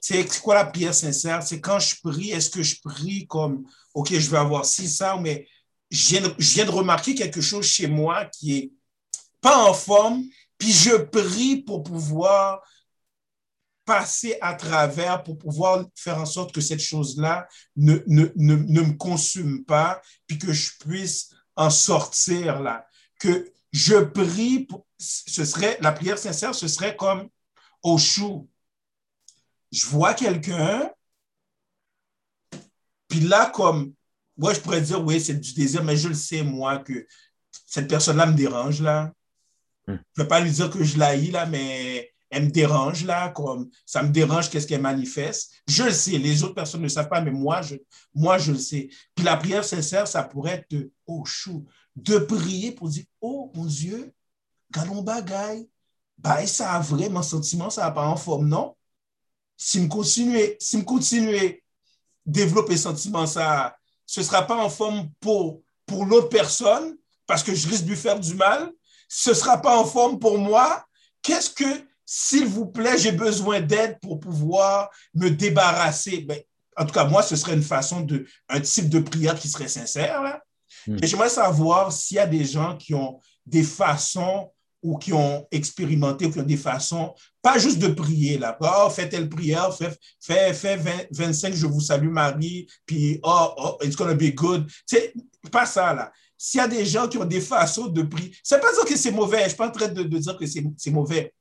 C'est 0.00 0.26
quoi 0.40 0.56
la 0.56 0.66
prière 0.66 0.94
sincère? 0.94 1.42
C'est 1.42 1.60
quand 1.60 1.78
je 1.78 1.94
prie, 2.02 2.30
est-ce 2.30 2.50
que 2.50 2.62
je 2.62 2.80
prie 2.82 3.26
comme, 3.26 3.64
OK, 3.94 4.12
je 4.12 4.30
vais 4.30 4.38
avoir 4.38 4.64
ci, 4.64 4.88
ça, 4.88 5.16
mais 5.16 5.46
je 5.90 6.08
viens, 6.08 6.34
je 6.38 6.54
viens 6.54 6.64
de 6.64 6.70
remarquer 6.70 7.14
quelque 7.14 7.40
chose 7.40 7.66
chez 7.66 7.86
moi 7.86 8.26
qui 8.26 8.56
est 8.58 8.72
pas 9.40 9.64
en 9.68 9.74
forme, 9.74 10.24
puis 10.58 10.72
je 10.72 10.96
prie 10.96 11.62
pour 11.62 11.82
pouvoir 11.82 12.62
passer 13.84 14.36
à 14.40 14.54
travers 14.54 15.22
pour 15.22 15.38
pouvoir 15.38 15.84
faire 15.94 16.18
en 16.18 16.26
sorte 16.26 16.52
que 16.52 16.60
cette 16.60 16.80
chose-là 16.80 17.48
ne, 17.76 17.98
ne, 18.06 18.26
ne, 18.36 18.54
ne, 18.54 18.80
me 18.80 18.96
consume 18.96 19.64
pas, 19.64 20.00
puis 20.26 20.38
que 20.38 20.52
je 20.52 20.72
puisse 20.78 21.34
en 21.56 21.70
sortir 21.70 22.60
là. 22.60 22.86
Que 23.18 23.50
je 23.72 23.96
prie, 23.96 24.66
pour, 24.66 24.86
ce 24.98 25.44
serait, 25.44 25.78
la 25.80 25.92
prière 25.92 26.18
sincère, 26.18 26.54
ce 26.54 26.68
serait 26.68 26.96
comme 26.96 27.28
au 27.82 27.98
chou. 27.98 28.48
Je 29.72 29.86
vois 29.86 30.14
quelqu'un, 30.14 30.90
puis 33.08 33.20
là, 33.20 33.50
comme, 33.50 33.92
moi, 34.36 34.54
je 34.54 34.60
pourrais 34.60 34.80
dire, 34.80 35.04
oui, 35.04 35.20
c'est 35.20 35.34
du 35.34 35.54
désir, 35.54 35.84
mais 35.84 35.96
je 35.96 36.08
le 36.08 36.14
sais, 36.14 36.42
moi, 36.42 36.78
que 36.78 37.06
cette 37.66 37.88
personne-là 37.88 38.26
me 38.26 38.34
dérange, 38.34 38.80
là. 38.80 39.12
Hmm. 39.86 39.92
Je 39.92 39.92
ne 39.92 39.98
peux 40.14 40.28
pas 40.28 40.40
lui 40.40 40.50
dire 40.50 40.70
que 40.70 40.82
je 40.82 40.98
l'haïs, 40.98 41.30
là, 41.30 41.46
mais 41.46 42.12
elle 42.32 42.46
me 42.46 42.50
dérange 42.50 43.04
là, 43.04 43.28
comme 43.28 43.68
ça 43.84 44.02
me 44.02 44.08
dérange 44.08 44.48
qu'est-ce 44.48 44.66
qu'elle 44.66 44.80
manifeste. 44.80 45.52
Je 45.68 45.84
le 45.84 45.92
sais, 45.92 46.18
les 46.18 46.42
autres 46.42 46.54
personnes 46.54 46.80
ne 46.80 46.88
savent 46.88 47.08
pas, 47.08 47.20
mais 47.20 47.30
moi, 47.30 47.60
je, 47.60 47.76
moi, 48.14 48.38
je 48.38 48.52
le 48.52 48.58
sais. 48.58 48.88
Puis 49.14 49.24
la 49.24 49.36
prière 49.36 49.64
sincère, 49.64 50.08
ça 50.08 50.22
pourrait 50.22 50.52
être 50.52 50.70
de, 50.70 50.90
oh 51.06 51.24
chou, 51.26 51.66
de 51.94 52.16
prier 52.16 52.72
pour 52.72 52.88
dire, 52.88 53.04
oh 53.20 53.52
mon 53.54 53.66
Dieu, 53.66 54.14
galon 54.70 55.02
bagaille, 55.02 55.68
bah, 56.16 56.44
ça 56.46 56.72
a 56.72 56.80
vraiment 56.80 57.22
sentiment, 57.22 57.68
ça 57.68 57.82
n'a 57.82 57.90
pas 57.90 58.06
en 58.06 58.16
forme, 58.16 58.48
non? 58.48 58.74
Si 59.56 59.78
me 59.78 59.88
continuer, 59.88 60.56
si 60.58 60.78
me 60.78 60.84
continuer 60.84 61.62
développer 62.24 62.78
sentiment, 62.78 63.26
ça, 63.26 63.76
ce 64.06 64.20
ne 64.20 64.24
sera 64.24 64.46
pas 64.46 64.56
en 64.56 64.70
forme 64.70 65.10
pour, 65.20 65.60
pour 65.84 66.06
l'autre 66.06 66.30
personne, 66.30 66.96
parce 67.26 67.42
que 67.42 67.54
je 67.54 67.68
risque 67.68 67.84
de 67.84 67.90
lui 67.90 67.96
faire 67.96 68.18
du 68.18 68.34
mal. 68.34 68.72
Ce 69.08 69.30
ne 69.30 69.34
sera 69.34 69.60
pas 69.60 69.76
en 69.76 69.84
forme 69.84 70.18
pour 70.18 70.38
moi. 70.38 70.86
Qu'est-ce 71.20 71.50
que 71.50 71.91
s'il 72.14 72.44
vous 72.44 72.66
plaît, 72.66 72.98
j'ai 72.98 73.12
besoin 73.12 73.62
d'aide 73.62 73.98
pour 74.02 74.20
pouvoir 74.20 74.90
me 75.14 75.30
débarrasser. 75.30 76.20
Ben, 76.28 76.38
en 76.76 76.84
tout 76.84 76.92
cas, 76.92 77.06
moi, 77.06 77.22
ce 77.22 77.36
serait 77.36 77.54
une 77.54 77.62
façon 77.62 78.02
de, 78.02 78.26
un 78.50 78.60
type 78.60 78.90
de 78.90 78.98
prière 79.00 79.34
qui 79.34 79.48
serait 79.48 79.66
sincère. 79.66 80.22
Là. 80.22 80.42
Et 81.00 81.06
j'aimerais 81.06 81.30
savoir 81.30 81.90
s'il 81.90 82.18
y 82.18 82.20
a 82.20 82.26
des 82.26 82.44
gens 82.44 82.76
qui 82.76 82.92
ont 82.92 83.18
des 83.46 83.62
façons 83.62 84.52
ou 84.82 84.98
qui 84.98 85.14
ont 85.14 85.46
expérimenté 85.50 86.26
ou 86.26 86.30
qui 86.30 86.38
ont 86.38 86.42
des 86.42 86.58
façons, 86.58 87.14
pas 87.40 87.56
juste 87.56 87.78
de 87.78 87.88
prier 87.88 88.36
là, 88.36 88.58
oh, 88.60 88.90
fais 88.90 89.08
telle 89.08 89.30
prière, 89.30 89.74
fais, 89.74 89.96
fais, 90.20 90.52
fais 90.52 90.76
20, 90.76 90.90
25, 91.12 91.54
je 91.54 91.66
vous 91.66 91.80
salue 91.80 92.10
Marie, 92.10 92.66
puis 92.84 93.20
oh, 93.22 93.54
oh 93.56 93.78
it's 93.82 93.96
gonna 93.96 94.12
be 94.12 94.34
good. 94.34 94.70
C'est 94.84 95.14
pas 95.50 95.64
ça 95.64 95.94
là. 95.94 96.12
S'il 96.36 96.58
y 96.58 96.60
a 96.60 96.68
des 96.68 96.84
gens 96.84 97.08
qui 97.08 97.16
ont 97.16 97.24
des 97.24 97.40
façons 97.40 97.86
de 97.86 98.02
prier, 98.02 98.36
c'est 98.42 98.60
pas 98.60 98.70
dire 98.74 98.84
que 98.84 98.98
c'est 98.98 99.12
mauvais, 99.12 99.44
je 99.44 99.48
suis 99.48 99.56
pas 99.56 99.68
en 99.68 99.70
train 99.70 99.88
de, 99.88 100.02
de 100.02 100.18
dire 100.18 100.36
que 100.36 100.44
c'est 100.44 100.90
mauvais, 100.90 101.32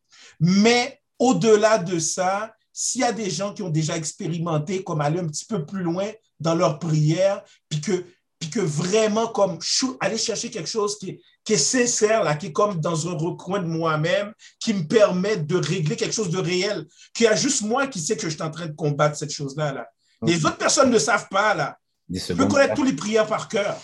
mais 0.42 1.00
au-delà 1.20 1.78
de 1.78 2.00
ça, 2.00 2.54
s'il 2.74 3.02
y 3.02 3.04
a 3.04 3.14
des 3.14 3.30
gens 3.30 3.54
qui 3.54 3.62
ont 3.62 3.70
déjà 3.70 3.96
expérimenté 3.96 4.84
comme 4.84 5.00
aller 5.00 5.20
un 5.20 5.28
petit 5.28 5.46
peu 5.46 5.66
plus 5.66 5.84
loin 5.84 6.10
dans 6.40 6.56
leur 6.56 6.80
prière, 6.80 7.44
puis 7.70 7.80
que, 7.80 8.06
puis 8.40 8.50
que 8.50 8.60
vraiment 8.60 9.28
comme 9.28 9.60
aller 10.00 10.18
chercher 10.18 10.50
quelque 10.50 10.68
chose 10.68 10.98
qui 10.98 11.12
est, 11.12 11.22
qui 11.44 11.54
est 11.54 11.58
sincère, 11.58 12.24
là, 12.24 12.36
qui 12.36 12.48
est 12.48 12.52
comme 12.52 12.82
dans 12.82 13.08
un 13.08 13.14
recoin 13.14 13.62
de 13.62 13.68
moi-même, 13.68 14.34
qui 14.60 14.74
me 14.74 14.88
permet 14.88 15.38
de 15.38 15.56
régler 15.58 15.96
quelque 15.96 16.16
chose 16.16 16.32
de 16.32 16.40
réel, 16.40 16.88
qu'il 17.14 17.26
y 17.26 17.30
a 17.30 17.36
juste 17.36 17.62
moi 17.62 17.86
qui 17.86 18.00
sais 18.00 18.16
que 18.16 18.24
je 18.24 18.34
suis 18.34 18.42
en 18.42 18.50
train 18.50 18.66
de 18.66 18.76
combattre 18.76 19.16
cette 19.16 19.32
chose-là. 19.32 19.74
Là. 19.74 19.88
Les 20.24 20.44
autres 20.44 20.58
personnes 20.58 20.90
ne 20.90 21.00
savent 21.00 21.28
pas. 21.30 21.54
Là. 21.54 21.78
Je 22.10 22.34
peux 22.34 22.48
connaître 22.48 22.74
tous 22.74 22.84
les 22.84 22.96
prières 22.96 23.28
par 23.28 23.48
cœur, 23.48 23.80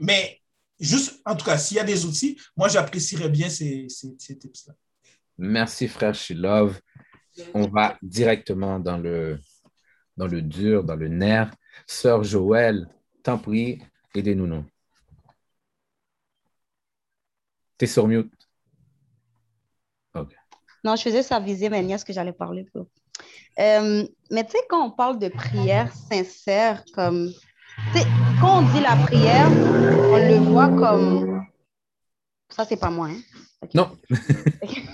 mais 0.00 0.40
juste, 0.80 1.20
en 1.24 1.36
tout 1.36 1.44
cas, 1.44 1.58
s'il 1.58 1.76
y 1.76 1.80
a 1.80 1.84
des 1.84 2.04
outils, 2.04 2.36
moi, 2.56 2.68
j'apprécierais 2.68 3.28
bien 3.28 3.48
ces, 3.48 3.86
ces, 3.88 4.16
ces 4.18 4.36
tips-là. 4.36 4.74
Merci, 5.38 5.88
frère 5.88 6.14
Shilov. 6.14 6.80
On 7.54 7.66
va 7.68 7.96
directement 8.02 8.78
dans 8.78 8.98
le, 8.98 9.38
dans 10.16 10.26
le 10.26 10.42
dur, 10.42 10.84
dans 10.84 10.96
le 10.96 11.08
nerf. 11.08 11.50
Sœur 11.86 12.22
Joël, 12.22 12.88
t'en 13.22 13.38
prie, 13.38 13.82
aidez-nous. 14.14 14.46
Non. 14.46 14.64
T'es 17.78 17.86
sur 17.86 18.06
mute. 18.06 18.32
OK. 20.14 20.34
Non, 20.84 20.96
je 20.96 21.02
faisais 21.02 21.22
ça 21.22 21.40
viser 21.40 21.68
mes 21.68 21.82
nièces 21.82 22.04
que 22.04 22.12
j'allais 22.12 22.32
parler. 22.32 22.66
Euh, 23.58 24.06
mais 24.30 24.44
tu 24.44 24.52
sais, 24.52 24.58
quand 24.68 24.86
on 24.86 24.90
parle 24.90 25.18
de 25.18 25.28
prière 25.28 25.92
sincère, 25.92 26.84
comme. 26.94 27.32
Quand 28.40 28.58
on 28.58 28.72
dit 28.72 28.80
la 28.80 28.96
prière, 28.96 29.48
on 29.48 30.16
le 30.16 30.36
voit 30.50 30.68
comme. 30.68 31.44
Ça, 32.50 32.64
c'est 32.64 32.76
pas 32.76 32.90
moi. 32.90 33.08
Hein? 33.08 33.20
Okay. 33.62 33.78
Non. 33.78 33.96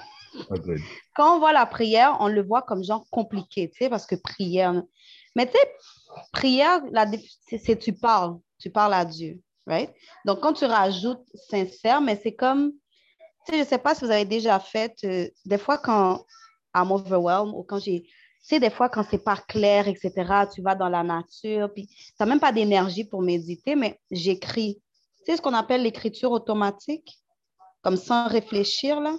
Quand 1.15 1.37
on 1.37 1.39
voit 1.39 1.53
la 1.53 1.67
prière, 1.67 2.17
on 2.21 2.29
le 2.29 2.43
voit 2.43 2.63
comme 2.63 2.83
genre 2.83 3.05
compliqué, 3.11 3.71
tu 3.71 3.79
sais, 3.79 3.91
parce 3.91 4.07
que 4.07 4.15
prière. 4.15 4.83
Mais 5.37 5.47
tu 5.47 5.53
sais, 5.53 5.73
prière, 6.33 6.81
c'est 7.47 7.79
tu 7.79 7.93
parles, 7.93 8.39
tu 8.59 8.71
parles 8.71 8.95
à 8.95 9.05
Dieu, 9.05 9.41
right? 9.67 9.93
Donc, 10.25 10.41
quand 10.41 10.53
tu 10.53 10.65
rajoutes 10.65 11.25
sincère, 11.51 12.01
mais 12.01 12.19
c'est 12.23 12.35
comme, 12.35 12.73
tu 13.47 13.53
sais, 13.53 13.59
je 13.59 13.65
sais 13.65 13.79
pas 13.79 13.95
si 13.95 14.05
vous 14.05 14.11
avez 14.11 14.25
déjà 14.25 14.59
fait, 14.59 14.95
euh, 15.05 15.29
des 15.45 15.59
fois 15.59 15.79
quand 15.79 16.25
I'm 16.75 16.91
overwhelmed 16.93 17.55
ou 17.55 17.63
quand 17.63 17.79
j'ai, 17.79 18.03
tu 18.03 18.11
sais, 18.41 18.61
des 18.61 18.71
fois 18.71 18.89
quand 18.89 19.05
c'est 19.09 19.23
pas 19.23 19.37
clair, 19.37 19.89
etc., 19.89 20.13
tu 20.53 20.63
vas 20.63 20.75
dans 20.75 20.89
la 20.89 21.03
nature, 21.03 21.73
puis 21.73 21.87
tu 21.87 22.13
n'as 22.21 22.27
même 22.27 22.41
pas 22.41 22.53
d'énergie 22.53 23.05
pour 23.05 23.23
méditer, 23.23 23.75
mais 23.77 24.01
j'écris. 24.11 24.81
Tu 25.19 25.25
sais 25.33 25.37
ce 25.37 25.43
qu'on 25.43 25.55
appelle 25.55 25.83
l'écriture 25.83 26.33
automatique, 26.33 27.19
comme 27.83 27.97
sans 27.97 28.29
réfléchir, 28.29 29.01
là? 29.01 29.15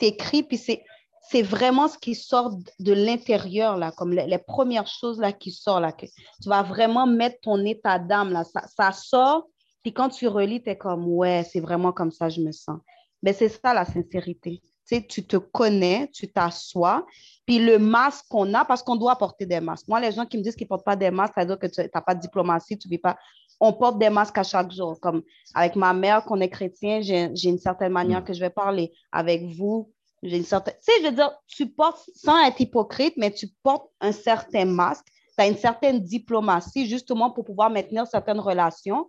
Écrit, 0.00 0.42
puis 0.42 0.56
c'est, 0.56 0.82
c'est 1.30 1.42
vraiment 1.42 1.88
ce 1.88 1.98
qui 1.98 2.14
sort 2.14 2.56
de 2.78 2.92
l'intérieur, 2.92 3.76
là, 3.76 3.92
comme 3.92 4.12
les, 4.12 4.26
les, 4.26 4.38
premières 4.38 4.86
choses 4.86 5.20
là, 5.20 5.32
qui 5.32 5.50
sortent, 5.50 5.82
là, 5.82 5.92
que 5.92 6.06
tu 6.06 6.48
vas 6.48 6.62
vraiment 6.62 7.06
mettre 7.06 7.40
ton 7.42 7.64
état 7.64 7.98
d'âme, 7.98 8.32
là, 8.32 8.44
ça, 8.44 8.62
ça 8.66 8.92
sort, 8.92 9.46
puis 9.82 9.92
quand 9.92 10.08
tu 10.08 10.28
relis, 10.28 10.62
tu 10.62 10.70
es 10.70 10.76
comme, 10.76 11.06
ouais, 11.08 11.44
c'est 11.50 11.60
vraiment 11.60 11.92
comme 11.92 12.12
ça, 12.12 12.28
je 12.28 12.40
me 12.40 12.52
sens. 12.52 12.78
Mais 13.22 13.32
c'est 13.32 13.48
ça 13.48 13.74
la 13.74 13.84
sincérité. 13.84 14.60
Tu 14.88 14.96
sais, 14.96 15.06
tu 15.06 15.24
te 15.24 15.36
connais, 15.36 16.08
tu 16.12 16.30
t'assois, 16.30 17.06
puis 17.46 17.58
le 17.58 17.78
masque 17.78 18.26
qu'on 18.28 18.52
a, 18.54 18.64
parce 18.64 18.82
qu'on 18.82 18.96
doit 18.96 19.16
porter 19.16 19.46
des 19.46 19.60
masques. 19.60 19.86
Moi, 19.88 20.00
les 20.00 20.12
gens 20.12 20.26
qui 20.26 20.38
me 20.38 20.42
disent 20.42 20.56
qu'ils 20.56 20.64
ne 20.64 20.68
portent 20.68 20.84
pas 20.84 20.96
des 20.96 21.10
masques, 21.10 21.34
ça 21.34 21.42
veut 21.42 21.46
dire 21.48 21.58
que 21.58 21.66
tu 21.66 21.80
n'as 21.80 22.00
pas 22.00 22.14
de 22.14 22.20
diplomatie, 22.20 22.76
tu 22.76 22.88
ne 22.88 22.90
vis 22.90 22.98
pas. 22.98 23.16
On 23.64 23.72
porte 23.72 23.96
des 24.00 24.10
masques 24.10 24.38
à 24.38 24.42
chaque 24.42 24.72
jour. 24.72 24.98
Comme 24.98 25.22
avec 25.54 25.76
ma 25.76 25.92
mère, 25.92 26.24
qu'on 26.24 26.40
est 26.40 26.48
chrétien, 26.48 27.00
j'ai 27.00 27.48
une 27.48 27.58
certaine 27.58 27.92
manière 27.92 28.24
que 28.24 28.32
je 28.32 28.40
vais 28.40 28.50
parler. 28.50 28.92
Avec 29.12 29.44
vous, 29.44 29.92
j'ai 30.20 30.36
une 30.36 30.44
certaine. 30.44 30.74
Tu 30.84 30.92
sais, 30.92 31.00
je 31.00 31.08
veux 31.08 31.14
dire, 31.14 31.30
tu 31.46 31.68
portes, 31.68 32.10
sans 32.12 32.44
être 32.44 32.58
hypocrite, 32.60 33.14
mais 33.16 33.30
tu 33.30 33.46
portes 33.62 33.88
un 34.00 34.10
certain 34.10 34.64
masque, 34.64 35.06
tu 35.06 35.44
as 35.44 35.46
une 35.46 35.56
certaine 35.56 36.00
diplomatie 36.00 36.88
justement 36.88 37.30
pour 37.30 37.44
pouvoir 37.44 37.70
maintenir 37.70 38.04
certaines 38.08 38.40
relations. 38.40 39.08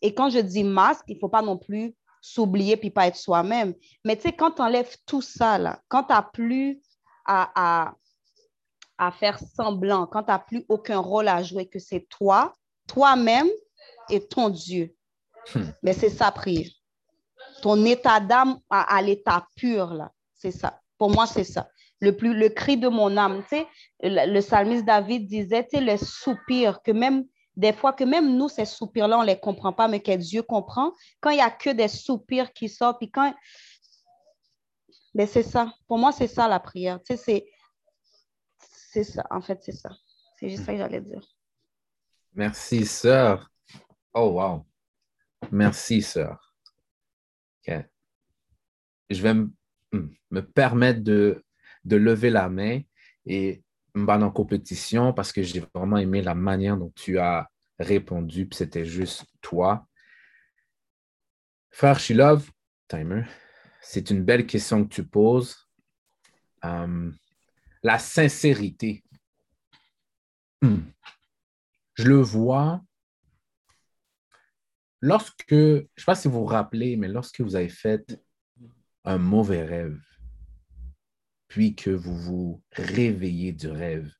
Et 0.00 0.14
quand 0.14 0.30
je 0.30 0.38
dis 0.38 0.64
masque, 0.64 1.04
il 1.08 1.16
ne 1.16 1.20
faut 1.20 1.28
pas 1.28 1.42
non 1.42 1.58
plus 1.58 1.94
s'oublier 2.22 2.78
puis 2.78 2.90
pas 2.90 3.06
être 3.06 3.16
soi-même. 3.16 3.74
Mais 4.02 4.16
tu 4.16 4.22
sais, 4.22 4.32
quand 4.32 4.52
tu 4.52 4.62
enlèves 4.62 4.96
tout 5.04 5.20
ça, 5.20 5.58
là, 5.58 5.78
quand 5.88 6.04
tu 6.04 6.14
n'as 6.14 6.22
plus 6.22 6.80
à, 7.26 7.50
à, 7.54 7.94
à, 8.96 9.12
faire 9.12 9.38
semblant, 9.38 10.06
quand 10.06 10.22
tu 10.22 10.30
n'as 10.30 10.38
plus 10.38 10.64
aucun 10.70 11.00
rôle 11.00 11.28
à 11.28 11.42
jouer, 11.42 11.68
que 11.68 11.78
c'est 11.78 12.08
toi, 12.08 12.54
toi-même, 12.88 13.48
et 14.10 14.26
ton 14.26 14.48
Dieu. 14.48 14.94
Hmm. 15.54 15.64
Mais 15.82 15.92
c'est 15.92 16.10
ça, 16.10 16.30
prier. 16.32 16.72
Ton 17.62 17.84
état 17.84 18.20
d'âme 18.20 18.58
à, 18.70 18.96
à 18.96 19.02
l'état 19.02 19.46
pur, 19.56 19.94
là. 19.94 20.12
C'est 20.34 20.50
ça. 20.50 20.80
Pour 20.98 21.10
moi, 21.10 21.26
c'est 21.26 21.44
ça. 21.44 21.68
Le, 22.00 22.16
plus, 22.16 22.34
le 22.34 22.48
cri 22.48 22.76
de 22.76 22.88
mon 22.88 23.16
âme. 23.16 23.42
Tu 23.42 23.56
sais, 23.56 23.66
le, 24.02 24.32
le 24.32 24.40
psalmiste 24.40 24.84
David 24.84 25.26
disait, 25.26 25.64
tu 25.64 25.78
sais, 25.78 25.84
le 25.84 25.96
soupir, 25.96 26.82
que 26.82 26.92
même 26.92 27.24
des 27.56 27.72
fois, 27.72 27.92
que 27.92 28.04
même 28.04 28.36
nous, 28.36 28.48
ces 28.48 28.64
soupirs-là, 28.64 29.18
on 29.18 29.22
ne 29.22 29.26
les 29.26 29.40
comprend 29.40 29.72
pas, 29.72 29.88
mais 29.88 29.98
que 30.00 30.14
Dieu 30.16 30.42
comprend. 30.42 30.92
Quand 31.20 31.30
il 31.30 31.36
n'y 31.36 31.42
a 31.42 31.50
que 31.50 31.70
des 31.70 31.88
soupirs 31.88 32.52
qui 32.52 32.68
sortent, 32.68 32.98
puis 32.98 33.10
quand. 33.10 33.34
Mais 35.12 35.26
c'est 35.26 35.42
ça. 35.42 35.74
Pour 35.88 35.98
moi, 35.98 36.12
c'est 36.12 36.28
ça 36.28 36.46
la 36.46 36.60
prière. 36.60 37.00
Tu 37.02 37.16
sais, 37.16 37.22
c'est. 37.24 37.50
C'est 38.92 39.02
ça. 39.02 39.26
En 39.30 39.40
fait, 39.40 39.58
c'est 39.60 39.72
ça. 39.72 39.90
C'est 40.38 40.48
juste 40.48 40.64
ça 40.64 40.72
que 40.72 40.78
j'allais 40.78 41.00
dire. 41.00 41.26
Merci, 42.34 42.86
sœur. 42.86 43.50
Oh, 44.14 44.40
wow. 44.40 44.66
Merci, 45.50 46.02
sœur. 46.02 46.54
Je 49.10 49.22
vais 49.22 49.34
me, 49.34 49.50
hmm, 49.92 50.08
me 50.30 50.40
permettre 50.40 51.00
de, 51.00 51.42
de 51.84 51.96
lever 51.96 52.30
la 52.30 52.48
main 52.48 52.80
et 53.24 53.62
me 53.94 54.04
battre 54.04 54.24
en 54.24 54.30
compétition 54.30 55.12
parce 55.12 55.32
que 55.32 55.42
j'ai 55.42 55.64
vraiment 55.74 55.96
aimé 55.96 56.22
la 56.22 56.34
manière 56.34 56.76
dont 56.76 56.92
tu 56.94 57.18
as 57.18 57.50
répondu, 57.78 58.46
puis 58.46 58.56
c'était 58.56 58.84
juste 58.84 59.24
toi. 59.40 59.86
Frère 61.70 61.98
Shilov, 61.98 62.50
timer, 62.88 63.24
c'est 63.80 64.10
une 64.10 64.24
belle 64.24 64.46
question 64.46 64.84
que 64.84 64.94
tu 64.94 65.04
poses. 65.04 65.68
Euh, 66.64 67.10
la 67.82 67.98
sincérité. 67.98 69.04
Hmm. 70.60 70.80
Je 71.98 72.04
le 72.04 72.20
vois 72.20 72.80
lorsque, 75.00 75.50
je 75.50 75.56
ne 75.56 75.86
sais 75.96 76.04
pas 76.06 76.14
si 76.14 76.28
vous 76.28 76.38
vous 76.38 76.44
rappelez, 76.44 76.96
mais 76.96 77.08
lorsque 77.08 77.40
vous 77.40 77.56
avez 77.56 77.68
fait 77.68 78.22
un 79.04 79.18
mauvais 79.18 79.64
rêve, 79.64 80.00
puis 81.48 81.74
que 81.74 81.90
vous 81.90 82.16
vous 82.16 82.62
réveillez 82.70 83.52
du 83.52 83.66
rêve, 83.66 84.12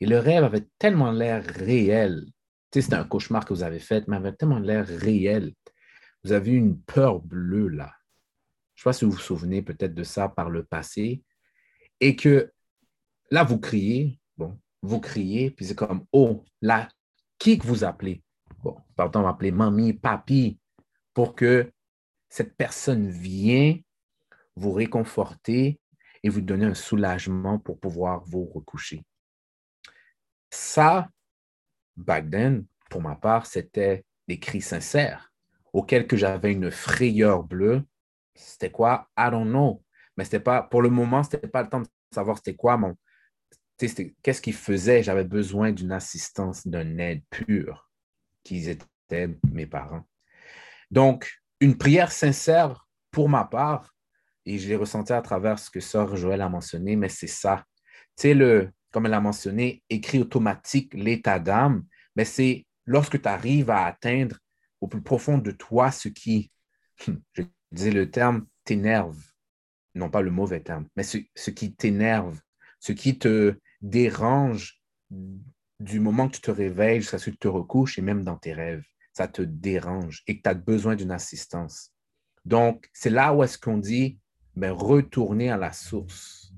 et 0.00 0.06
le 0.06 0.18
rêve 0.18 0.42
avait 0.42 0.66
tellement 0.78 1.12
l'air 1.12 1.44
réel, 1.44 2.24
tu 2.70 2.80
sais, 2.80 2.82
c'était 2.82 2.96
un 2.96 3.04
cauchemar 3.04 3.44
que 3.44 3.52
vous 3.52 3.62
avez 3.62 3.78
fait, 3.78 4.08
mais 4.08 4.16
avait 4.16 4.32
tellement 4.32 4.58
l'air 4.58 4.86
réel. 4.86 5.52
Vous 6.24 6.32
avez 6.32 6.52
eu 6.52 6.56
une 6.56 6.80
peur 6.80 7.20
bleue 7.20 7.68
là. 7.68 7.92
Je 8.74 8.80
ne 8.80 8.82
sais 8.84 8.88
pas 8.88 8.92
si 8.94 9.04
vous 9.04 9.10
vous 9.10 9.18
souvenez 9.18 9.60
peut-être 9.60 9.94
de 9.94 10.02
ça 10.02 10.30
par 10.30 10.48
le 10.48 10.64
passé, 10.64 11.22
et 12.00 12.16
que 12.16 12.50
là, 13.30 13.44
vous 13.44 13.58
criez, 13.58 14.18
bon, 14.38 14.58
vous 14.80 14.98
criez, 14.98 15.50
puis 15.50 15.66
c'est 15.66 15.74
comme, 15.74 16.06
oh, 16.10 16.42
là, 16.62 16.88
qui 17.42 17.58
que 17.58 17.66
vous 17.66 17.82
appelez? 17.82 18.22
Bon, 18.62 18.76
pardon, 18.94 19.26
on 19.26 19.52
mamie, 19.52 19.94
papi, 19.94 20.60
pour 21.12 21.34
que 21.34 21.72
cette 22.28 22.56
personne 22.56 23.08
vienne 23.08 23.82
vous 24.54 24.70
réconforter 24.70 25.80
et 26.22 26.28
vous 26.28 26.40
donner 26.40 26.66
un 26.66 26.74
soulagement 26.74 27.58
pour 27.58 27.80
pouvoir 27.80 28.22
vous 28.26 28.44
recoucher. 28.44 29.04
Ça, 30.50 31.08
back 31.96 32.30
then, 32.30 32.64
pour 32.88 33.02
ma 33.02 33.16
part, 33.16 33.46
c'était 33.46 34.04
des 34.28 34.38
cris 34.38 34.60
sincères 34.60 35.32
auxquels 35.72 36.06
que 36.06 36.16
j'avais 36.16 36.52
une 36.52 36.70
frayeur 36.70 37.42
bleue. 37.42 37.82
C'était 38.36 38.70
quoi? 38.70 39.08
I 39.18 39.30
don't 39.32 39.48
know. 39.48 39.82
Mais 40.16 40.22
c'était 40.22 40.38
pas, 40.38 40.62
pour 40.62 40.80
le 40.80 40.90
moment, 40.90 41.24
c'était 41.24 41.48
pas 41.48 41.64
le 41.64 41.68
temps 41.68 41.80
de 41.80 41.88
savoir 42.14 42.36
c'était 42.36 42.54
quoi 42.54 42.76
mon, 42.76 42.94
qu'est-ce 44.22 44.40
qu'ils 44.40 44.54
faisaient? 44.54 45.02
J'avais 45.02 45.24
besoin 45.24 45.72
d'une 45.72 45.92
assistance, 45.92 46.66
d'un 46.66 46.98
aide 46.98 47.22
pure, 47.30 47.90
qui 48.44 48.68
étaient 48.68 49.36
mes 49.52 49.66
parents. 49.66 50.06
Donc, 50.90 51.42
une 51.60 51.76
prière 51.78 52.12
sincère 52.12 52.86
pour 53.10 53.28
ma 53.28 53.44
part, 53.44 53.94
et 54.44 54.58
je 54.58 54.68
l'ai 54.68 54.76
ressenti 54.76 55.12
à 55.12 55.22
travers 55.22 55.58
ce 55.58 55.70
que 55.70 55.80
Sœur 55.80 56.16
Joël 56.16 56.40
a 56.40 56.48
mentionné, 56.48 56.96
mais 56.96 57.08
c'est 57.08 57.26
ça. 57.26 57.64
Tu 58.16 58.22
sais, 58.22 58.34
le, 58.34 58.70
comme 58.90 59.06
elle 59.06 59.14
a 59.14 59.20
mentionné, 59.20 59.82
écrit 59.88 60.20
automatique, 60.20 60.92
l'état 60.94 61.38
d'âme, 61.38 61.84
mais 62.16 62.24
c'est 62.24 62.66
lorsque 62.84 63.20
tu 63.22 63.28
arrives 63.28 63.70
à 63.70 63.84
atteindre 63.84 64.38
au 64.80 64.88
plus 64.88 65.02
profond 65.02 65.38
de 65.38 65.52
toi 65.52 65.92
ce 65.92 66.08
qui, 66.08 66.50
je 66.98 67.42
disais 67.70 67.92
le 67.92 68.10
terme, 68.10 68.46
t'énerve, 68.64 69.18
non 69.94 70.10
pas 70.10 70.22
le 70.22 70.30
mauvais 70.30 70.60
terme, 70.60 70.88
mais 70.96 71.04
ce 71.04 71.50
qui 71.50 71.74
t'énerve, 71.74 72.40
ce 72.80 72.92
qui 72.92 73.18
te 73.18 73.54
dérange 73.82 74.80
du 75.80 76.00
moment 76.00 76.28
que 76.28 76.36
tu 76.36 76.40
te 76.40 76.50
réveilles 76.50 77.00
jusqu'à 77.00 77.18
ce 77.18 77.26
que 77.26 77.30
tu 77.30 77.38
te 77.38 77.48
recouches 77.48 77.98
et 77.98 78.02
même 78.02 78.24
dans 78.24 78.36
tes 78.36 78.52
rêves. 78.52 78.84
Ça 79.12 79.28
te 79.28 79.42
dérange 79.42 80.22
et 80.26 80.38
que 80.38 80.42
tu 80.42 80.48
as 80.48 80.54
besoin 80.54 80.96
d'une 80.96 81.10
assistance. 81.10 81.92
Donc, 82.44 82.88
c'est 82.92 83.10
là 83.10 83.34
où 83.34 83.42
est-ce 83.42 83.58
qu'on 83.58 83.78
dit, 83.78 84.18
ben, 84.56 84.72
retourner 84.72 85.50
à 85.50 85.56
la 85.56 85.72
source. 85.72 86.52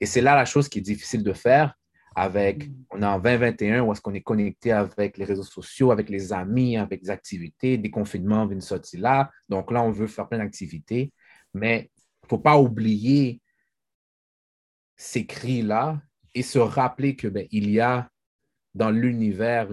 Et 0.00 0.06
c'est 0.06 0.20
là 0.20 0.34
la 0.34 0.44
chose 0.44 0.68
qui 0.68 0.78
est 0.78 0.82
difficile 0.82 1.22
de 1.22 1.32
faire 1.32 1.74
avec, 2.14 2.68
on 2.90 3.02
est 3.02 3.06
en 3.06 3.18
2021 3.18 3.82
où 3.82 3.92
est-ce 3.92 4.00
qu'on 4.00 4.14
est 4.14 4.22
connecté 4.22 4.72
avec 4.72 5.16
les 5.18 5.24
réseaux 5.24 5.44
sociaux, 5.44 5.92
avec 5.92 6.08
les 6.08 6.32
amis, 6.32 6.76
avec 6.76 7.02
des 7.02 7.10
activités, 7.10 7.78
des 7.78 7.90
confinements 7.90 8.46
viennent 8.46 8.60
sortir 8.60 9.00
là. 9.00 9.30
Donc 9.48 9.70
là, 9.70 9.82
on 9.82 9.90
veut 9.90 10.08
faire 10.08 10.28
plein 10.28 10.38
d'activités, 10.38 11.12
mais 11.54 11.90
il 12.22 12.26
ne 12.26 12.28
faut 12.28 12.38
pas 12.38 12.58
oublier 12.58 13.40
ces 14.96 15.26
cris-là 15.26 16.00
et 16.38 16.42
se 16.42 16.58
rappeler 16.58 17.16
que 17.16 17.28
ben, 17.28 17.46
il 17.50 17.70
y 17.70 17.80
a 17.80 18.10
dans 18.74 18.90
l'univers 18.90 19.68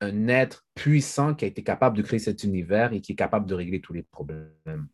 un 0.00 0.28
être 0.28 0.64
puissant 0.74 1.34
qui 1.34 1.44
a 1.44 1.48
été 1.48 1.62
capable 1.62 1.96
de 1.96 2.02
créer 2.02 2.18
cet 2.18 2.44
univers 2.44 2.92
et 2.92 3.00
qui 3.00 3.12
est 3.12 3.16
capable 3.16 3.46
de 3.46 3.54
régler 3.54 3.80
tous 3.80 3.92
les 3.92 4.02
problèmes. 4.02 4.88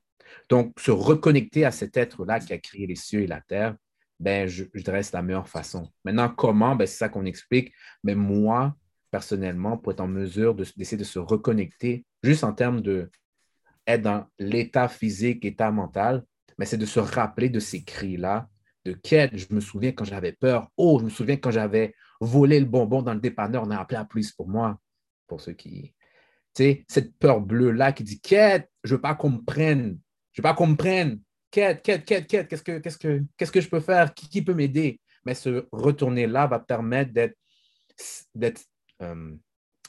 Donc, 0.49 0.79
se 0.81 0.91
reconnecter 0.91 1.64
à 1.64 1.71
cet 1.71 1.97
être-là 1.97 2.41
qui 2.41 2.53
a 2.53 2.59
créé 2.59 2.87
les 2.87 2.97
cieux 2.97 3.21
et 3.21 3.27
la 3.29 3.41
terre, 3.41 3.77
ben, 4.19 4.49
je, 4.49 4.64
je 4.75 4.83
dirais 4.83 5.05
c'est 5.05 5.14
la 5.14 5.23
meilleure 5.23 5.49
façon. 5.49 5.89
Maintenant, 6.05 6.29
comment? 6.29 6.75
Ben, 6.75 6.87
c'est 6.87 6.97
ça 6.97 7.09
qu'on 7.09 7.27
explique. 7.27 7.73
Mais 8.03 8.17
moi, 8.17 8.77
personnellement, 9.12 9.79
pour 9.79 9.93
être 9.93 10.01
en 10.01 10.09
mesure 10.09 10.55
d'essayer 10.55 10.97
de, 10.97 11.05
se 11.05 11.21
reconnecter, 11.21 12.05
juste 12.25 12.43
en 12.43 12.53
termes 12.53 12.81
de 12.81 13.11
être 13.87 14.03
dans 14.03 14.27
l'état 14.41 14.89
physique, 14.89 15.45
état 15.45 15.71
mental, 15.71 16.25
mais 16.59 16.67
c'est 16.67 16.77
de 16.77 16.87
se 16.87 16.99
rappeler 16.99 17.51
de 17.51 17.61
ces 17.61 17.85
cris-là, 17.85 18.49
de 18.87 18.93
quête. 18.93 19.37
Je 19.37 19.47
me 19.51 19.61
souviens 19.61 19.93
quand 19.93 20.05
j'avais 20.05 20.32
peur. 20.32 20.70
Oh, 20.76 20.99
je 20.99 21.05
me 21.05 21.11
souviens 21.11 21.37
quand 21.37 21.51
j'avais 21.51 21.95
volé 22.20 22.59
le 22.61 22.66
bonbon 22.66 23.03
dans 23.03 23.14
le 23.14 23.20
dépanneur, 23.20 23.64
on 23.64 23.70
a 23.70 23.78
appelé 23.78 23.99
la 23.99 24.05
police 24.05 24.32
pour 24.32 24.49
moi, 24.49 24.80
pour 25.26 25.41
ceux 25.41 25.53
qui. 25.53 25.95
Tu 26.55 26.62
sais, 26.62 26.84
cette 26.89 27.18
peur 27.18 27.41
bleue-là 27.41 27.93
qui 27.93 28.05
dit 28.05 28.20
Quête, 28.20 28.70
je 28.84 28.95
veux 28.95 29.01
pas 29.01 29.14
qu'on 29.14 29.30
me 29.30 29.45
prenne. 29.45 29.99
Je 30.32 30.41
veux 30.41 30.43
pas 30.43 30.55
qu'on 30.55 30.68
me 30.68 30.76
prenne. 30.76 31.20
Quête, 31.51 31.82
quête, 31.82 32.05
quête, 32.05 32.26
quête, 32.26 32.49
qu'est-ce 32.49 32.62
que, 32.62 32.78
qu'est-ce 32.78 32.99
que, 32.99 33.22
qu'est-ce 33.37 33.53
que 33.53 33.61
je 33.61 33.68
peux 33.68 33.80
faire? 33.80 34.14
Qui, 34.14 34.43
peut 34.43 34.55
m'aider? 34.55 35.01
Mais 35.24 35.34
ce 35.34 35.66
retourner-là 35.72 36.47
va 36.47 36.59
permettre 36.59 37.12
d'être, 37.12 37.37
d'être 38.34 38.62
euh, 39.03 39.34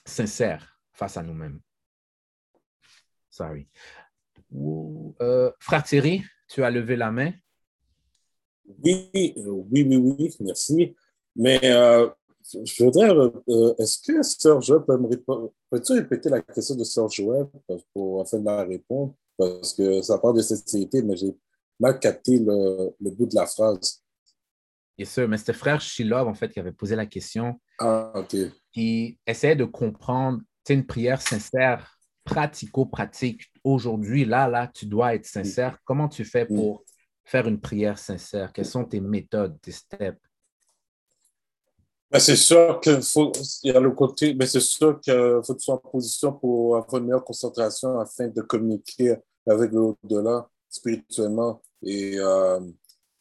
sincère 0.05 0.79
face 0.93 1.17
à 1.17 1.23
nous-mêmes. 1.23 1.59
Sorry. 3.29 3.67
Euh, 5.21 5.51
frère 5.59 5.83
Thierry, 5.83 6.23
tu 6.47 6.63
as 6.63 6.71
levé 6.71 6.95
la 6.95 7.11
main. 7.11 7.31
Oui, 8.83 9.09
oui, 9.13 9.33
oui, 9.83 9.97
oui, 9.97 10.35
merci. 10.41 10.95
Mais 11.35 11.59
euh, 11.63 12.09
je 12.53 12.83
voudrais, 12.83 13.09
euh, 13.09 13.73
est-ce 13.77 13.99
que 13.99 14.23
Sœur 14.23 14.61
Joël 14.61 14.83
peut 14.85 14.97
me 14.97 15.07
répondre, 15.07 15.51
peux-tu 15.69 15.93
répéter 15.93 16.29
la 16.29 16.41
question 16.41 16.75
de 16.75 16.83
Sœur 16.83 17.09
Joël 17.09 17.47
pour 17.93 18.21
afin 18.21 18.39
de 18.39 18.45
la 18.45 18.63
répondre? 18.63 19.13
Parce 19.37 19.73
que 19.73 20.01
ça 20.01 20.17
parle 20.17 20.37
de 20.37 20.41
sincérité, 20.41 21.01
mais 21.01 21.15
j'ai 21.15 21.35
mal 21.79 21.99
capté 21.99 22.39
le, 22.39 22.91
le, 22.99 23.11
bout 23.11 23.27
de 23.27 23.35
la 23.35 23.45
phrase. 23.45 24.03
Yes, 24.97 25.11
sûr, 25.11 25.27
mais 25.27 25.37
c'était 25.37 25.53
frère 25.53 25.79
Shilov, 25.79 26.27
en 26.27 26.33
fait, 26.33 26.49
qui 26.49 26.59
avait 26.59 26.71
posé 26.71 26.95
la 26.95 27.05
question. 27.05 27.59
Ah, 27.77 28.11
OK. 28.15 28.35
Qui 28.71 29.19
essayait 29.27 29.55
de 29.55 29.65
comprendre, 29.65 30.41
tu 30.65 30.73
une 30.73 30.85
prière 30.85 31.21
sincère, 31.21 31.97
pratico-pratique. 32.23 33.43
Aujourd'hui, 33.63 34.25
là, 34.25 34.47
là, 34.47 34.67
tu 34.73 34.87
dois 34.87 35.13
être 35.13 35.25
sincère. 35.25 35.77
Comment 35.85 36.09
tu 36.09 36.25
fais 36.25 36.45
pour 36.45 36.83
faire 37.27 37.45
une 37.47 37.59
prière 37.59 37.99
sincère? 37.99 38.51
Quelles 38.53 38.65
sont 38.65 38.85
tes 38.85 39.01
méthodes, 39.01 39.59
tes 39.61 39.71
steps? 39.71 40.17
Ben, 42.09 42.19
c'est 42.19 42.37
sûr 42.37 42.79
qu'il 42.79 43.01
faut, 43.01 43.33
il 43.63 43.73
y 43.73 43.75
a 43.75 43.81
le 43.81 43.91
côté, 43.91 44.33
mais 44.33 44.47
c'est 44.47 44.61
sûr 44.61 44.99
qu'il 45.01 45.41
faut 45.43 45.53
que 45.53 45.59
tu 45.59 45.65
sois 45.65 45.75
en 45.75 45.89
position 45.89 46.31
pour 46.31 46.77
avoir 46.77 47.01
une 47.01 47.07
meilleure 47.07 47.25
concentration 47.25 47.99
afin 47.99 48.29
de 48.29 48.41
communiquer 48.41 49.17
avec 49.45 49.73
l'au-delà 49.73 50.47
spirituellement. 50.69 51.61
Et, 51.83 52.17
euh, 52.17 52.61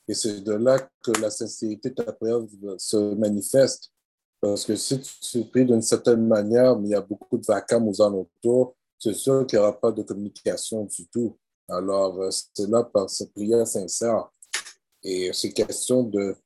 et 0.06 0.14
c'est 0.14 0.40
de 0.40 0.52
là 0.52 0.78
que 1.02 1.10
la 1.20 1.30
sincérité 1.30 1.90
de 1.90 1.94
ta 1.96 2.12
prière 2.12 2.38
se 2.78 3.14
manifeste. 3.16 3.90
Parce 4.40 4.64
que 4.64 4.76
si 4.76 5.00
tu 5.00 5.44
pries 5.46 5.64
d'une 5.64 5.82
certaine 5.82 6.24
manière, 6.24 6.78
mais 6.78 6.90
il 6.90 6.92
y 6.92 6.94
a 6.94 7.00
beaucoup 7.00 7.38
de 7.38 7.44
vacarme 7.44 7.88
aux 7.88 8.00
alentours, 8.00 8.76
c'est 9.00 9.14
sûr 9.14 9.44
qu'il 9.46 9.58
n'y 9.58 9.64
aura 9.64 9.78
pas 9.78 9.90
de 9.90 10.02
communication 10.02 10.84
du 10.84 11.08
tout. 11.08 11.36
Alors, 11.68 12.20
euh, 12.20 12.30
c'est 12.30 12.68
là 12.68 12.84
par 12.84 13.10
cette 13.10 13.32
prière 13.32 13.66
sincère. 13.66 14.30
Et 15.02 15.30
c'est 15.32 15.52
question 15.52 16.02
de 16.02 16.36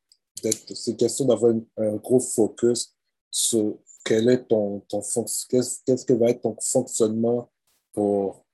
c'est 0.75 0.97
question 0.97 1.27
d'avoir 1.27 1.53
un 1.77 1.97
gros 1.97 2.21
focus 2.21 2.95
sur 3.31 3.79
quel 4.05 4.29
est 4.31 4.45
ton, 4.47 4.81
ton 4.89 5.01
qu'est-ce, 5.01 5.79
qu'est-ce 5.85 6.05
que 6.05 6.14
va 6.14 6.31
être 6.31 6.43
ton 6.43 6.57
fonctionnement 6.61 7.51
pour, 7.93 8.45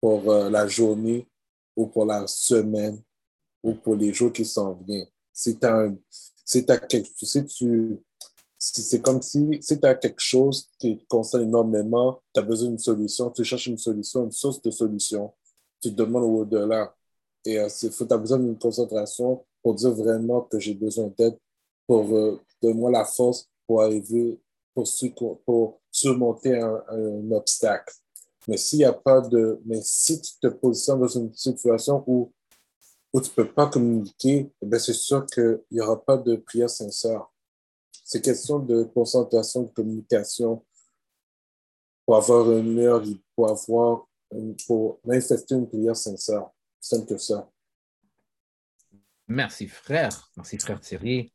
pour 0.00 0.30
euh, 0.30 0.48
la 0.48 0.66
journée 0.66 1.28
ou 1.76 1.86
pour 1.86 2.06
la 2.06 2.26
semaine 2.26 3.02
ou 3.62 3.74
pour 3.74 3.96
les 3.96 4.12
jours 4.12 4.32
qui 4.32 4.44
s'en 4.44 4.74
viennent. 4.74 5.08
Si, 5.32 5.58
t'as 5.58 5.88
quelque, 6.88 7.10
si 7.14 7.44
tu, 7.44 7.98
si 8.58 8.82
c'est 8.82 9.00
comme 9.00 9.22
si, 9.22 9.46
si 9.60 9.78
tu 9.78 9.86
as 9.86 9.94
quelque 9.94 10.20
chose 10.20 10.68
qui 10.78 10.98
te 10.98 11.04
concerne 11.06 11.44
énormément, 11.44 12.20
tu 12.34 12.40
as 12.40 12.42
besoin 12.42 12.70
d'une 12.70 12.78
solution, 12.78 13.30
tu 13.30 13.44
cherches 13.44 13.66
une 13.66 13.78
solution, 13.78 14.24
une 14.24 14.32
source 14.32 14.60
de 14.62 14.70
solution, 14.70 15.32
tu 15.80 15.90
demandes 15.90 16.24
au-delà. 16.24 16.94
Et 17.44 17.58
tu 17.78 17.88
as 18.10 18.16
besoin 18.16 18.38
d'une 18.38 18.58
concentration 18.58 19.44
pour 19.62 19.74
dire 19.74 19.92
vraiment 19.92 20.42
que 20.42 20.58
j'ai 20.58 20.74
besoin 20.74 21.12
d'aide 21.16 21.38
pour 21.86 22.14
euh, 22.14 22.40
donner-moi 22.60 22.90
la 22.90 23.04
force 23.04 23.48
pour 23.66 23.82
arriver, 23.82 24.40
pour, 24.74 24.86
pour 25.44 25.80
surmonter 25.90 26.58
un, 26.58 27.30
obstacle. 27.32 27.94
Mais 28.46 28.56
s'il 28.56 28.78
n'y 28.78 28.84
a 28.84 28.92
pas 28.92 29.20
de. 29.20 29.60
Mais 29.64 29.80
si 29.82 30.20
tu 30.20 30.32
te 30.40 30.46
positionnes 30.48 31.00
dans 31.00 31.08
une 31.08 31.32
situation 31.34 32.02
où, 32.06 32.32
où 33.12 33.20
tu 33.20 33.28
ne 33.30 33.34
peux 33.34 33.52
pas 33.52 33.66
communiquer, 33.66 34.50
eh 34.60 34.78
c'est 34.78 34.94
sûr 34.94 35.26
qu'il 35.26 35.60
n'y 35.70 35.80
aura 35.80 36.02
pas 36.02 36.16
de 36.16 36.36
prière 36.36 36.70
sincère. 36.70 37.26
C'est 38.04 38.22
question 38.22 38.58
de 38.58 38.84
concentration, 38.84 39.64
de 39.64 39.72
communication 39.72 40.64
pour 42.06 42.16
avoir 42.16 42.50
une 42.52 42.72
meilleure 42.72 43.02
pour 43.36 43.50
avoir 43.50 44.07
pour 44.66 45.00
manifester 45.04 45.54
une 45.54 45.68
prière 45.68 45.96
sincère. 45.96 46.48
Simple 46.80 47.06
que 47.06 47.18
ça. 47.18 47.48
Merci, 49.26 49.68
frère. 49.68 50.30
Merci, 50.36 50.58
frère 50.58 50.80
Thierry. 50.80 51.32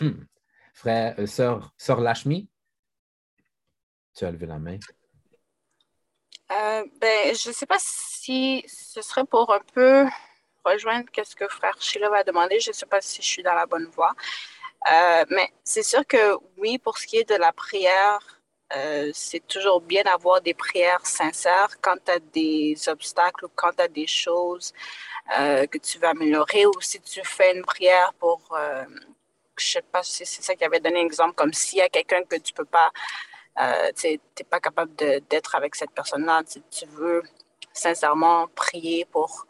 Hmm. 0.00 0.24
Frère, 0.74 1.14
euh, 1.18 1.26
sœur, 1.26 1.72
sœur 1.78 2.00
Lashmi, 2.00 2.50
tu 4.14 4.24
as 4.24 4.30
levé 4.30 4.46
la 4.46 4.58
main. 4.58 4.78
Euh, 6.50 6.84
ben, 7.00 7.34
je 7.34 7.48
ne 7.48 7.54
sais 7.54 7.66
pas 7.66 7.78
si 7.78 8.64
ce 8.68 9.00
serait 9.00 9.24
pour 9.24 9.52
un 9.52 9.60
peu 9.72 10.06
rejoindre 10.64 11.06
ce 11.24 11.34
que 11.34 11.48
frère 11.48 11.80
Sheila 11.80 12.10
va 12.10 12.24
demander. 12.24 12.60
Je 12.60 12.70
ne 12.70 12.74
sais 12.74 12.86
pas 12.86 13.00
si 13.00 13.22
je 13.22 13.26
suis 13.26 13.42
dans 13.42 13.54
la 13.54 13.66
bonne 13.66 13.86
voie. 13.86 14.14
Euh, 14.92 15.24
mais 15.30 15.52
c'est 15.64 15.82
sûr 15.82 16.06
que 16.06 16.36
oui, 16.58 16.78
pour 16.78 16.98
ce 16.98 17.06
qui 17.06 17.16
est 17.16 17.28
de 17.28 17.34
la 17.34 17.52
prière, 17.52 18.35
euh, 18.74 19.10
c'est 19.14 19.46
toujours 19.46 19.80
bien 19.80 20.02
d'avoir 20.02 20.40
des 20.40 20.54
prières 20.54 21.06
sincères 21.06 21.80
quand 21.80 21.96
tu 22.04 22.20
des 22.32 22.88
obstacles 22.88 23.44
ou 23.44 23.48
quand 23.54 23.70
tu 23.78 23.88
des 23.90 24.06
choses 24.08 24.72
euh, 25.38 25.66
que 25.66 25.78
tu 25.78 25.98
veux 25.98 26.08
améliorer 26.08 26.66
ou 26.66 26.80
si 26.80 27.00
tu 27.00 27.20
fais 27.24 27.56
une 27.56 27.64
prière 27.64 28.12
pour, 28.18 28.40
euh, 28.52 28.84
je 29.56 29.66
sais 29.66 29.82
pas 29.82 30.02
si 30.02 30.24
c'est 30.26 30.42
ça 30.42 30.54
qui 30.54 30.64
avait 30.64 30.80
donné 30.80 31.00
un 31.00 31.04
exemple, 31.04 31.34
comme 31.34 31.52
s'il 31.52 31.78
y 31.78 31.82
a 31.82 31.88
quelqu'un 31.88 32.22
que 32.24 32.36
tu 32.36 32.52
peux 32.52 32.64
pas, 32.64 32.90
euh, 33.60 33.92
tu 33.96 34.08
n'es 34.08 34.44
pas 34.50 34.60
capable 34.60 34.94
d'être 34.94 35.54
avec 35.54 35.74
cette 35.74 35.90
personne-là, 35.92 36.42
tu, 36.70 36.86
veux 36.86 37.22
sincèrement 37.72 38.48
prier 38.54 39.04
pour 39.06 39.46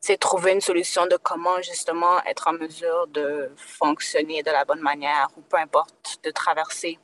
c'est 0.00 0.16
trouver 0.18 0.52
une 0.52 0.60
solution 0.60 1.06
de 1.06 1.16
comment 1.16 1.60
justement 1.62 2.22
être 2.24 2.48
en 2.48 2.52
mesure 2.52 3.06
de 3.08 3.50
fonctionner 3.56 4.42
de 4.42 4.50
la 4.50 4.64
bonne 4.64 4.80
manière 4.80 5.28
ou 5.36 5.40
peu 5.42 5.56
importe, 5.56 6.20
de 6.22 6.30
traverser 6.30 6.98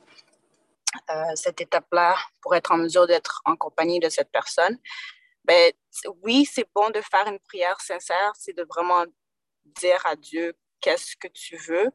cette 1.35 1.61
étape-là 1.61 2.15
pour 2.41 2.55
être 2.55 2.71
en 2.71 2.77
mesure 2.77 3.07
d'être 3.07 3.41
en 3.45 3.55
compagnie 3.55 3.99
de 3.99 4.09
cette 4.09 4.31
personne. 4.31 4.77
Ben, 5.45 5.71
oui, 6.23 6.45
c'est 6.45 6.67
bon 6.73 6.89
de 6.89 7.01
faire 7.01 7.27
une 7.27 7.39
prière 7.39 7.79
sincère, 7.79 8.33
c'est 8.35 8.55
de 8.55 8.65
vraiment 8.67 9.05
dire 9.65 10.03
à 10.05 10.15
Dieu 10.15 10.57
qu'est-ce 10.81 11.15
que 11.15 11.27
tu 11.27 11.57
veux, 11.57 11.91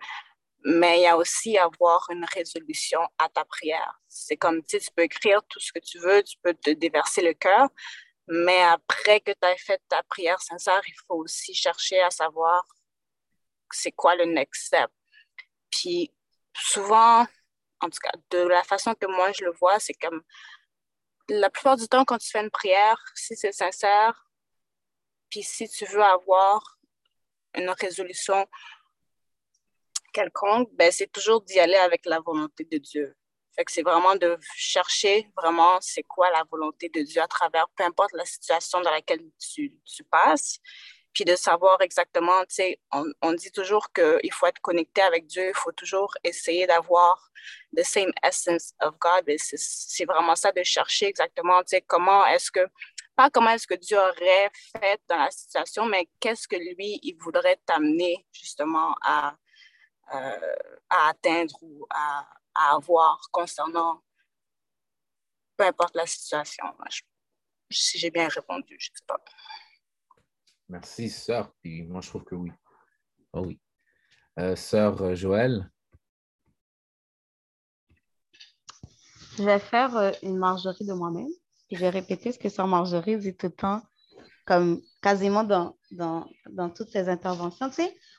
mais 0.64 0.98
il 0.98 1.02
y 1.02 1.06
a 1.06 1.16
aussi 1.16 1.58
avoir 1.58 2.06
une 2.10 2.24
résolution 2.32 3.00
à 3.18 3.28
ta 3.28 3.44
prière. 3.44 4.00
C'est 4.08 4.36
comme, 4.36 4.64
tu 4.64 4.78
tu 4.78 4.90
peux 4.94 5.02
écrire 5.02 5.42
tout 5.48 5.60
ce 5.60 5.72
que 5.72 5.78
tu 5.78 5.98
veux, 5.98 6.22
tu 6.22 6.36
peux 6.42 6.54
te 6.54 6.70
déverser 6.70 7.22
le 7.22 7.34
cœur, 7.34 7.68
mais 8.28 8.62
après 8.62 9.20
que 9.20 9.32
tu 9.32 9.48
as 9.48 9.56
fait 9.56 9.82
ta 9.88 10.02
prière 10.04 10.40
sincère, 10.40 10.80
il 10.86 10.94
faut 11.06 11.16
aussi 11.16 11.54
chercher 11.54 12.00
à 12.00 12.10
savoir 12.10 12.64
c'est 13.72 13.92
quoi 13.92 14.14
le 14.16 14.24
next 14.24 14.66
step. 14.66 14.90
Puis 15.70 16.12
souvent, 16.54 17.26
en 17.80 17.88
tout 17.88 17.98
cas, 18.02 18.12
de 18.30 18.38
la 18.38 18.62
façon 18.64 18.94
que 18.94 19.06
moi 19.06 19.32
je 19.32 19.44
le 19.44 19.52
vois, 19.52 19.78
c'est 19.78 19.94
comme 19.94 20.22
la 21.28 21.50
plupart 21.50 21.76
du 21.76 21.88
temps, 21.88 22.04
quand 22.04 22.18
tu 22.18 22.28
fais 22.28 22.40
une 22.40 22.50
prière, 22.50 22.98
si 23.14 23.36
c'est 23.36 23.52
sincère, 23.52 24.26
puis 25.28 25.42
si 25.42 25.68
tu 25.68 25.84
veux 25.86 26.02
avoir 26.02 26.78
une 27.54 27.70
résolution 27.70 28.48
quelconque, 30.12 30.68
ben, 30.74 30.90
c'est 30.90 31.10
toujours 31.10 31.42
d'y 31.42 31.60
aller 31.60 31.76
avec 31.76 32.04
la 32.06 32.20
volonté 32.20 32.64
de 32.64 32.78
Dieu. 32.78 33.16
C'est 33.68 33.82
vraiment 33.82 34.14
de 34.16 34.38
chercher 34.56 35.30
vraiment 35.36 35.78
c'est 35.82 36.04
quoi 36.04 36.30
la 36.30 36.44
volonté 36.50 36.88
de 36.88 37.02
Dieu 37.02 37.20
à 37.20 37.28
travers 37.28 37.68
peu 37.76 37.84
importe 37.84 38.12
la 38.12 38.24
situation 38.24 38.80
dans 38.80 38.90
laquelle 38.90 39.20
tu 39.38 40.04
passes, 40.10 40.60
puis 41.12 41.24
de 41.24 41.34
savoir 41.36 41.80
exactement, 41.80 42.42
tu 42.42 42.56
sais, 42.56 42.80
on, 42.92 43.04
on 43.22 43.32
dit 43.32 43.50
toujours 43.50 43.92
qu'il 43.92 44.32
faut 44.32 44.46
être 44.46 44.60
connecté 44.60 45.02
avec 45.02 45.26
Dieu, 45.26 45.48
il 45.48 45.54
faut 45.54 45.72
toujours 45.72 46.14
essayer 46.22 46.66
d'avoir 46.66 47.30
the 47.76 47.82
same 47.82 48.12
essence 48.22 48.74
of 48.80 48.98
God. 48.98 49.24
C'est 49.38 50.04
vraiment 50.04 50.36
ça 50.36 50.52
de 50.52 50.62
chercher 50.62 51.06
exactement, 51.06 51.60
tu 51.60 51.70
sais, 51.70 51.82
comment 51.82 52.26
est-ce 52.26 52.50
que, 52.50 52.66
pas 53.16 53.30
comment 53.30 53.50
est-ce 53.50 53.66
que 53.66 53.74
Dieu 53.74 53.98
aurait 53.98 54.50
fait 54.54 55.00
dans 55.08 55.18
la 55.18 55.30
situation, 55.30 55.84
mais 55.86 56.08
qu'est-ce 56.20 56.46
que 56.46 56.56
lui, 56.56 57.00
il 57.02 57.16
voudrait 57.18 57.60
t'amener 57.66 58.26
justement 58.32 58.94
à, 59.02 59.36
euh, 60.14 60.56
atteindre 60.88 61.54
ou 61.62 61.86
à, 61.90 62.26
avoir 62.54 63.20
concernant 63.30 64.02
peu 65.56 65.64
importe 65.64 65.94
la 65.94 66.06
situation. 66.06 66.64
Si 67.70 67.98
j'ai 67.98 68.10
bien 68.10 68.28
répondu, 68.28 68.76
je 68.78 68.90
ne 68.90 68.96
sais 68.96 69.04
pas. 69.06 69.22
Merci, 70.70 71.10
sœur. 71.10 71.52
Puis 71.60 71.82
moi, 71.82 72.00
je 72.00 72.08
trouve 72.08 72.22
que 72.24 72.36
oui. 72.36 72.52
Oh 73.32 73.42
oui. 73.44 73.60
Euh, 74.38 74.54
sœur 74.54 75.02
euh, 75.02 75.14
Joël, 75.16 75.68
Je 79.36 79.42
vais 79.44 79.58
faire 79.58 79.96
euh, 79.96 80.12
une 80.22 80.36
margerie 80.36 80.84
de 80.86 80.92
moi-même. 80.92 81.28
Je 81.72 81.76
vais 81.78 81.88
répéter 81.90 82.30
ce 82.30 82.38
que 82.38 82.48
Sœur 82.48 82.66
Marjorie 82.66 83.16
dit 83.16 83.34
tout 83.36 83.46
le 83.46 83.52
temps, 83.52 83.80
comme 84.44 84.80
quasiment 85.02 85.44
dans, 85.44 85.76
dans, 85.92 86.28
dans 86.50 86.68
toutes 86.68 86.90
ses 86.90 87.08
interventions. 87.08 87.70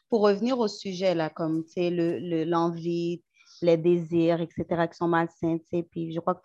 Pour 0.09 0.21
revenir 0.21 0.57
au 0.59 0.67
sujet, 0.67 1.13
là, 1.15 1.29
comme 1.29 1.65
sais, 1.67 1.89
le- 1.89 2.17
le- 2.19 2.43
l'envie, 2.43 3.23
les 3.61 3.77
désirs, 3.77 4.41
etc., 4.41 4.87
qui 4.89 4.97
sont 4.97 5.07
malsains. 5.07 5.57
Puis 5.91 6.11
je 6.13 6.19
crois 6.19 6.35
que 6.35 6.41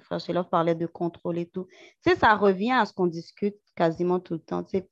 Frère, 0.00 0.20
Frère, 0.20 0.48
parlait 0.48 0.74
de 0.74 0.86
contrôle 0.86 1.38
et 1.38 1.46
tout. 1.46 1.66
Tu 2.02 2.10
sais, 2.10 2.16
ça 2.16 2.34
revient 2.34 2.72
à 2.72 2.84
ce 2.86 2.92
qu'on 2.92 3.06
discute 3.06 3.56
quasiment 3.76 4.20
tout 4.20 4.34
le 4.34 4.40
temps. 4.40 4.62
Tu 4.64 4.78
sais, 4.78 4.88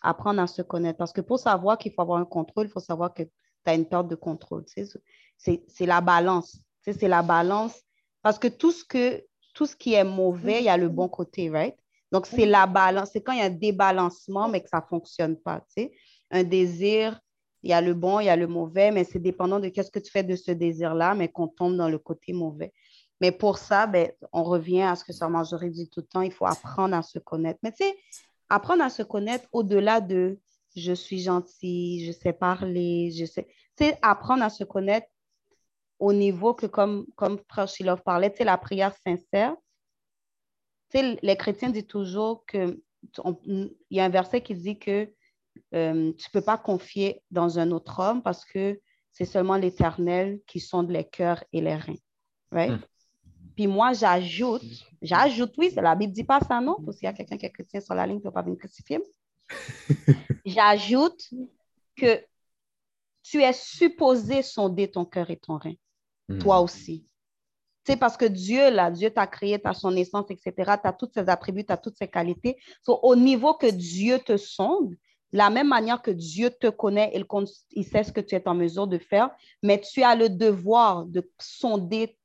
apprendre 0.00 0.40
à 0.40 0.46
se 0.46 0.62
connaître. 0.62 0.98
Parce 0.98 1.12
que 1.12 1.20
pour 1.20 1.38
savoir 1.38 1.78
qu'il 1.78 1.92
faut 1.92 2.02
avoir 2.02 2.18
un 2.18 2.24
contrôle, 2.24 2.66
il 2.66 2.70
faut 2.70 2.80
savoir 2.80 3.14
que 3.14 3.22
tu 3.22 3.30
as 3.66 3.74
une 3.74 3.86
perte 3.86 4.08
de 4.08 4.14
contrôle. 4.16 4.64
tu 4.64 4.84
sais. 4.84 4.98
C'est 5.36 5.64
c'est 5.68 5.86
la 5.86 6.00
balance. 6.00 6.52
Tu 6.84 6.92
sais, 6.92 6.98
C'est 6.98 7.08
la 7.08 7.22
balance. 7.22 7.80
Parce 8.22 8.38
que 8.38 8.48
tout 8.48 8.70
ce, 8.72 8.84
que, 8.84 9.24
tout 9.54 9.66
ce 9.66 9.74
qui 9.76 9.94
est 9.94 10.04
mauvais, 10.04 10.60
il 10.60 10.64
y 10.64 10.68
a 10.68 10.76
le 10.76 10.88
bon 10.88 11.08
côté, 11.08 11.50
right? 11.50 11.76
Donc, 12.12 12.26
c'est 12.26 12.46
la 12.46 12.66
balance. 12.66 13.10
C'est 13.12 13.22
quand 13.22 13.32
il 13.32 13.38
y 13.38 13.42
a 13.42 13.46
un 13.46 13.50
débalancement, 13.50 14.48
mais 14.48 14.62
que 14.62 14.68
ça 14.68 14.80
ne 14.80 14.86
fonctionne 14.86 15.36
pas. 15.36 15.60
Tu 15.60 15.82
sais? 15.82 15.92
Un 16.30 16.44
désir, 16.44 17.20
il 17.62 17.70
y 17.70 17.72
a 17.72 17.80
le 17.80 17.94
bon, 17.94 18.20
il 18.20 18.26
y 18.26 18.28
a 18.28 18.36
le 18.36 18.46
mauvais, 18.46 18.90
mais 18.90 19.04
c'est 19.04 19.18
dépendant 19.18 19.60
de 19.60 19.68
qu'est-ce 19.68 19.90
que 19.90 19.98
tu 19.98 20.10
fais 20.10 20.22
de 20.22 20.36
ce 20.36 20.50
désir-là, 20.50 21.14
mais 21.14 21.28
qu'on 21.28 21.48
tombe 21.48 21.76
dans 21.76 21.88
le 21.88 21.98
côté 21.98 22.32
mauvais. 22.32 22.72
Mais 23.20 23.32
pour 23.32 23.58
ça, 23.58 23.86
ben, 23.86 24.10
on 24.32 24.42
revient 24.42 24.82
à 24.82 24.96
ce 24.96 25.04
que 25.04 25.12
Sœur 25.12 25.30
Marjorie 25.30 25.70
dit 25.70 25.88
tout 25.88 26.00
le 26.00 26.06
temps, 26.06 26.22
il 26.22 26.32
faut 26.32 26.46
apprendre 26.46 26.96
à 26.96 27.02
se 27.02 27.18
connaître. 27.18 27.60
Mais 27.62 27.72
tu 27.72 27.84
sais, 27.84 27.96
apprendre 28.48 28.82
à 28.82 28.90
se 28.90 29.02
connaître 29.02 29.48
au-delà 29.52 30.00
de 30.00 30.38
je 30.74 30.92
suis 30.92 31.20
gentil, 31.20 32.04
je 32.06 32.12
sais 32.12 32.32
parler, 32.32 33.10
je 33.12 33.24
sais. 33.24 33.46
Tu 33.76 33.84
sais, 33.84 33.98
apprendre 34.02 34.42
à 34.42 34.50
se 34.50 34.64
connaître 34.64 35.06
au 35.98 36.12
niveau 36.12 36.54
que, 36.54 36.66
comme, 36.66 37.06
comme 37.14 37.38
Frère 37.48 37.68
Shilov 37.68 38.02
parlait, 38.02 38.34
sais, 38.36 38.44
la 38.44 38.58
prière 38.58 38.94
sincère. 39.04 39.54
Tu 40.90 40.98
sais, 40.98 41.18
les 41.22 41.36
chrétiens 41.36 41.70
disent 41.70 41.86
toujours 41.86 42.44
que 42.46 42.82
il 43.46 43.74
y 43.90 44.00
a 44.00 44.04
un 44.04 44.08
verset 44.08 44.42
qui 44.42 44.54
dit 44.54 44.78
que 44.78 45.12
euh, 45.74 46.12
tu 46.12 46.28
ne 46.28 46.32
peux 46.32 46.40
pas 46.40 46.58
confier 46.58 47.22
dans 47.30 47.58
un 47.58 47.70
autre 47.72 48.00
homme 48.00 48.22
parce 48.22 48.44
que 48.44 48.80
c'est 49.10 49.24
seulement 49.24 49.56
l'Éternel 49.56 50.40
qui 50.46 50.60
sonde 50.60 50.90
les 50.90 51.04
cœurs 51.04 51.42
et 51.52 51.60
les 51.60 51.76
reins. 51.76 51.96
Right? 52.50 52.72
Hmm. 52.72 52.80
Puis 53.54 53.66
moi, 53.66 53.92
j'ajoute, 53.92 54.62
j'ajoute, 55.00 55.52
oui, 55.58 55.72
la 55.76 55.94
Bible 55.94 56.10
ne 56.10 56.14
dit 56.14 56.24
pas 56.24 56.40
ça, 56.40 56.60
non? 56.60 56.76
Parce 56.84 56.98
qu'il 56.98 57.06
y 57.06 57.08
a 57.08 57.12
quelqu'un 57.12 57.36
qui 57.36 57.46
est 57.46 57.50
chrétien 57.50 57.80
sur 57.80 57.94
la 57.94 58.06
ligne 58.06 58.18
qui 58.20 58.26
ne 58.26 58.30
peut 58.30 58.34
pas 58.34 58.42
venir 58.42 58.58
crucifier. 58.58 59.00
J'ajoute 60.44 61.28
que 61.96 62.24
tu 63.22 63.42
es 63.42 63.52
supposé 63.52 64.42
sonder 64.42 64.90
ton 64.90 65.04
cœur 65.04 65.30
et 65.30 65.36
ton 65.36 65.58
rein, 65.58 65.74
Hmm. 66.28 66.38
toi 66.38 66.60
aussi. 66.60 67.04
Tu 67.84 67.92
sais, 67.92 67.98
parce 67.98 68.16
que 68.16 68.24
Dieu, 68.26 68.70
là, 68.70 68.90
Dieu 68.92 69.10
t'a 69.10 69.26
créé, 69.26 69.60
tu 69.60 69.66
as 69.68 69.74
son 69.74 69.96
essence, 69.96 70.30
etc. 70.30 70.52
Tu 70.80 70.88
as 70.88 70.92
tous 70.92 71.10
ses 71.12 71.28
attributs, 71.28 71.64
tu 71.64 71.72
as 71.72 71.76
toutes 71.76 71.98
ses 71.98 72.06
qualités. 72.06 72.56
So, 72.86 73.00
au 73.02 73.16
niveau 73.16 73.54
que 73.54 73.66
Dieu 73.68 74.20
te 74.20 74.36
sonde, 74.36 74.94
la 75.32 75.50
même 75.50 75.66
manière 75.68 76.00
que 76.00 76.12
Dieu 76.12 76.50
te 76.50 76.68
connaît, 76.68 77.10
il, 77.14 77.24
il 77.72 77.84
sait 77.84 78.04
ce 78.04 78.12
que 78.12 78.20
tu 78.20 78.36
es 78.36 78.46
en 78.46 78.54
mesure 78.54 78.86
de 78.86 78.98
faire, 78.98 79.30
mais 79.64 79.80
tu 79.80 80.02
as 80.04 80.14
le 80.14 80.28
devoir 80.28 81.06
de 81.06 81.28
sonder 81.40 82.16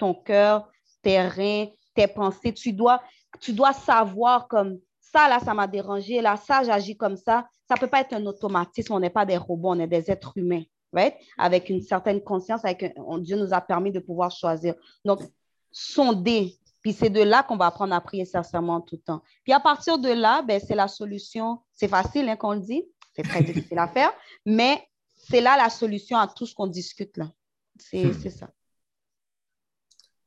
ton 0.00 0.14
cœur, 0.14 0.68
tes 1.02 1.20
reins, 1.20 1.66
tes 1.94 2.08
pensées. 2.08 2.52
Tu 2.52 2.72
dois, 2.72 3.00
tu 3.40 3.52
dois 3.52 3.72
savoir 3.72 4.48
comme 4.48 4.78
ça, 5.00 5.28
là, 5.28 5.38
ça 5.40 5.54
m'a 5.54 5.66
dérangé, 5.66 6.20
là, 6.20 6.36
ça, 6.36 6.62
j'agis 6.64 6.96
comme 6.96 7.16
ça. 7.16 7.46
Ça 7.68 7.74
ne 7.74 7.80
peut 7.80 7.86
pas 7.88 8.00
être 8.00 8.12
un 8.14 8.24
automatisme. 8.26 8.92
On 8.92 9.00
n'est 9.00 9.10
pas 9.10 9.24
des 9.26 9.36
robots, 9.36 9.70
on 9.70 9.78
est 9.80 9.86
des 9.86 10.10
êtres 10.10 10.32
humains, 10.36 10.62
right? 10.92 11.14
Avec 11.38 11.68
une 11.68 11.80
certaine 11.82 12.20
conscience, 12.22 12.64
avec 12.64 12.82
un- 12.96 13.18
Dieu 13.18 13.36
nous 13.36 13.52
a 13.54 13.60
permis 13.60 13.92
de 13.92 14.00
pouvoir 14.00 14.30
choisir. 14.30 14.74
Donc, 15.04 15.20
sonder. 15.70 16.56
Puis 16.82 16.92
c'est 16.94 17.10
de 17.10 17.22
là 17.22 17.42
qu'on 17.42 17.56
va 17.56 17.66
apprendre 17.66 17.94
à 17.94 18.00
prier 18.00 18.24
sincèrement 18.24 18.80
tout 18.80 18.96
le 18.96 19.02
temps. 19.02 19.22
Puis 19.44 19.52
à 19.52 19.60
partir 19.60 19.98
de 19.98 20.08
là, 20.10 20.42
ben, 20.42 20.60
c'est 20.66 20.74
la 20.74 20.88
solution. 20.88 21.58
C'est 21.72 21.88
facile 21.88 22.28
hein, 22.28 22.36
qu'on 22.36 22.52
le 22.52 22.60
dit. 22.60 22.84
C'est 23.14 23.22
très 23.22 23.42
difficile 23.42 23.78
à 23.78 23.86
faire. 23.88 24.12
Mais 24.46 24.82
c'est 25.16 25.40
là 25.42 25.56
la 25.56 25.68
solution 25.68 26.16
à 26.18 26.26
tout 26.26 26.46
ce 26.46 26.54
qu'on 26.54 26.66
discute 26.68 27.16
là. 27.18 27.26
C'est 27.78 28.04
Hmm. 28.06 28.14
c'est 28.22 28.30
ça. 28.30 28.48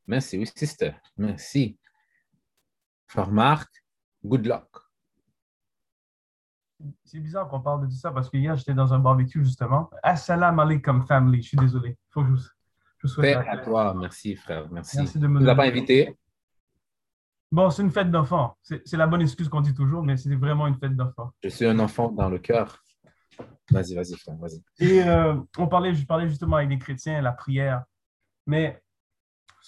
Merci, 0.08 0.38
oui, 0.38 0.46
sister. 0.56 0.94
Merci. 1.18 1.78
Marc, 3.30 3.70
good 4.24 4.46
luck. 4.46 4.68
C'est 7.06 7.20
bizarre 7.20 7.48
qu'on 7.48 7.62
parle 7.62 7.82
de 7.82 7.86
tout 7.86 7.98
ça 7.98 8.12
parce 8.12 8.30
que 8.30 8.38
hier, 8.38 8.56
j'étais 8.56 8.74
dans 8.74 8.94
un 8.94 9.00
barbecue 9.00 9.44
justement. 9.44 9.90
Assalamu 10.02 10.62
alaikum 10.62 11.06
family. 11.06 11.42
Je 11.42 11.50
suis 11.50 11.58
désolé. 11.58 11.98
Faut 12.10 12.22
que 12.22 12.28
je, 12.30 12.34
vous- 12.34 12.50
je 12.98 13.08
souhaite 13.08 13.38
à 13.48 13.58
toi. 13.60 13.94
Merci, 13.94 14.36
frère. 14.36 14.70
Merci. 14.72 14.98
Merci 14.98 15.20
de 15.20 15.28
me 15.28 15.40
Tu 15.40 15.46
pas 15.56 15.64
invité? 15.66 16.18
Bon, 17.52 17.70
c'est 17.70 17.84
une 17.84 17.92
fête 17.92 18.10
d'enfants. 18.10 18.58
C'est 18.64 18.98
la 18.98 19.06
bonne 19.06 19.22
excuse 19.22 19.48
qu'on 19.48 19.62
dit 19.62 19.76
toujours, 19.76 20.04
mais 20.04 20.18
c'est 20.18 20.36
vraiment 20.36 20.66
une 20.68 20.76
fête 20.76 20.96
d'enfants. 20.96 21.32
Je 21.44 21.50
suis 21.50 21.66
un 21.68 21.78
enfant 21.80 22.12
dans 22.12 22.30
le 22.30 22.40
cœur. 22.40 22.84
Vas-y, 23.72 23.94
vas-y, 23.96 24.18
frère, 24.18 24.36
vas-y. 24.38 24.62
Et 24.80 25.04
euh, 25.04 25.36
on 25.58 25.68
parlait, 25.68 25.94
je 25.94 26.06
parlais 26.06 26.28
justement 26.28 26.58
avec 26.58 26.70
les 26.70 26.80
chrétiens, 26.80 27.22
la 27.22 27.32
prière. 27.32 27.84
Mais 28.48 28.82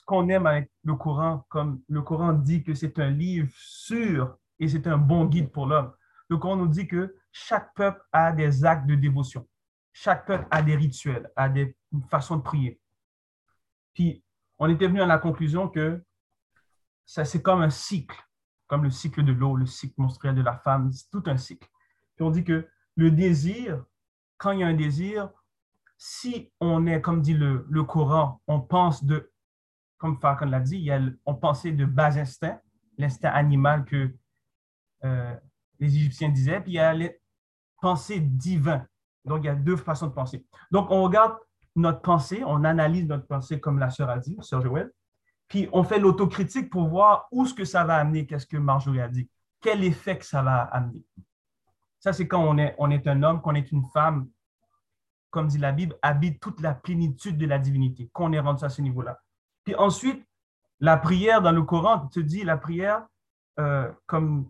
qu'on 0.05 0.29
aime 0.29 0.45
avec 0.45 0.71
le 0.83 0.95
Coran, 0.95 1.45
comme 1.49 1.81
le 1.89 2.01
Coran 2.01 2.33
dit 2.33 2.63
que 2.63 2.73
c'est 2.73 2.99
un 2.99 3.09
livre 3.09 3.51
sûr 3.55 4.37
et 4.59 4.67
c'est 4.67 4.87
un 4.87 4.97
bon 4.97 5.25
guide 5.25 5.51
pour 5.51 5.65
l'homme. 5.65 5.91
Le 6.29 6.37
Coran 6.37 6.55
nous 6.55 6.67
dit 6.67 6.87
que 6.87 7.15
chaque 7.31 7.73
peuple 7.73 8.01
a 8.11 8.31
des 8.31 8.63
actes 8.63 8.87
de 8.87 8.95
dévotion. 8.95 9.47
Chaque 9.91 10.25
peuple 10.25 10.47
a 10.51 10.61
des 10.61 10.75
rituels, 10.75 11.29
a 11.35 11.49
des 11.49 11.75
façons 12.09 12.37
de 12.37 12.41
prier. 12.41 12.79
Puis, 13.93 14.23
on 14.57 14.69
était 14.69 14.87
venu 14.87 15.01
à 15.01 15.05
la 15.05 15.17
conclusion 15.17 15.67
que 15.67 16.03
ça, 17.05 17.25
c'est 17.25 17.41
comme 17.41 17.61
un 17.61 17.69
cycle, 17.69 18.17
comme 18.67 18.83
le 18.83 18.89
cycle 18.89 19.23
de 19.23 19.31
l'eau, 19.31 19.55
le 19.55 19.65
cycle 19.65 19.95
menstruel 19.97 20.35
de 20.35 20.41
la 20.41 20.57
femme, 20.57 20.91
c'est 20.91 21.09
tout 21.11 21.23
un 21.27 21.37
cycle. 21.37 21.67
Puis 22.15 22.25
on 22.25 22.31
dit 22.31 22.43
que 22.43 22.67
le 22.95 23.11
désir, 23.11 23.83
quand 24.37 24.51
il 24.51 24.59
y 24.59 24.63
a 24.63 24.67
un 24.67 24.73
désir, 24.73 25.29
si 25.97 26.51
on 26.59 26.87
est, 26.87 27.01
comme 27.01 27.21
dit 27.21 27.33
le, 27.33 27.65
le 27.69 27.83
Coran, 27.83 28.41
on 28.47 28.59
pense 28.59 29.03
de, 29.03 29.31
comme 29.97 30.19
Farkan 30.19 30.45
l'a 30.45 30.59
dit, 30.59 30.89
on 31.25 31.35
pensait 31.35 31.71
de 31.71 31.85
bas 31.85 32.17
instinct, 32.17 32.59
l'instinct 32.97 33.31
animal 33.31 33.85
que 33.85 34.13
euh, 35.03 35.35
les 35.79 35.95
Égyptiens 35.95 36.29
disaient, 36.29 36.61
puis 36.61 36.73
il 36.73 36.75
y 36.75 36.79
a 36.79 36.93
les 36.93 37.19
pensées 37.81 38.19
divines. 38.19 38.87
Donc, 39.23 39.43
il 39.43 39.47
y 39.47 39.49
a 39.49 39.55
deux 39.55 39.77
façons 39.77 40.07
de 40.07 40.13
penser. 40.13 40.45
Donc, 40.71 40.91
on 40.91 41.03
regarde 41.03 41.35
notre 41.75 42.01
pensée, 42.01 42.43
on 42.45 42.63
analyse 42.63 43.07
notre 43.07 43.27
pensée, 43.27 43.59
comme 43.59 43.79
la 43.79 43.89
sœur 43.89 44.09
a 44.09 44.19
dit, 44.19 44.37
sœur 44.41 44.61
Joël, 44.61 44.91
puis 45.47 45.69
on 45.73 45.83
fait 45.83 45.99
l'autocritique 45.99 46.69
pour 46.69 46.87
voir 46.87 47.27
où 47.31 47.45
ce 47.45 47.53
que 47.53 47.65
ça 47.65 47.83
va 47.83 47.97
amener, 47.97 48.25
qu'est-ce 48.25 48.47
que 48.47 48.57
Marjorie 48.57 49.01
a 49.01 49.07
dit, 49.07 49.29
quel 49.61 49.83
effet 49.83 50.17
que 50.17 50.25
ça 50.25 50.41
va 50.41 50.61
amener. 50.61 51.03
Ça, 51.99 52.13
c'est 52.13 52.27
quand 52.27 52.43
on 52.43 52.57
est, 52.57 52.75
on 52.77 52.91
est 52.91 53.07
un 53.07 53.23
homme, 53.23 53.41
qu'on 53.41 53.55
est 53.55 53.71
une 53.71 53.83
femme, 53.93 54.29
comme 55.29 55.47
dit 55.47 55.57
la 55.57 55.71
Bible, 55.71 55.97
habite 56.01 56.39
toute 56.39 56.61
la 56.61 56.73
plénitude 56.73 57.37
de 57.37 57.45
la 57.45 57.59
divinité, 57.59 58.09
qu'on 58.13 58.31
est 58.31 58.39
rendu 58.39 58.63
à 58.63 58.69
ce 58.69 58.81
niveau-là. 58.81 59.19
Puis 59.66 59.76
ensuite, 59.76 60.26
la 60.80 60.97
prière 60.97 61.41
dans 61.41 61.51
le 61.51 61.63
Coran 61.63 62.07
te 62.07 62.20
dit 62.20 62.43
la 62.43 62.57
prière, 62.57 63.05
euh, 63.59 63.91
comme 64.05 64.49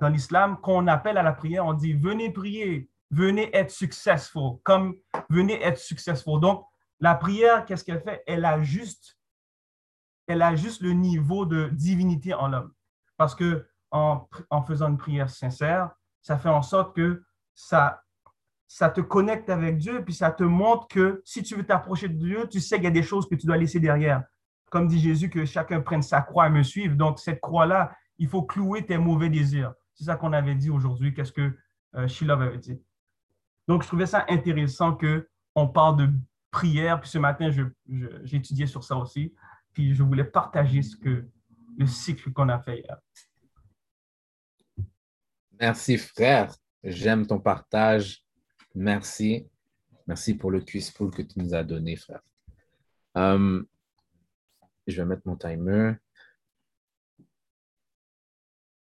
dans 0.00 0.08
l'islam, 0.08 0.58
qu'on 0.60 0.86
appelle 0.86 1.18
à 1.18 1.22
la 1.22 1.32
prière, 1.32 1.64
on 1.64 1.74
dit 1.74 1.92
venez 1.92 2.32
prier, 2.32 2.90
venez 3.10 3.54
être 3.54 3.70
successful, 3.70 4.58
comme 4.64 4.96
venez 5.30 5.62
être 5.62 5.78
successful. 5.78 6.40
Donc, 6.40 6.66
la 7.00 7.14
prière, 7.14 7.64
qu'est-ce 7.64 7.84
qu'elle 7.84 8.00
fait? 8.00 8.22
Elle 8.26 8.44
ajuste, 8.44 9.18
elle 10.26 10.44
le 10.80 10.92
niveau 10.92 11.46
de 11.46 11.68
divinité 11.68 12.34
en 12.34 12.48
l'homme. 12.48 12.72
Parce 13.16 13.34
que 13.34 13.66
en 13.90 14.62
faisant 14.66 14.88
une 14.88 14.98
prière 14.98 15.30
sincère, 15.30 15.90
ça 16.20 16.36
fait 16.36 16.48
en 16.48 16.62
sorte 16.62 16.94
que 16.96 17.22
ça, 17.54 18.02
ça 18.66 18.90
te 18.90 19.00
connecte 19.00 19.48
avec 19.48 19.78
Dieu, 19.78 20.04
puis 20.04 20.12
ça 20.12 20.30
te 20.30 20.42
montre 20.42 20.88
que 20.88 21.22
si 21.24 21.42
tu 21.42 21.54
veux 21.54 21.64
t'approcher 21.64 22.08
de 22.08 22.18
Dieu, 22.18 22.48
tu 22.48 22.60
sais 22.60 22.76
qu'il 22.76 22.84
y 22.84 22.88
a 22.88 22.90
des 22.90 23.02
choses 23.02 23.28
que 23.28 23.34
tu 23.36 23.46
dois 23.46 23.56
laisser 23.56 23.80
derrière. 23.80 24.24
Comme 24.70 24.88
dit 24.88 24.98
Jésus, 24.98 25.30
que 25.30 25.44
chacun 25.44 25.80
prenne 25.80 26.02
sa 26.02 26.20
croix 26.22 26.48
et 26.48 26.50
me 26.50 26.62
suive. 26.62 26.96
Donc, 26.96 27.18
cette 27.18 27.40
croix-là, 27.40 27.96
il 28.18 28.28
faut 28.28 28.42
clouer 28.42 28.84
tes 28.84 28.98
mauvais 28.98 29.30
désirs. 29.30 29.74
C'est 29.94 30.04
ça 30.04 30.16
qu'on 30.16 30.32
avait 30.32 30.54
dit 30.54 30.70
aujourd'hui. 30.70 31.14
Qu'est-ce 31.14 31.32
que 31.32 31.56
euh, 31.94 32.30
avait 32.30 32.58
dit? 32.58 32.80
Donc, 33.68 33.82
je 33.82 33.88
trouvais 33.88 34.06
ça 34.06 34.24
intéressant 34.28 34.96
qu'on 34.96 35.68
parle 35.68 35.96
de 35.96 36.12
prière. 36.50 37.00
Puis 37.00 37.10
ce 37.10 37.18
matin, 37.18 37.50
j'ai 37.50 38.36
étudié 38.36 38.66
sur 38.66 38.84
ça 38.84 38.96
aussi. 38.96 39.34
Puis 39.72 39.94
je 39.94 40.02
voulais 40.02 40.24
partager 40.24 40.82
ce 40.82 40.96
le 41.78 41.86
cycle 41.86 42.32
qu'on 42.32 42.48
a 42.48 42.58
fait 42.58 42.80
hier. 42.80 42.96
Merci, 45.60 45.98
frère. 45.98 46.54
J'aime 46.82 47.26
ton 47.26 47.40
partage. 47.40 48.24
Merci. 48.74 49.46
Merci 50.06 50.34
pour 50.34 50.50
le 50.50 50.60
quiz-pool 50.60 51.10
que 51.10 51.22
tu 51.22 51.38
nous 51.38 51.54
as 51.54 51.64
donné, 51.64 51.96
frère. 51.96 52.22
Je 54.86 55.02
vais 55.02 55.06
mettre 55.06 55.22
mon 55.24 55.36
timer. 55.36 55.94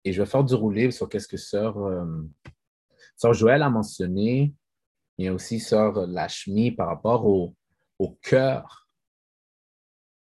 Et 0.03 0.11
je 0.11 0.21
vais 0.21 0.29
faire 0.29 0.43
du 0.43 0.53
rouler 0.53 0.91
sur 0.91 1.07
qu'est-ce 1.07 1.27
que 1.27 1.37
Sœur, 1.37 1.77
euh, 1.77 3.33
Joël 3.33 3.61
a 3.61 3.69
mentionné. 3.69 4.53
Il 5.17 5.25
y 5.25 5.27
a 5.27 5.33
aussi 5.33 5.59
Sœur 5.59 6.07
Lachmi 6.07 6.71
par 6.71 6.87
rapport 6.87 7.25
au, 7.25 7.55
au 7.99 8.17
cœur. 8.21 8.89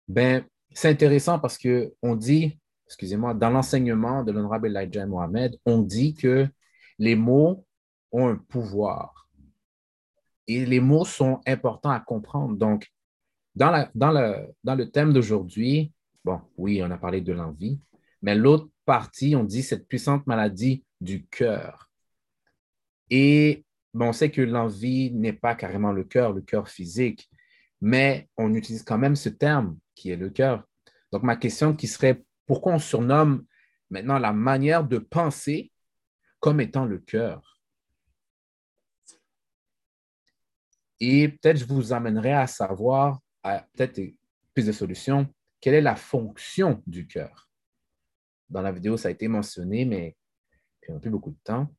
Ben, 0.07 0.45
c'est 0.71 0.89
intéressant 0.89 1.39
parce 1.39 1.57
qu'on 1.57 2.15
dit, 2.15 2.59
excusez-moi, 2.85 3.33
dans 3.33 3.49
l'enseignement 3.49 4.23
de 4.23 4.31
l'honorable 4.31 4.67
Elijah 4.67 5.07
Mohamed, 5.07 5.57
on 5.65 5.79
dit 5.79 6.13
que 6.13 6.47
les 6.99 7.15
mots 7.15 7.65
ont 8.11 8.27
un 8.27 8.35
pouvoir. 8.35 9.29
Et 10.47 10.65
les 10.65 10.79
mots 10.79 11.05
sont 11.05 11.41
importants 11.47 11.89
à 11.89 11.99
comprendre. 11.99 12.55
Donc, 12.55 12.91
dans, 13.55 13.87
dans 13.95 14.11
le, 14.11 14.53
dans 14.63 14.75
le 14.75 14.89
thème 14.89 15.13
d'aujourd'hui, 15.13 15.91
bon, 16.23 16.41
oui, 16.57 16.81
on 16.83 16.91
a 16.91 16.97
parlé 16.97 17.21
de 17.21 17.33
l'envie, 17.33 17.79
mais 18.21 18.35
l'autre 18.35 18.69
partie, 18.85 19.35
on 19.35 19.43
dit 19.43 19.63
cette 19.63 19.87
puissante 19.87 20.25
maladie 20.27 20.83
du 20.99 21.25
cœur. 21.25 21.89
Et 23.09 23.65
on 23.93 24.13
sait 24.13 24.31
que 24.31 24.41
l'envie 24.41 25.11
n'est 25.11 25.33
pas 25.33 25.55
carrément 25.55 25.91
le 25.91 26.03
cœur, 26.03 26.33
le 26.33 26.41
cœur 26.41 26.67
physique, 26.67 27.29
mais 27.81 28.29
on 28.37 28.53
utilise 28.53 28.83
quand 28.83 28.97
même 28.97 29.15
ce 29.15 29.29
terme 29.29 29.77
qui 29.93 30.09
est 30.09 30.15
le 30.15 30.29
cœur. 30.29 30.67
Donc, 31.11 31.23
ma 31.23 31.35
question 31.35 31.75
qui 31.75 31.87
serait, 31.87 32.23
pourquoi 32.45 32.73
on 32.73 32.79
surnomme 32.79 33.45
maintenant 33.89 34.19
la 34.19 34.33
manière 34.33 34.83
de 34.83 34.97
penser 34.97 35.71
comme 36.39 36.59
étant 36.59 36.85
le 36.85 36.97
cœur? 36.99 37.59
Et 40.99 41.29
peut-être 41.29 41.57
je 41.57 41.65
vous 41.65 41.93
amènerai 41.93 42.33
à 42.33 42.47
savoir, 42.47 43.19
peut-être 43.73 44.01
plus 44.53 44.65
de 44.65 44.71
solutions, 44.71 45.27
quelle 45.61 45.75
est 45.75 45.81
la 45.81 45.95
fonction 45.95 46.81
du 46.87 47.07
cœur? 47.07 47.49
Dans 48.49 48.61
la 48.61 48.71
vidéo, 48.71 48.97
ça 48.97 49.07
a 49.07 49.11
été 49.11 49.27
mentionné, 49.27 49.85
mais 49.85 50.15
puis 50.85 50.91
on 50.91 50.95
n'a 50.95 50.99
plus 50.99 51.09
beaucoup 51.09 51.31
de 51.31 51.39
temps. 51.43 51.73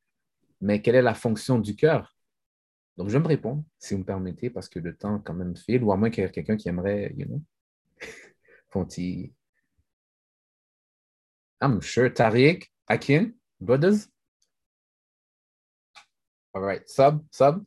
Mais 0.61 0.83
quelle 0.83 0.97
est 0.97 1.03
la 1.03 1.15
fonction 1.15 1.59
du 1.59 1.77
cœur? 1.77 2.17
Donc, 2.97 3.09
je 3.09 3.13
vais 3.13 3.23
me 3.23 3.29
répondre, 3.29 3.63
si 3.79 3.95
vous 3.95 4.01
me 4.01 4.05
permettez, 4.05 4.51
parce 4.51 4.69
que 4.69 4.79
le 4.79 4.97
temps 4.97 5.21
quand 5.21 5.35
même 5.35 5.55
file, 5.55 5.85
ou 5.85 5.93
à 5.93 5.97
moins 5.97 6.11
qu'il 6.11 6.25
y 6.25 6.27
ait 6.27 6.31
quelqu'un 6.31 6.57
qui 6.57 6.69
aimerait, 6.69 7.15
you 7.17 7.27
know, 7.27 7.43
font-ils? 8.71 9.33
I'm 11.61 11.81
sure. 11.81 12.11
Tariq, 12.13 12.71
Akin, 12.89 13.31
brothers? 13.61 14.09
All 16.53 16.63
right. 16.63 16.89
Sub, 16.89 17.25
sub? 17.31 17.65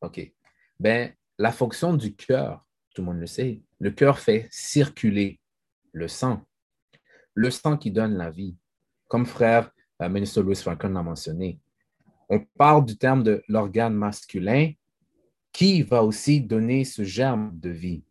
OK. 0.00 0.32
Ben, 0.78 1.14
la 1.38 1.52
fonction 1.52 1.94
du 1.94 2.16
cœur, 2.16 2.66
tout 2.94 3.02
le 3.02 3.06
monde 3.06 3.20
le 3.20 3.26
sait, 3.26 3.62
le 3.78 3.90
cœur 3.90 4.18
fait 4.18 4.48
circuler 4.50 5.40
le 5.92 6.08
sang. 6.08 6.42
Le 7.34 7.50
sang 7.50 7.76
qui 7.76 7.90
donne 7.90 8.16
la 8.16 8.30
vie. 8.30 8.56
Comme 9.08 9.26
frère 9.26 9.70
euh, 10.02 10.08
ministre 10.08 10.42
Louis 10.42 10.56
Franklin 10.56 10.90
l'a 10.90 11.02
mentionné. 11.02 11.60
On 12.28 12.40
parle 12.56 12.84
du 12.84 12.96
terme 12.96 13.22
de 13.22 13.42
l'organe 13.48 13.94
masculin 13.94 14.72
qui 15.52 15.82
va 15.82 16.02
aussi 16.02 16.40
donner 16.40 16.84
ce 16.84 17.02
germe 17.02 17.50
de 17.54 17.70
vie. 17.70 18.04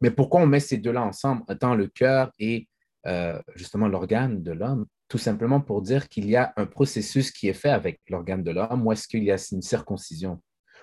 Mais 0.00 0.10
pourquoi 0.10 0.40
on 0.40 0.46
met 0.46 0.60
ces 0.60 0.78
deux-là 0.78 1.02
ensemble, 1.02 1.42
étant 1.50 1.74
le 1.74 1.88
cœur 1.88 2.32
et 2.38 2.68
euh, 3.06 3.40
justement 3.54 3.88
l'organe 3.88 4.42
de 4.42 4.52
l'homme? 4.52 4.86
Tout 5.08 5.18
simplement 5.18 5.60
pour 5.60 5.82
dire 5.82 6.08
qu'il 6.08 6.30
y 6.30 6.36
a 6.36 6.52
un 6.56 6.66
processus 6.66 7.32
qui 7.32 7.48
est 7.48 7.54
fait 7.54 7.70
avec 7.70 8.00
l'organe 8.08 8.42
de 8.42 8.52
l'homme 8.52 8.86
ou 8.86 8.92
est-ce 8.92 9.08
qu'il 9.08 9.24
y 9.24 9.32
a 9.32 9.36
une 9.52 9.62
circoncision? 9.62 10.40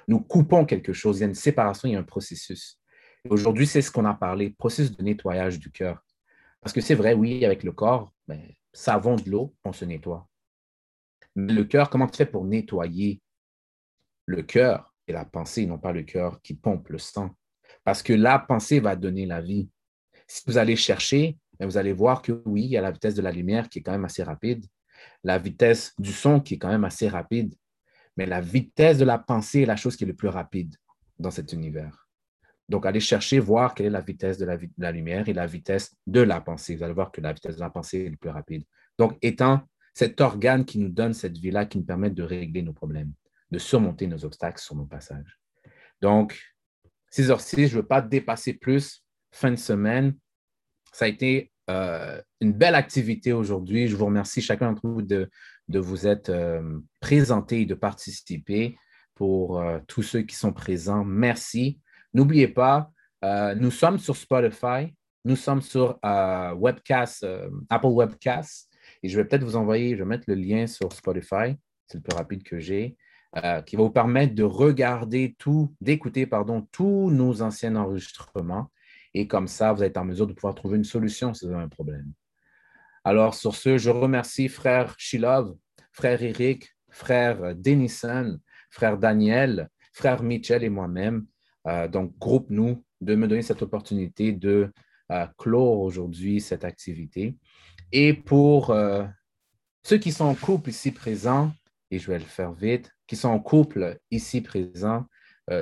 Nous 0.07 0.19
coupons 0.19 0.65
quelque 0.65 0.93
chose, 0.93 1.17
il 1.17 1.21
y 1.21 1.23
a 1.23 1.27
une 1.27 1.35
séparation, 1.35 1.89
il 1.89 1.93
y 1.93 1.95
a 1.95 1.99
un 1.99 2.03
processus. 2.03 2.79
Aujourd'hui, 3.29 3.67
c'est 3.67 3.81
ce 3.81 3.91
qu'on 3.91 4.05
a 4.05 4.13
parlé, 4.13 4.51
processus 4.51 4.95
de 4.95 5.03
nettoyage 5.03 5.59
du 5.59 5.69
cœur. 5.71 6.01
Parce 6.61 6.73
que 6.73 6.81
c'est 6.81 6.95
vrai, 6.95 7.13
oui, 7.13 7.43
avec 7.45 7.63
le 7.63 7.71
corps, 7.71 8.13
ben, 8.27 8.41
savon, 8.73 9.15
de 9.15 9.29
l'eau, 9.29 9.55
on 9.63 9.73
se 9.73 9.85
nettoie. 9.85 10.27
Mais 11.35 11.53
le 11.53 11.65
cœur, 11.65 11.89
comment 11.89 12.07
tu 12.07 12.17
fais 12.17 12.25
pour 12.25 12.45
nettoyer 12.45 13.21
le 14.25 14.43
cœur 14.43 14.93
et 15.07 15.13
la 15.13 15.25
pensée, 15.25 15.65
non 15.65 15.77
pas 15.77 15.91
le 15.91 16.03
cœur 16.03 16.41
qui 16.41 16.55
pompe 16.55 16.89
le 16.89 16.97
sang? 16.97 17.35
Parce 17.83 18.01
que 18.01 18.13
la 18.13 18.39
pensée 18.39 18.79
va 18.79 18.95
donner 18.95 19.25
la 19.25 19.41
vie. 19.41 19.69
Si 20.27 20.43
vous 20.47 20.57
allez 20.57 20.75
chercher, 20.75 21.37
ben, 21.59 21.65
vous 21.65 21.77
allez 21.77 21.93
voir 21.93 22.21
que 22.21 22.41
oui, 22.45 22.63
il 22.63 22.69
y 22.69 22.77
a 22.77 22.81
la 22.81 22.91
vitesse 22.91 23.15
de 23.15 23.21
la 23.21 23.31
lumière 23.31 23.69
qui 23.69 23.79
est 23.79 23.81
quand 23.81 23.91
même 23.91 24.05
assez 24.05 24.23
rapide, 24.23 24.65
la 25.23 25.37
vitesse 25.37 25.93
du 25.97 26.11
son 26.11 26.39
qui 26.39 26.55
est 26.55 26.57
quand 26.57 26.69
même 26.69 26.85
assez 26.85 27.07
rapide, 27.07 27.53
mais 28.17 28.25
la 28.25 28.41
vitesse 28.41 28.97
de 28.97 29.05
la 29.05 29.19
pensée 29.19 29.61
est 29.61 29.65
la 29.65 29.75
chose 29.75 29.95
qui 29.95 30.03
est 30.03 30.07
le 30.07 30.15
plus 30.15 30.27
rapide 30.27 30.75
dans 31.19 31.31
cet 31.31 31.53
univers. 31.53 32.07
Donc, 32.67 32.85
allez 32.85 32.99
chercher, 32.99 33.39
voir 33.39 33.73
quelle 33.73 33.85
est 33.85 33.91
la 33.91 34.01
vitesse 34.01 34.37
de 34.37 34.45
la, 34.45 34.91
lumière 34.91 35.29
et 35.29 35.33
la 35.33 35.47
vitesse 35.47 35.95
de 36.05 36.19
la 36.19 36.41
pensée. 36.41 36.75
Vous 36.75 36.83
allez 36.83 36.93
voir 36.93 37.11
que 37.11 37.21
la 37.21 37.31
vitesse 37.31 37.55
de 37.55 37.61
la 37.61 37.69
pensée 37.69 38.05
est 38.05 38.09
le 38.09 38.17
plus 38.17 38.29
rapide. 38.29 38.63
Donc, 38.97 39.17
étant 39.21 39.61
cet 39.93 40.19
organe 40.19 40.65
qui 40.65 40.79
nous 40.79 40.89
donne 40.89 41.13
cette 41.13 41.37
vie-là, 41.37 41.65
qui 41.65 41.77
nous 41.77 41.85
permet 41.85 42.09
de 42.09 42.23
régler 42.23 42.61
nos 42.61 42.73
problèmes, 42.73 43.13
de 43.51 43.57
surmonter 43.57 44.05
nos 44.07 44.25
obstacles 44.25 44.59
sur 44.59 44.75
nos 44.75 44.85
passages. 44.85 45.39
Donc, 46.01 46.37
6h6, 47.13 47.67
je 47.67 47.77
ne 47.77 47.81
veux 47.81 47.87
pas 47.87 48.01
dépasser 48.01 48.53
plus. 48.53 49.03
Fin 49.31 49.51
de 49.51 49.55
semaine, 49.55 50.15
ça 50.91 51.05
a 51.05 51.07
été 51.07 51.51
euh, 51.69 52.21
une 52.41 52.53
belle 52.53 52.75
activité 52.75 53.31
aujourd'hui. 53.31 53.87
Je 53.87 53.95
vous 53.95 54.05
remercie 54.05 54.41
chacun 54.41 54.71
d'entre 54.71 54.87
vous 54.87 55.01
de, 55.01 55.29
vous 55.75 56.07
être 56.07 56.29
euh, 56.29 56.79
présenté 56.99 57.61
et 57.61 57.65
de 57.65 57.73
participer. 57.73 58.77
Pour 59.15 59.59
euh, 59.59 59.79
tous 59.87 60.03
ceux 60.03 60.21
qui 60.21 60.35
sont 60.35 60.53
présents, 60.53 61.03
merci. 61.03 61.79
N'oubliez 62.13 62.47
pas, 62.47 62.91
nous 63.55 63.71
sommes 63.71 63.97
sur 63.97 64.15
Spotify, 64.15 64.95
nous 65.25 65.35
sommes 65.35 65.61
sur 65.61 65.99
Webcast, 66.03 67.25
Apple 67.69 67.87
Webcast, 67.87 68.71
et 69.03 69.09
je 69.09 69.17
vais 69.17 69.25
peut-être 69.25 69.43
vous 69.43 69.55
envoyer, 69.55 69.95
je 69.95 70.03
vais 70.03 70.07
mettre 70.07 70.25
le 70.27 70.35
lien 70.35 70.67
sur 70.67 70.93
Spotify, 70.93 71.57
c'est 71.87 71.97
le 71.97 72.01
plus 72.01 72.15
rapide 72.15 72.43
que 72.43 72.59
j'ai, 72.59 72.95
qui 73.65 73.75
va 73.75 73.83
vous 73.83 73.89
permettre 73.89 74.35
de 74.35 74.43
regarder 74.43 75.35
tout, 75.37 75.75
d'écouter, 75.81 76.25
pardon, 76.25 76.67
tous 76.71 77.11
nos 77.11 77.41
anciens 77.41 77.75
enregistrements 77.75 78.71
et 79.13 79.27
comme 79.27 79.47
ça, 79.47 79.73
vous 79.73 79.83
êtes 79.83 79.97
en 79.97 80.05
mesure 80.05 80.27
de 80.27 80.33
pouvoir 80.33 80.53
trouver 80.53 80.77
une 80.77 80.83
solution 80.83 81.33
si 81.33 81.45
vous 81.45 81.51
avez 81.51 81.63
un 81.63 81.69
problème. 81.69 82.13
Alors, 83.07 83.35
sur 83.35 83.55
ce, 83.55 83.77
je 83.77 83.89
remercie 83.89 84.49
frère 84.49 84.93
Shilov, 84.97 85.55
frère 85.93 86.21
Eric, 86.21 86.75
frère 86.89 87.55
Denison, 87.55 88.37
frère 88.69 88.97
Daniel, 88.97 89.69
frère 89.93 90.21
Mitchell 90.23 90.65
et 90.65 90.69
moi-même. 90.69 91.25
Euh, 91.67 91.87
donc, 91.87 92.17
groupe-nous 92.17 92.83
de 92.99 93.15
me 93.15 93.29
donner 93.29 93.43
cette 93.43 93.61
opportunité 93.61 94.33
de 94.33 94.73
euh, 95.13 95.25
clore 95.37 95.79
aujourd'hui 95.79 96.41
cette 96.41 96.65
activité. 96.65 97.37
Et 97.93 98.13
pour 98.13 98.71
euh, 98.71 99.05
ceux 99.83 99.99
qui 99.99 100.11
sont 100.11 100.25
en 100.25 100.35
couple 100.35 100.71
ici 100.71 100.91
présents, 100.91 101.53
et 101.89 101.99
je 101.99 102.11
vais 102.11 102.19
le 102.19 102.25
faire 102.25 102.51
vite, 102.51 102.91
qui 103.07 103.15
sont 103.15 103.29
en 103.29 103.39
couple 103.39 103.97
ici 104.11 104.41
présents, 104.41 105.05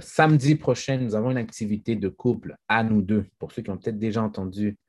samedi 0.02 0.56
prochain, 0.56 0.98
nous 0.98 1.14
avons 1.14 1.30
une 1.30 1.38
activité 1.38 1.96
de 1.96 2.10
couple 2.10 2.56
à 2.68 2.84
nous 2.84 3.04
deux, 3.04 3.28
pour 3.38 3.52
ceux 3.52 3.62
qui 3.62 3.70
ont 3.70 3.78
peut-être 3.78 4.00
déjà 4.00 4.24
entendu. 4.24 4.80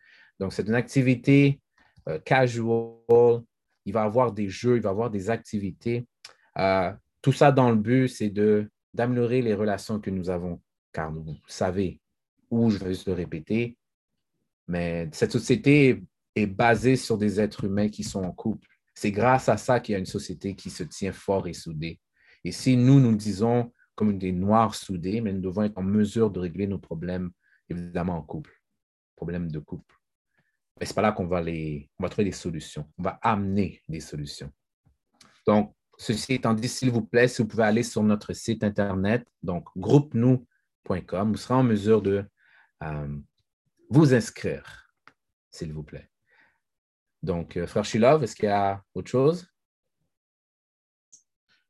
Donc, 0.41 0.55
c'est 0.55 0.67
une 0.67 0.75
activité 0.75 1.61
euh, 2.09 2.19
casual. 2.21 3.43
Il 3.85 3.93
va 3.93 4.03
avoir 4.03 4.33
des 4.33 4.49
jeux, 4.49 4.77
il 4.77 4.83
va 4.83 4.91
avoir 4.91 5.11
des 5.11 5.31
activités. 5.31 6.07
Euh, 6.59 6.93
tout 7.23 7.33
ça 7.33 7.53
dans 7.53 7.71
le 7.71 7.77
but, 7.77 8.09
c'est 8.09 8.33
d'améliorer 8.95 9.43
les 9.43 9.55
relations 9.55 10.01
que 10.01 10.11
nous 10.11 10.31
avons. 10.31 10.61
Car 10.93 11.13
vous 11.13 11.37
savez, 11.47 12.01
ou 12.51 12.71
je 12.71 12.79
vais 12.79 12.91
juste 12.91 13.07
le 13.07 13.15
répéter, 13.15 13.77
mais 14.67 15.09
cette 15.13 15.33
société 15.33 16.03
est 16.35 16.47
basée 16.47 16.97
sur 16.97 17.19
des 17.19 17.41
êtres 17.41 17.65
humains 17.65 17.89
qui 17.89 18.03
sont 18.03 18.25
en 18.25 18.33
couple. 18.33 18.69
C'est 18.95 19.11
grâce 19.11 19.49
à 19.49 19.57
ça 19.57 19.81
qu'il 19.81 19.93
y 19.93 19.97
a 19.97 19.99
une 19.99 20.07
société 20.07 20.55
qui 20.55 20.71
se 20.71 20.83
tient 20.83 21.13
fort 21.13 21.47
et 21.49 21.53
soudée. 21.53 22.01
Et 22.45 22.53
si 22.53 22.77
nous, 22.77 23.01
nous 23.01 23.15
disons, 23.15 23.73
communauté 23.95 24.33
noire 24.33 24.75
soudée, 24.75 25.21
mais 25.21 25.33
nous 25.33 25.41
devons 25.41 25.63
être 25.63 25.79
en 25.79 25.83
mesure 25.83 26.31
de 26.31 26.39
régler 26.39 26.67
nos 26.67 26.79
problèmes, 26.79 27.31
évidemment, 27.69 28.17
en 28.17 28.23
couple, 28.23 28.63
problèmes 29.17 29.51
de 29.51 29.59
couple. 29.59 29.96
Mais 30.79 30.87
ce 30.87 30.93
n'est 30.93 30.95
pas 30.95 31.03
là 31.03 31.13
qu'on 31.13 31.27
va, 31.27 31.41
les, 31.41 31.91
on 31.99 32.03
va 32.03 32.09
trouver 32.09 32.25
des 32.25 32.33
solutions. 32.33 32.87
On 32.99 33.03
va 33.03 33.19
amener 33.23 33.83
des 33.89 34.01
solutions. 34.01 34.51
Donc, 35.47 35.75
ceci 35.99 36.35
étant 36.35 36.55
dit, 36.55 36.69
s'il 36.69 36.91
vous 36.91 37.03
plaît, 37.03 37.29
si 37.29 37.43
vous 37.43 37.49
pouvez 37.49 37.65
aller 37.65 37.83
sur 37.83 38.03
notre 38.03 38.33
site 38.33 38.63
Internet, 38.63 39.27
donc 39.43 39.67
groupe-nous.com, 39.77 41.33
vous 41.33 41.39
serez 41.39 41.55
en 41.55 41.63
mesure 41.63 42.03
de 42.03 42.25
euh, 42.83 43.19
vous 43.89 44.13
inscrire, 44.13 44.91
s'il 45.51 45.73
vous 45.73 45.85
plaît. 45.85 46.11
Donc, 47.23 47.57
euh, 47.57 47.67
Frère 47.67 47.85
Shilov, 47.85 48.23
est-ce 48.23 48.37
qu'il 48.37 48.45
y 48.45 48.49
a 48.49 48.83
autre 48.95 49.11
chose? 49.11 49.49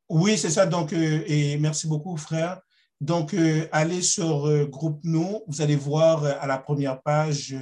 Oui, 0.09 0.36
c'est 0.36 0.50
ça. 0.50 0.66
Donc, 0.66 0.92
euh, 0.92 1.22
et 1.26 1.59
merci 1.59 1.86
beaucoup, 1.88 2.16
frère. 2.16 2.61
Donc, 3.01 3.34
euh, 3.34 3.68
allez 3.72 4.03
sur 4.03 4.47
euh, 4.47 4.64
Groupe 4.66 5.01
Nous. 5.05 5.42
Vous 5.47 5.61
allez 5.61 5.76
voir 5.76 6.24
à 6.24 6.47
la 6.47 6.59
première 6.59 7.03
page 7.03 7.55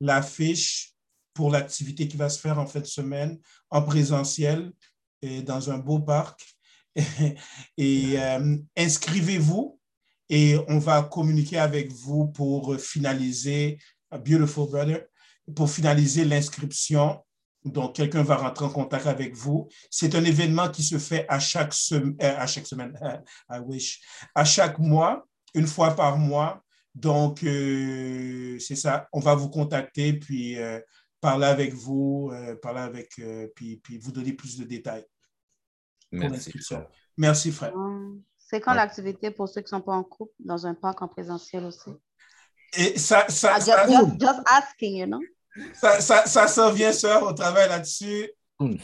l'affiche 0.00 0.94
pour 1.34 1.50
l'activité 1.50 2.08
qui 2.08 2.16
va 2.16 2.28
se 2.28 2.40
faire 2.40 2.58
en 2.58 2.66
fin 2.66 2.80
de 2.80 2.86
semaine 2.86 3.38
en 3.70 3.82
présentiel 3.82 4.72
et 5.22 5.42
dans 5.42 5.70
un 5.70 5.78
beau 5.78 5.98
parc. 5.98 6.40
et 7.76 8.16
inscrivez-vous 8.74 9.78
et 10.30 10.56
on 10.68 10.78
va 10.78 11.02
communiquer 11.02 11.58
avec 11.58 11.92
vous 11.92 12.28
pour 12.28 12.80
finaliser, 12.80 13.78
Beautiful 14.10 14.70
Brother, 14.70 15.04
pour 15.54 15.70
finaliser 15.70 16.24
l'inscription 16.24 17.20
donc, 17.66 17.96
quelqu'un 17.96 18.22
va 18.22 18.36
rentrer 18.36 18.64
en 18.64 18.70
contact 18.70 19.06
avec 19.06 19.34
vous. 19.34 19.68
C'est 19.90 20.14
un 20.14 20.24
événement 20.24 20.68
qui 20.70 20.82
se 20.82 20.98
fait 20.98 21.26
à 21.28 21.38
chaque, 21.38 21.74
euh, 21.92 22.12
à 22.18 22.46
chaque 22.46 22.66
semaine, 22.66 22.98
I 23.50 23.58
wish, 23.58 24.00
à 24.34 24.44
chaque 24.44 24.78
mois, 24.78 25.26
une 25.54 25.66
fois 25.66 25.94
par 25.94 26.16
mois. 26.16 26.62
Donc, 26.94 27.42
euh, 27.42 28.58
c'est 28.58 28.76
ça. 28.76 29.08
On 29.12 29.20
va 29.20 29.34
vous 29.34 29.50
contacter, 29.50 30.14
puis 30.14 30.58
euh, 30.58 30.80
parler 31.20 31.46
avec 31.46 31.74
vous, 31.74 32.32
parler 32.62 32.80
avec, 32.80 33.20
puis, 33.54 33.76
puis, 33.78 33.98
vous 33.98 34.12
donner 34.12 34.32
plus 34.32 34.56
de 34.56 34.64
détails. 34.64 35.04
Merci. 36.12 36.52
Merci, 37.16 37.50
frère. 37.50 37.72
C'est 38.38 38.60
quand 38.60 38.74
l'activité 38.74 39.30
pour 39.30 39.48
ceux 39.48 39.60
qui 39.60 39.74
ne 39.74 39.78
sont 39.78 39.80
pas 39.80 39.94
en 39.94 40.04
couple, 40.04 40.32
dans 40.38 40.66
un 40.66 40.74
parc 40.74 41.02
en 41.02 41.08
présentiel 41.08 41.64
aussi? 41.64 41.90
Et 42.76 42.98
ça, 42.98 43.26
ça, 43.28 43.54
ah, 43.54 43.60
ça 43.60 43.88
just, 43.88 44.20
just, 44.20 44.40
asking, 44.46 44.96
you 44.98 45.06
know? 45.06 45.20
Ça, 45.74 46.00
ça, 46.00 46.26
ça 46.26 46.48
s'en 46.48 46.72
vient, 46.72 46.92
sœur, 46.92 47.22
au 47.22 47.32
travail 47.32 47.68
là-dessus. 47.68 48.30
yes. 48.60 48.82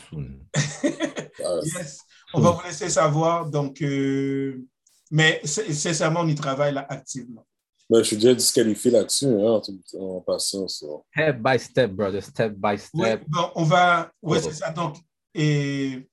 On 2.34 2.40
va 2.40 2.50
vous 2.50 2.62
laisser 2.62 2.88
savoir. 2.88 3.48
Donc, 3.48 3.80
euh, 3.82 4.62
mais 5.10 5.40
sincèrement, 5.44 6.20
on 6.20 6.28
y 6.28 6.34
travaille 6.34 6.74
là, 6.74 6.86
activement. 6.88 7.46
Ben, 7.90 7.98
je 7.98 8.04
suis 8.04 8.16
déjà 8.16 8.34
disqualifié 8.34 8.90
là-dessus, 8.90 9.26
hein, 9.26 9.60
en 9.98 10.20
passant. 10.20 10.66
Step 10.66 11.36
by 11.38 11.58
step, 11.58 11.90
brother, 11.90 12.22
step 12.22 12.54
by 12.56 12.78
step. 12.78 12.90
Oui, 12.94 13.08
bon, 13.28 13.50
on 13.54 13.64
va. 13.64 14.10
Oui, 14.22 14.38
c'est 14.42 14.54
ça. 14.54 14.70
Donc, 14.70 14.96
et... 15.34 16.08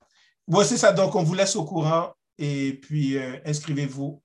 ouais, 0.46 0.64
c'est 0.64 0.76
ça. 0.76 0.92
Donc, 0.92 1.14
on 1.14 1.22
vous 1.22 1.34
laisse 1.34 1.56
au 1.56 1.64
courant 1.64 2.12
et 2.36 2.74
puis 2.74 3.16
euh, 3.16 3.38
inscrivez-vous. 3.46 4.20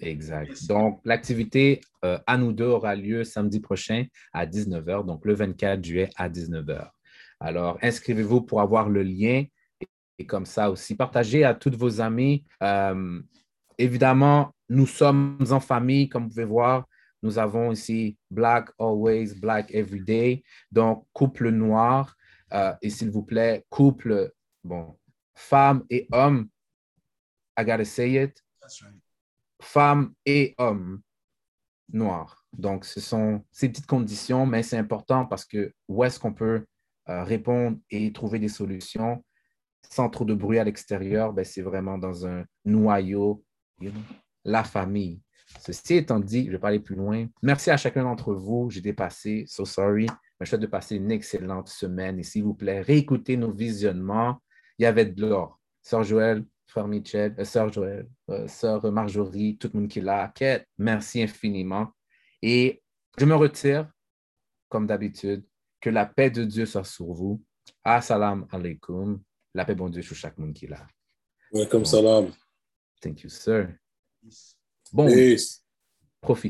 Exact. 0.00 0.66
Donc, 0.66 1.00
l'activité 1.04 1.80
euh, 2.04 2.18
à 2.26 2.38
nous 2.38 2.52
deux 2.52 2.66
aura 2.66 2.94
lieu 2.94 3.24
samedi 3.24 3.60
prochain 3.60 4.06
à 4.32 4.46
19h, 4.46 5.04
donc 5.04 5.24
le 5.24 5.34
24 5.34 5.84
juillet 5.84 6.10
à 6.16 6.28
19h. 6.28 6.90
Alors, 7.38 7.78
inscrivez-vous 7.82 8.42
pour 8.42 8.60
avoir 8.60 8.88
le 8.88 9.02
lien 9.02 9.44
et, 10.18 10.26
comme 10.26 10.46
ça 10.46 10.70
aussi, 10.70 10.96
partagez 10.96 11.44
à 11.44 11.54
tous 11.54 11.76
vos 11.76 12.00
amis. 12.00 12.44
Euh, 12.62 13.20
évidemment, 13.78 14.54
nous 14.68 14.86
sommes 14.86 15.38
en 15.50 15.60
famille, 15.60 16.08
comme 16.08 16.24
vous 16.24 16.30
pouvez 16.30 16.44
voir. 16.44 16.86
Nous 17.22 17.38
avons 17.38 17.72
ici 17.72 18.16
Black 18.30 18.70
Always, 18.78 19.34
Black 19.34 19.70
Everyday, 19.74 20.42
donc 20.72 21.06
couple 21.12 21.50
noir. 21.50 22.16
Euh, 22.52 22.72
et 22.80 22.90
s'il 22.90 23.10
vous 23.10 23.22
plaît, 23.22 23.64
couple, 23.68 24.32
bon, 24.64 24.96
femme 25.34 25.84
et 25.90 26.08
homme. 26.12 26.48
I 27.58 27.64
gotta 27.64 27.84
say 27.84 28.22
it. 28.22 28.42
That's 28.60 28.80
right 28.82 28.94
femmes 29.60 30.12
et 30.26 30.54
hommes 30.58 31.00
noirs. 31.92 32.44
Donc, 32.52 32.84
ce 32.84 33.00
sont 33.00 33.44
ces 33.52 33.68
petites 33.68 33.86
conditions, 33.86 34.46
mais 34.46 34.62
c'est 34.62 34.78
important 34.78 35.26
parce 35.26 35.44
que 35.44 35.72
où 35.88 36.04
est-ce 36.04 36.18
qu'on 36.18 36.32
peut 36.34 36.64
euh, 37.08 37.24
répondre 37.24 37.78
et 37.90 38.12
trouver 38.12 38.38
des 38.38 38.48
solutions 38.48 39.22
sans 39.88 40.08
trop 40.08 40.24
de 40.24 40.34
bruit 40.34 40.58
à 40.58 40.64
l'extérieur, 40.64 41.32
ben, 41.32 41.44
c'est 41.44 41.62
vraiment 41.62 41.98
dans 41.98 42.26
un 42.26 42.44
noyau, 42.64 43.42
la 44.44 44.64
famille. 44.64 45.20
Ceci 45.58 45.96
étant 45.96 46.20
dit, 46.20 46.46
je 46.46 46.52
vais 46.52 46.58
pas 46.58 46.68
aller 46.68 46.80
plus 46.80 46.94
loin. 46.94 47.26
Merci 47.42 47.70
à 47.70 47.76
chacun 47.76 48.04
d'entre 48.04 48.34
vous. 48.34 48.70
J'ai 48.70 48.80
dépassé, 48.80 49.44
so 49.48 49.64
sorry. 49.64 50.06
Mais 50.38 50.46
je 50.46 50.50
souhaite 50.50 50.60
de 50.60 50.66
passer 50.66 50.96
une 50.96 51.10
excellente 51.10 51.68
semaine. 51.68 52.20
Et 52.20 52.22
s'il 52.22 52.44
vous 52.44 52.54
plaît, 52.54 52.82
réécoutez 52.82 53.36
nos 53.36 53.50
visionnements. 53.50 54.40
Il 54.78 54.84
y 54.84 54.86
avait 54.86 55.06
de 55.06 55.26
l'or. 55.26 55.58
Sœur 55.82 56.04
Joël, 56.04 56.44
frère 56.70 56.86
Michel, 56.88 57.34
euh, 57.38 57.44
sœur 57.44 57.72
Joël, 57.72 58.08
euh, 58.30 58.46
sœur 58.48 58.90
Marjorie, 58.90 59.58
tout 59.58 59.70
le 59.74 59.80
monde 59.80 59.88
qui 59.88 59.98
est 59.98 60.02
là. 60.02 60.32
Merci 60.78 61.22
infiniment. 61.22 61.88
Et 62.40 62.82
Je 63.18 63.24
me 63.24 63.34
retire, 63.34 63.90
comme 64.68 64.86
d'habitude. 64.86 65.44
Que 65.80 65.90
la 65.90 66.06
paix 66.06 66.30
de 66.30 66.44
Dieu 66.44 66.66
soit 66.66 66.84
sur 66.84 67.12
vous. 67.12 67.42
Assalamu 67.82 68.44
alaikum. 68.52 69.20
La 69.54 69.64
paix, 69.64 69.74
bon 69.74 69.88
Dieu, 69.88 70.02
sur 70.02 70.14
chaque 70.14 70.38
monde 70.38 70.52
qui 70.54 70.66
est 70.66 70.68
là. 70.68 70.86
Welcome 71.52 71.84
salam. 71.84 72.30
Thank 73.00 73.24
you, 73.24 73.30
sir. 73.30 73.74
Bon, 74.92 75.06
Peace. 75.06 75.64
profitez. 76.20 76.36